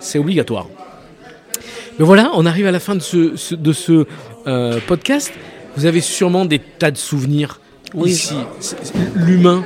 c'est 0.00 0.18
obligatoire. 0.18 0.66
Mais 1.98 2.04
voilà, 2.04 2.30
on 2.34 2.46
arrive 2.46 2.66
à 2.66 2.70
la 2.72 2.80
fin 2.80 2.94
de 2.94 3.00
ce, 3.00 3.36
ce- 3.36 3.54
de 3.54 3.72
ce 3.72 4.06
euh, 4.46 4.78
podcast. 4.86 5.32
Vous 5.76 5.86
avez 5.86 6.00
sûrement 6.00 6.44
des 6.44 6.58
tas 6.58 6.90
de 6.90 6.96
souvenirs 6.98 7.60
Oui. 7.94 8.10
ici. 8.10 8.34
L'humain, 9.14 9.64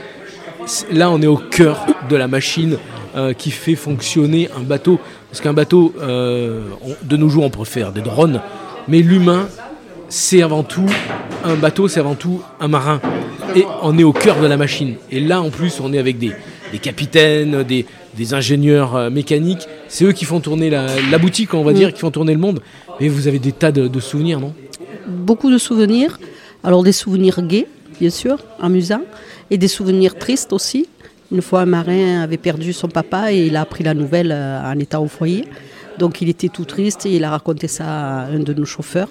là 0.93 1.11
on 1.11 1.21
est 1.23 1.27
au 1.27 1.37
cœur 1.37 1.87
de 2.09 2.17
la 2.17 2.29
machine 2.29 2.77
euh, 3.17 3.33
qui 3.33 3.51
fait 3.51 3.75
fonctionner 3.77 4.49
un 4.57 4.63
bateau. 4.63 4.99
Parce 5.31 5.41
qu'un 5.41 5.53
bateau, 5.53 5.95
euh, 6.01 6.63
on- 6.85 6.95
de 7.07 7.17
nos 7.17 7.29
jours 7.29 7.45
on 7.45 7.51
préfère 7.51 7.93
des 7.93 8.01
drones, 8.03 8.41
mais 8.89 9.01
l'humain, 9.01 9.49
c'est 10.09 10.43
avant 10.43 10.63
tout 10.63 10.87
un 11.45 11.55
bateau, 11.55 11.89
c'est 11.89 12.01
avant 12.01 12.15
tout 12.15 12.41
un 12.61 12.69
marin. 12.69 13.01
Et 13.55 13.65
on 13.83 13.97
est 13.99 14.05
au 14.05 14.13
cœur 14.13 14.41
de 14.41 14.47
la 14.47 14.57
machine. 14.57 14.95
Et 15.11 15.21
là, 15.21 15.41
en 15.41 15.51
plus, 15.51 15.81
on 15.81 15.93
est 15.93 15.99
avec 15.99 16.19
des, 16.19 16.33
des 16.73 16.79
capitaines, 16.79 17.63
des, 17.63 17.87
des 18.17 18.35
ingénieurs 18.35 19.11
mécaniques. 19.11 19.67
C'est 19.89 20.05
eux 20.05 20.13
qui 20.13 20.25
font 20.25 20.41
tourner 20.41 20.71
la, 20.71 20.87
la 21.11 21.19
boutique, 21.19 21.55
on 21.55 21.63
va 21.63 21.73
dire, 21.73 21.93
qui 21.93 22.01
font 22.01 22.11
tourner 22.11 22.33
le 22.33 22.41
monde. 22.41 22.61
Mais 23.01 23.09
vous 23.09 23.29
avez 23.29 23.39
des 23.39 23.53
tas 23.53 23.73
de, 23.73 23.89
de 23.89 24.01
souvenirs, 24.01 24.41
non? 24.41 24.53
Beaucoup 25.07 25.51
de 25.51 25.59
souvenirs, 25.59 26.19
alors 26.65 26.83
des 26.83 26.93
souvenirs 26.93 27.41
gays, 27.43 27.67
bien 28.01 28.11
sûr, 28.11 28.39
amusants, 28.61 29.03
et 29.51 29.59
des 29.59 29.69
souvenirs 29.69 30.17
tristes 30.19 30.53
aussi. 30.53 30.89
Une 31.33 31.43
fois, 31.43 31.61
un 31.63 31.67
marin 31.67 32.23
avait 32.23 32.37
perdu 32.37 32.73
son 32.73 32.89
papa 32.89 33.33
et 33.33 33.47
il 33.47 33.57
a 33.57 33.61
appris 33.63 33.85
la 33.85 33.95
nouvelle 33.95 34.33
euh, 34.33 34.61
en 34.73 34.79
étant 34.79 35.03
au 35.03 35.09
foyer. 35.09 35.45
Donc 35.99 36.21
il 36.21 36.29
était 36.29 36.49
tout 36.49 36.65
triste 36.65 37.07
et 37.07 37.17
il 37.17 37.25
a 37.25 37.31
raconté 37.31 37.69
ça 37.69 37.85
à 37.87 38.27
un 38.27 38.39
de 38.41 38.53
nos 38.53 38.65
chauffeurs. 38.65 39.09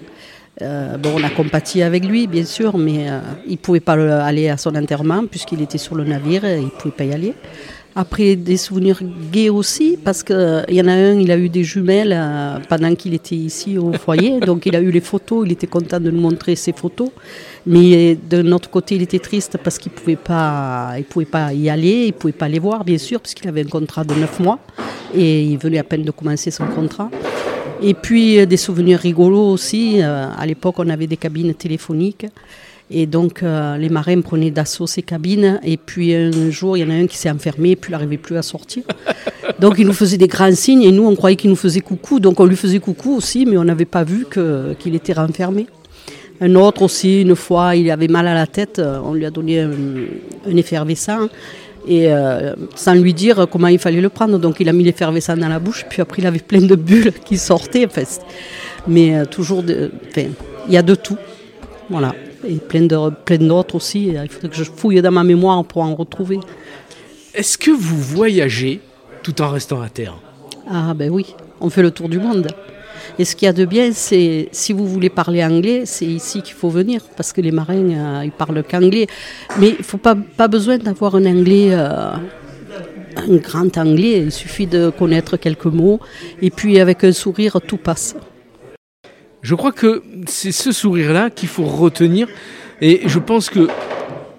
Euh, 0.62 0.98
bon, 0.98 1.12
on 1.18 1.24
a 1.24 1.30
compati 1.30 1.82
avec 1.82 2.06
lui, 2.06 2.28
bien 2.28 2.46
sûr, 2.46 2.78
mais 2.78 3.10
euh, 3.10 3.20
il 3.46 3.54
ne 3.54 3.58
pouvait 3.58 3.82
pas 3.82 3.98
le- 3.98 4.12
aller 4.12 4.48
à 4.50 4.56
son 4.56 4.74
enterrement 4.76 5.26
puisqu'il 5.30 5.62
était 5.62 5.78
sur 5.78 5.96
le 5.96 6.06
navire 6.06 6.46
et 6.46 6.58
il 6.60 6.66
ne 6.66 6.70
pouvait 6.70 6.94
pas 6.96 7.04
y 7.04 7.12
aller. 7.14 7.34
Après, 7.98 8.36
des 8.36 8.58
souvenirs 8.58 9.00
gays 9.32 9.48
aussi, 9.50 9.98
parce 10.04 10.22
qu'il 10.22 10.66
y 10.70 10.82
en 10.82 10.88
a 10.88 10.92
un, 10.92 11.14
il 11.18 11.32
a 11.32 11.38
eu 11.38 11.48
des 11.48 11.64
jumelles 11.64 12.14
euh, 12.14 12.60
pendant 12.68 12.94
qu'il 12.94 13.14
était 13.14 13.36
ici 13.38 13.78
au 13.78 13.94
foyer, 13.94 14.40
donc 14.46 14.66
il 14.66 14.76
a 14.76 14.82
eu 14.82 14.92
les 14.92 15.00
photos, 15.00 15.44
il 15.46 15.54
était 15.54 15.68
content 15.68 16.00
de 16.02 16.12
nous 16.12 16.20
montrer 16.20 16.56
ses 16.58 16.74
photos. 16.74 17.10
Mais 17.66 18.16
de 18.30 18.42
notre 18.42 18.70
côté, 18.70 18.96
il 18.96 19.02
était 19.02 19.20
triste 19.20 19.58
parce 19.64 19.78
qu'il 19.78 19.92
ne 19.94 19.98
pouvait, 19.98 20.18
pas- 20.18 20.96
il 20.98 21.06
pouvait 21.06 21.26
pas 21.26 21.54
y 21.54 21.70
aller, 21.70 22.04
il 22.04 22.08
ne 22.08 22.12
pouvait 22.12 22.34
pas 22.34 22.50
les 22.50 22.60
voir, 22.60 22.84
bien 22.84 22.98
sûr, 22.98 23.22
puisqu'il 23.22 23.48
avait 23.48 23.62
un 23.66 23.70
contrat 23.70 24.04
de 24.04 24.14
9 24.14 24.40
mois 24.42 24.60
et 25.16 25.44
il 25.44 25.58
venait 25.58 25.80
à 25.80 25.84
peine 25.86 26.04
de 26.04 26.12
commencer 26.12 26.52
son 26.52 26.66
contrat. 26.68 27.10
Et 27.82 27.94
puis 27.94 28.40
euh, 28.40 28.46
des 28.46 28.58
souvenirs 28.58 29.00
rigolos 29.00 29.50
aussi. 29.52 30.02
Euh, 30.02 30.28
à 30.38 30.46
l'époque, 30.46 30.76
on 30.80 30.90
avait 30.90 31.08
des 31.08 31.18
cabines 31.18 31.54
téléphoniques. 31.54 32.26
Et 32.92 33.08
donc, 33.08 33.42
euh, 33.42 33.78
les 33.78 33.90
marins 33.90 34.22
prenaient 34.22 34.52
d'assaut 34.52 34.86
ces 34.86 35.02
cabines. 35.02 35.60
Et 35.64 35.76
puis, 35.78 36.14
un 36.14 36.52
jour, 36.52 36.78
il 36.78 36.82
y 36.82 36.84
en 36.84 36.92
a 36.92 36.94
un 36.94 37.08
qui 37.08 37.18
s'est 37.18 37.32
enfermé, 37.32 37.76
puis 37.76 37.90
il 37.90 37.94
n'arrivait 37.94 38.18
plus 38.18 38.38
à 38.38 38.44
sortir. 38.44 38.84
Donc, 39.60 39.76
il 39.80 39.88
nous 39.88 39.94
faisait 39.94 40.18
des 40.18 40.28
grands 40.28 40.54
signes. 40.54 40.84
Et 40.84 40.92
nous, 40.92 41.08
on 41.08 41.16
croyait 41.16 41.36
qu'il 41.36 41.50
nous 41.50 41.56
faisait 41.56 41.80
coucou. 41.80 42.20
Donc, 42.20 42.40
on 42.40 42.46
lui 42.46 42.56
faisait 42.56 42.80
coucou 42.80 43.16
aussi, 43.16 43.46
mais 43.46 43.58
on 43.58 43.64
n'avait 43.64 43.86
pas 43.86 44.04
vu 44.04 44.28
qu'il 44.80 44.94
était 44.96 45.14
renfermé. 45.14 45.66
Un 46.42 46.54
autre 46.56 46.84
aussi, 46.84 47.22
une 47.22 47.36
fois, 47.36 47.76
il 47.76 47.90
avait 47.90 48.08
mal 48.08 48.28
à 48.28 48.34
la 48.36 48.46
tête. 48.46 48.80
On 48.80 49.14
lui 49.14 49.26
a 49.26 49.32
donné 49.32 49.62
un, 49.62 49.72
un 50.48 50.56
effervescent. 50.56 51.28
Et 51.88 52.12
euh, 52.12 52.54
sans 52.76 52.94
lui 52.96 53.14
dire 53.14 53.48
comment 53.52 53.68
il 53.68 53.80
fallait 53.80 54.02
le 54.02 54.10
prendre. 54.10 54.38
Donc, 54.38 54.60
il 54.60 54.70
a 54.70 54.74
mis 54.74 54.84
l'effervescent 54.84 55.38
dans 55.38 55.48
la 55.50 55.60
bouche. 55.60 55.86
Puis 55.90 56.02
après, 56.04 56.22
il 56.22 56.28
avait 56.28 56.40
plein 56.40 56.62
de 56.62 56.76
bulles 56.76 57.14
qui 57.24 57.38
sortaient. 57.38 57.88
Mais 58.88 59.16
euh, 59.18 59.26
toujours, 59.26 59.64
de- 59.64 59.90
il 60.18 60.74
y 60.74 60.78
a 60.78 60.82
de 60.84 60.94
tout. 60.96 61.18
Voilà. 61.90 62.14
Et 62.48 62.56
plein 62.56 62.82
de- 62.82 63.10
plein 63.26 63.38
d'autres 63.38 63.76
aussi. 63.76 64.08
Il 64.24 64.30
faudrait 64.30 64.50
que 64.50 64.56
je 64.56 64.64
fouille 64.64 65.02
dans 65.02 65.12
ma 65.12 65.24
mémoire 65.24 65.64
pour 65.66 65.82
en 65.82 65.96
retrouver. 65.96 66.40
Est-ce 67.34 67.58
que 67.58 67.72
vous 67.72 67.98
voyagez 67.98 68.80
tout 69.24 69.42
en 69.42 69.50
restant 69.50 69.82
à 69.82 69.90
terre? 69.90 70.16
Ah 70.70 70.94
ben 70.94 71.10
oui, 71.10 71.36
on 71.60 71.70
fait 71.70 71.82
le 71.82 71.92
tour 71.92 72.10
du 72.10 72.20
monde. 72.20 72.48
Et 73.20 73.26
ce 73.26 73.36
qu'il 73.36 73.46
y 73.46 73.50
a 73.50 73.54
de 73.54 73.66
bien, 73.66 73.92
c'est 73.94 74.50
si 74.52 74.74
vous 74.74 74.86
voulez 74.88 75.10
parler 75.10 75.44
anglais, 75.44 75.84
c'est 75.86 76.06
ici 76.06 76.42
qu'il 76.42 76.56
faut 76.56 76.70
venir, 76.70 77.02
parce 77.16 77.32
que 77.34 77.42
les 77.42 77.52
marins, 77.52 77.76
euh, 77.76 78.22
ils 78.26 78.32
parlent 78.32 78.64
qu'anglais. 78.64 79.08
Mais 79.60 79.76
il 79.78 79.84
faut 79.86 79.98
pas, 79.98 80.16
pas 80.16 80.48
besoin 80.48 80.78
d'avoir 80.78 81.16
un 81.16 81.26
anglais 81.26 81.68
euh, 81.72 82.12
un 83.18 83.36
grand 83.38 83.78
anglais, 83.78 84.24
il 84.26 84.32
suffit 84.32 84.68
de 84.68 84.90
connaître 84.90 85.38
quelques 85.38 85.66
mots 85.66 86.00
et 86.42 86.50
puis 86.50 86.80
avec 86.80 87.04
un 87.06 87.14
sourire 87.14 87.60
tout 87.66 87.78
passe. 87.78 88.16
Je 89.46 89.54
crois 89.54 89.72
que 89.72 90.02
c'est 90.26 90.52
ce 90.52 90.72
sourire-là 90.72 91.30
qu'il 91.30 91.50
faut 91.50 91.66
retenir 91.66 92.28
et 92.82 93.02
je 93.06 93.20
pense 93.20 93.52
que, 93.52 93.68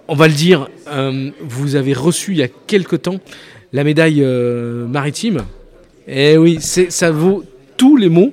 on 0.09 0.17
va 0.17 0.27
le 0.27 0.35
dire, 0.35 0.69
euh, 0.89 1.31
vous 1.41 1.77
avez 1.77 1.93
reçu 1.93 2.33
il 2.33 2.39
y 2.39 2.43
a 2.43 2.49
quelque 2.49 2.97
temps 2.97 3.21
la 3.73 3.85
médaille 3.85 4.21
euh, 4.25 4.85
maritime. 4.89 5.43
Et 6.09 6.37
oui, 6.37 6.59
c'est, 6.61 6.91
ça 6.91 7.13
vaut 7.13 7.45
tous 7.77 7.97
les 7.97 8.09
mots, 8.09 8.33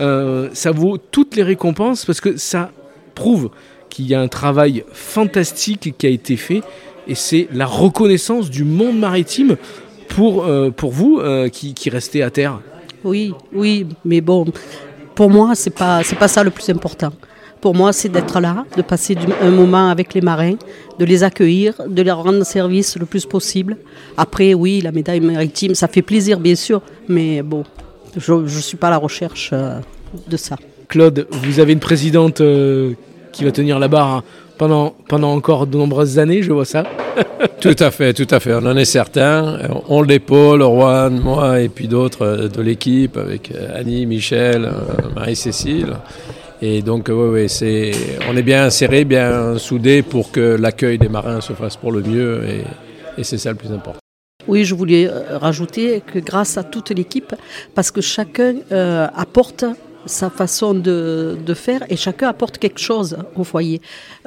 euh, 0.00 0.48
ça 0.54 0.70
vaut 0.70 0.96
toutes 0.96 1.36
les 1.36 1.42
récompenses 1.42 2.06
parce 2.06 2.22
que 2.22 2.38
ça 2.38 2.72
prouve 3.14 3.50
qu'il 3.90 4.06
y 4.06 4.14
a 4.14 4.20
un 4.22 4.28
travail 4.28 4.82
fantastique 4.94 5.92
qui 5.98 6.06
a 6.06 6.10
été 6.10 6.38
fait 6.38 6.62
et 7.06 7.14
c'est 7.14 7.48
la 7.52 7.66
reconnaissance 7.66 8.48
du 8.48 8.64
monde 8.64 8.98
maritime 8.98 9.58
pour, 10.08 10.50
pour 10.74 10.90
vous 10.90 11.20
qui 11.52 11.90
restez 11.90 12.22
à 12.22 12.30
terre. 12.30 12.60
Oui, 13.04 13.34
oui, 13.52 13.86
mais 14.06 14.22
bon, 14.22 14.46
pour 15.14 15.30
moi, 15.30 15.54
c'est 15.54 15.70
pas, 15.70 16.02
pas 16.18 16.28
ça 16.28 16.42
le 16.42 16.50
plus 16.50 16.68
important. 16.70 17.12
Pour 17.60 17.74
moi, 17.74 17.92
c'est 17.92 18.10
d'être 18.10 18.40
là, 18.40 18.64
de 18.76 18.82
passer 18.82 19.16
un 19.40 19.50
moment 19.50 19.88
avec 19.88 20.12
les 20.12 20.20
marins, 20.20 20.56
de 20.98 21.04
les 21.04 21.22
accueillir, 21.22 21.74
de 21.88 22.02
leur 22.02 22.22
rendre 22.22 22.44
service 22.44 22.98
le 22.98 23.06
plus 23.06 23.24
possible. 23.24 23.78
Après, 24.18 24.52
oui, 24.52 24.82
la 24.82 24.92
médaille 24.92 25.20
maritime, 25.20 25.74
ça 25.74 25.88
fait 25.88 26.02
plaisir, 26.02 26.40
bien 26.40 26.56
sûr, 26.56 26.82
mais 27.08 27.42
bon, 27.42 27.64
je 28.16 28.34
ne 28.34 28.46
suis 28.48 28.76
pas 28.76 28.88
à 28.88 28.90
la 28.90 28.98
recherche 28.98 29.50
euh, 29.52 29.78
de 30.28 30.36
ça. 30.36 30.56
Claude, 30.88 31.26
vous 31.30 31.58
avez 31.58 31.72
une 31.72 31.80
présidente 31.80 32.42
euh, 32.42 32.92
qui 33.32 33.44
va 33.44 33.50
tenir 33.50 33.78
la 33.78 33.88
barre 33.88 34.24
pendant, 34.58 34.94
pendant 35.08 35.32
encore 35.32 35.66
de 35.66 35.78
nombreuses 35.78 36.18
années, 36.18 36.42
je 36.42 36.52
vois 36.52 36.66
ça. 36.66 36.84
Tout 37.64 37.82
à 37.82 37.90
fait, 37.90 38.12
tout 38.12 38.26
à 38.30 38.40
fait. 38.40 38.52
On 38.52 38.66
en 38.66 38.76
est 38.76 38.84
certain. 38.84 39.58
On 39.88 40.02
l'épaule, 40.02 40.62
Rouen, 40.62 41.08
moi 41.08 41.60
et 41.60 41.70
puis 41.70 41.88
d'autres 41.88 42.26
euh, 42.26 42.48
de 42.48 42.60
l'équipe 42.60 43.16
avec 43.16 43.52
euh, 43.52 43.80
Annie, 43.80 44.04
Michel, 44.04 44.66
euh, 44.66 45.08
Marie-Cécile. 45.16 45.94
Et 46.60 46.82
donc, 46.82 47.08
oui, 47.10 47.48
c'est, 47.48 47.92
on 48.28 48.36
est 48.36 48.42
bien 48.42 48.68
serré, 48.68 49.06
bien 49.06 49.56
soudé 49.56 50.02
pour 50.02 50.30
que 50.30 50.58
l'accueil 50.60 50.98
des 50.98 51.08
marins 51.08 51.40
se 51.40 51.54
fasse 51.54 51.76
pour 51.76 51.90
le 51.90 52.02
mieux 52.02 52.44
et, 53.16 53.24
c'est 53.24 53.38
ça 53.38 53.48
le 53.50 53.56
plus 53.56 53.72
important. 53.72 54.00
Oui, 54.46 54.66
je 54.66 54.74
voulais 54.74 55.08
rajouter 55.30 56.02
que 56.02 56.18
grâce 56.18 56.58
à 56.58 56.64
toute 56.64 56.90
l'équipe, 56.90 57.34
parce 57.74 57.90
que 57.90 58.00
chacun 58.00 58.56
apporte 59.14 59.64
sa 60.06 60.30
façon 60.30 60.74
de, 60.74 61.36
de 61.44 61.54
faire 61.54 61.82
et 61.88 61.96
chacun 61.96 62.28
apporte 62.28 62.58
quelque 62.58 62.80
chose 62.80 63.16
au 63.36 63.44
foyer. 63.44 63.80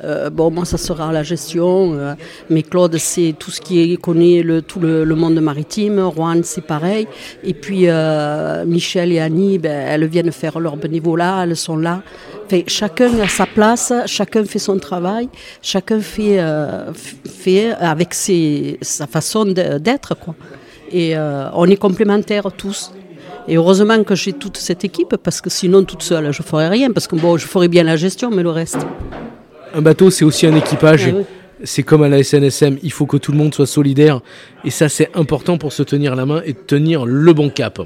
Euh, 0.04 0.30
bon, 0.30 0.52
moi, 0.52 0.66
ça 0.66 0.78
sera 0.78 1.12
la 1.12 1.24
gestion, 1.24 1.94
euh, 1.94 2.14
mais 2.50 2.64
Claude, 2.64 2.98
c'est 2.98 3.34
tout 3.38 3.52
ce 3.52 3.62
qui 3.62 3.94
est, 3.94 3.98
connaît 3.98 4.42
le, 4.44 4.62
tout 4.62 4.80
le, 4.80 5.04
le 5.04 5.16
monde 5.16 5.40
maritime. 5.40 6.12
Juan, 6.16 6.44
c'est 6.44 6.66
pareil. 6.66 7.08
Et 7.44 7.54
puis, 7.54 7.84
euh, 7.88 8.66
Michel 8.66 9.12
et 9.12 9.20
Annie, 9.20 9.58
ben, 9.58 9.88
elles 9.88 10.08
viennent 10.08 10.32
faire 10.32 10.60
leur 10.60 10.78
bénévolat, 10.78 11.44
elles 11.44 11.56
sont 11.56 11.78
là. 11.78 12.02
Fait, 12.48 12.64
chacun 12.68 13.20
a 13.20 13.28
sa 13.28 13.46
place, 13.46 13.92
chacun 14.06 14.46
fait 14.46 14.60
son 14.60 14.80
travail, 14.80 15.28
chacun 15.62 16.00
fait, 16.00 16.40
euh, 16.40 16.94
fait 16.94 17.74
avec 17.74 18.14
ses, 18.14 18.78
sa 18.82 19.06
façon 19.06 19.46
d'être. 19.46 20.16
quoi. 20.18 20.36
Et 20.92 21.18
euh, 21.18 21.50
on 21.54 21.66
est 21.66 21.76
complémentaires 21.76 22.52
tous. 22.56 22.94
Et 23.48 23.56
heureusement 23.56 24.04
que 24.04 24.16
j'ai 24.16 24.34
toute 24.34 24.58
cette 24.58 24.84
équipe, 24.84 25.16
parce 25.24 25.40
que 25.40 25.50
sinon, 25.50 25.84
toute 25.84 26.04
seule, 26.04 26.32
je 26.34 26.42
ne 26.42 26.48
ferais 26.48 26.68
rien. 26.68 26.92
Parce 26.92 27.08
que 27.08 27.16
bon, 27.16 27.38
je 27.38 27.48
ferais 27.48 27.70
bien 27.70 27.84
la 27.84 27.96
gestion, 27.96 28.30
mais 28.30 28.44
le 28.44 28.50
reste. 28.50 28.86
Un 29.74 29.82
bateau, 29.82 30.10
c'est 30.10 30.26
aussi 30.26 30.46
un 30.48 30.56
équipage. 30.56 31.08
Ah 31.08 31.16
oui. 31.16 31.24
C'est 31.64 31.82
comme 31.82 32.04
à 32.04 32.10
la 32.10 32.24
SNSM, 32.24 32.78
il 32.84 32.92
faut 32.92 33.08
que 33.08 33.18
tout 33.18 33.32
le 33.32 33.38
monde 33.38 33.54
soit 33.54 33.66
solidaire. 33.66 34.22
Et 34.64 34.70
ça, 34.70 34.90
c'est 34.90 35.10
important 35.16 35.58
pour 35.58 35.74
se 35.74 35.82
tenir 35.82 36.16
la 36.16 36.26
main 36.26 36.42
et 36.46 36.54
tenir 36.54 37.06
le 37.06 37.34
bon 37.34 37.50
cap. 37.50 37.82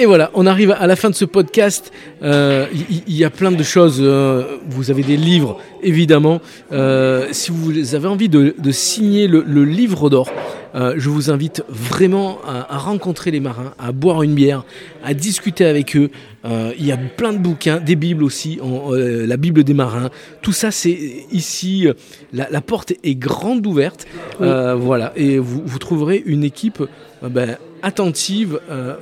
Et 0.00 0.06
voilà, 0.06 0.30
on 0.34 0.46
arrive 0.46 0.70
à 0.78 0.86
la 0.86 0.94
fin 0.94 1.10
de 1.10 1.14
ce 1.16 1.24
podcast. 1.24 1.92
Euh, 2.22 2.66
Il 3.06 3.16
y, 3.16 3.24
a 3.24 3.30
plein 3.30 3.50
de 3.50 3.62
choses. 3.64 3.98
euh, 4.00 4.58
vous 4.70 4.92
avez 4.92 5.02
des 5.02 5.16
livres, 5.16 5.58
évidemment. 5.82 6.40
Euh, 6.70 7.26
si 7.32 7.50
vous 7.50 7.96
avez 7.96 8.06
envie 8.06 8.28
de, 8.28 8.54
de 8.56 8.70
signer 8.70 9.26
le, 9.26 9.42
le 9.44 9.64
livre 9.64 10.08
d'or, 10.08 10.30
je 10.74 11.08
vous 11.08 11.32
invite 11.32 11.64
vraiment 11.68 12.38
à, 12.46 12.72
à 12.72 12.78
rencontrer 12.78 13.32
les 13.32 13.40
marins, 13.40 13.72
à 13.80 13.90
boire 13.90 14.22
une 14.22 14.34
bière, 14.34 14.64
à 15.02 15.12
discuter 15.14 15.64
avec 15.64 15.96
eux. 15.96 16.10
Il 16.44 16.86
y 16.86 16.92
a 16.92 16.96
plein 16.96 17.32
de 17.32 17.38
bouquins, 17.38 17.80
des 17.80 17.96
bibles 17.96 18.22
aussi, 18.22 18.60
en, 18.62 18.92
la 18.92 19.36
Bible 19.36 19.64
des 19.64 19.74
marins. 19.74 20.10
Tout 20.42 20.52
ça, 20.52 20.70
c'est 20.70 20.96
ici. 21.32 21.88
La, 22.32 22.46
la 22.48 22.60
porte 22.60 22.92
est 23.02 23.16
grande 23.16 23.66
ouverte. 23.66 24.06
Voilà, 24.38 25.12
et 25.16 25.38
vous, 25.40 25.62
vous 25.64 25.78
trouverez 25.80 26.22
une 26.24 26.44
équipe 26.44 26.84
ben, 27.22 27.56
attentive 27.82 28.60
euh, 28.70 28.94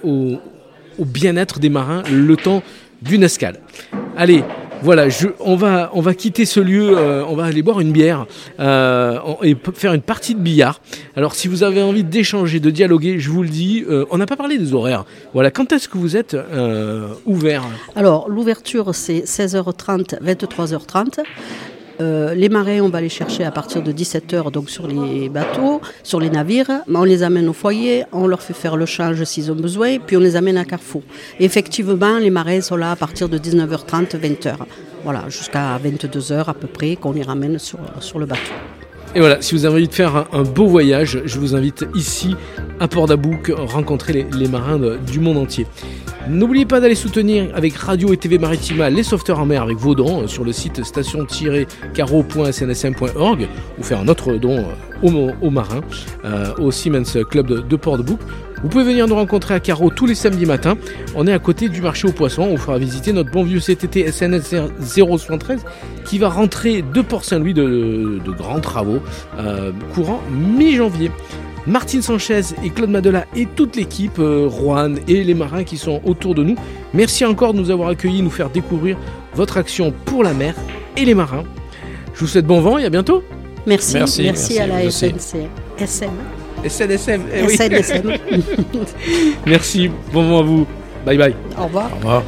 au, 0.98 1.04
bien-être 1.04 1.58
des 1.58 1.68
marins 1.68 2.02
le 2.10 2.36
temps 2.36 2.62
d'une 3.02 3.22
escale. 3.22 3.60
Allez, 4.16 4.42
voilà, 4.82 5.08
je, 5.08 5.28
on, 5.40 5.56
va, 5.56 5.90
on 5.94 6.00
va 6.00 6.14
quitter 6.14 6.44
ce 6.44 6.60
lieu, 6.60 6.96
euh, 6.96 7.24
on 7.26 7.34
va 7.34 7.44
aller 7.44 7.62
boire 7.62 7.80
une 7.80 7.92
bière 7.92 8.26
euh, 8.60 9.18
et 9.42 9.56
faire 9.74 9.94
une 9.94 10.02
partie 10.02 10.34
de 10.34 10.40
billard. 10.40 10.80
Alors 11.16 11.34
si 11.34 11.48
vous 11.48 11.62
avez 11.62 11.82
envie 11.82 12.04
d'échanger, 12.04 12.60
de 12.60 12.70
dialoguer, 12.70 13.18
je 13.18 13.30
vous 13.30 13.42
le 13.42 13.48
dis, 13.48 13.84
euh, 13.88 14.04
on 14.10 14.18
n'a 14.18 14.26
pas 14.26 14.36
parlé 14.36 14.58
des 14.58 14.74
horaires. 14.74 15.04
Voilà, 15.32 15.50
quand 15.50 15.72
est-ce 15.72 15.88
que 15.88 15.98
vous 15.98 16.16
êtes 16.16 16.36
ouvert? 17.24 17.62
Alors, 17.94 18.28
l'ouverture, 18.28 18.94
c'est 18.94 19.20
16h30, 19.20 20.20
23h30. 20.22 21.20
Euh, 22.00 22.34
les 22.34 22.48
marins, 22.48 22.80
on 22.80 22.88
va 22.88 23.00
les 23.00 23.08
chercher 23.08 23.44
à 23.44 23.50
partir 23.50 23.82
de 23.82 23.92
17h 23.92 24.50
donc 24.50 24.70
sur 24.70 24.86
les 24.86 25.28
bateaux, 25.28 25.80
sur 26.02 26.20
les 26.20 26.30
navires. 26.30 26.70
On 26.92 27.04
les 27.04 27.22
amène 27.22 27.48
au 27.48 27.52
foyer, 27.52 28.04
on 28.12 28.26
leur 28.26 28.42
fait 28.42 28.54
faire 28.54 28.76
le 28.76 28.86
change 28.86 29.22
s'ils 29.24 29.50
ont 29.50 29.56
besoin, 29.56 29.98
puis 29.98 30.16
on 30.16 30.20
les 30.20 30.36
amène 30.36 30.58
à 30.58 30.64
Carrefour. 30.64 31.02
Effectivement, 31.40 32.18
les 32.18 32.30
marins 32.30 32.60
sont 32.60 32.76
là 32.76 32.92
à 32.92 32.96
partir 32.96 33.28
de 33.28 33.38
19h30, 33.38 34.18
20h. 34.18 34.54
Voilà, 35.04 35.24
jusqu'à 35.28 35.78
22h 35.78 36.48
à 36.48 36.54
peu 36.54 36.66
près 36.66 36.96
qu'on 36.96 37.12
les 37.12 37.22
ramène 37.22 37.58
sur, 37.58 37.78
sur 38.00 38.18
le 38.18 38.26
bateau. 38.26 38.52
Et 39.16 39.18
voilà, 39.18 39.40
si 39.40 39.54
vous 39.54 39.64
avez 39.64 39.76
envie 39.76 39.88
de 39.88 39.94
faire 39.94 40.26
un, 40.30 40.42
beau 40.42 40.66
voyage, 40.66 41.22
je 41.24 41.38
vous 41.38 41.54
invite 41.54 41.86
ici 41.94 42.36
à 42.80 42.86
Port 42.86 43.06
d'Abouk, 43.06 43.50
rencontrer 43.56 44.26
les, 44.30 44.46
marins 44.46 44.78
du 44.78 45.20
monde 45.20 45.38
entier. 45.38 45.66
N'oubliez 46.28 46.66
pas 46.66 46.80
d'aller 46.80 46.94
soutenir 46.94 47.50
avec 47.54 47.74
Radio 47.76 48.12
et 48.12 48.18
TV 48.18 48.36
Maritima 48.36 48.90
les 48.90 49.02
sauveteurs 49.02 49.38
en 49.38 49.46
mer 49.46 49.62
avec 49.62 49.78
vos 49.78 49.94
dons 49.94 50.24
euh, 50.24 50.26
sur 50.26 50.44
le 50.44 50.52
site 50.52 50.84
station-caro.snsm.org 50.84 53.48
ou 53.78 53.82
faire 53.82 54.00
un 54.00 54.08
autre 54.08 54.34
don 54.34 54.66
euh, 55.02 55.32
aux, 55.40 55.50
marins 55.50 55.80
euh, 56.26 56.52
au 56.58 56.70
Siemens 56.70 57.24
Club 57.30 57.46
de, 57.46 57.60
de 57.60 57.76
Port 57.76 57.96
d'Abouk. 57.96 58.20
Vous 58.62 58.68
pouvez 58.68 58.84
venir 58.84 59.06
nous 59.06 59.14
rencontrer 59.14 59.54
à 59.54 59.60
Carreau 59.60 59.90
tous 59.90 60.06
les 60.06 60.14
samedis 60.14 60.46
matins. 60.46 60.76
On 61.14 61.26
est 61.26 61.32
à 61.32 61.38
côté 61.38 61.68
du 61.68 61.82
marché 61.82 62.08
aux 62.08 62.12
poissons. 62.12 62.42
On 62.42 62.50
vous 62.50 62.56
fera 62.56 62.78
visiter 62.78 63.12
notre 63.12 63.30
bon 63.30 63.44
vieux 63.44 63.60
CTT 63.60 64.10
SNS 64.10 64.54
073 64.80 65.64
qui 66.04 66.18
va 66.18 66.28
rentrer 66.28 66.82
de 66.82 67.00
Port-Saint-Louis 67.02 67.54
de, 67.54 68.20
de 68.24 68.30
grands 68.30 68.60
travaux 68.60 69.00
euh, 69.38 69.72
courant 69.94 70.20
mi-janvier. 70.30 71.10
Martine 71.66 72.00
Sanchez 72.00 72.42
et 72.62 72.70
Claude 72.70 72.90
Madela 72.90 73.24
et 73.34 73.46
toute 73.46 73.74
l'équipe, 73.74 74.18
euh, 74.20 74.48
Juan 74.48 75.00
et 75.08 75.24
les 75.24 75.34
marins 75.34 75.64
qui 75.64 75.76
sont 75.78 76.00
autour 76.04 76.34
de 76.34 76.44
nous. 76.44 76.54
Merci 76.94 77.24
encore 77.24 77.54
de 77.54 77.58
nous 77.58 77.70
avoir 77.72 77.88
accueillis, 77.88 78.22
nous 78.22 78.30
faire 78.30 78.50
découvrir 78.50 78.96
votre 79.34 79.56
action 79.56 79.92
pour 80.04 80.22
la 80.22 80.32
mer 80.32 80.54
et 80.96 81.04
les 81.04 81.14
marins. 81.14 81.42
Je 82.14 82.20
vous 82.20 82.26
souhaite 82.28 82.46
bon 82.46 82.60
vent 82.60 82.78
et 82.78 82.84
à 82.84 82.90
bientôt. 82.90 83.22
Merci, 83.66 83.94
Merci, 83.94 84.22
merci, 84.22 84.58
à 84.60 84.66
la. 84.68 84.90
SNC. 84.90 85.48
SM. 85.78 86.10
SNSM. 86.64 87.22
eh 87.34 87.42
oui. 87.42 87.56
SNSM. 87.56 88.12
Merci, 89.46 89.90
bon 90.12 90.28
vent 90.28 90.38
à 90.40 90.42
vous. 90.42 90.66
Bye 91.04 91.18
bye. 91.18 91.34
Au 91.58 91.64
revoir. 91.64 91.90
Au 91.92 91.96
revoir. 91.96 92.22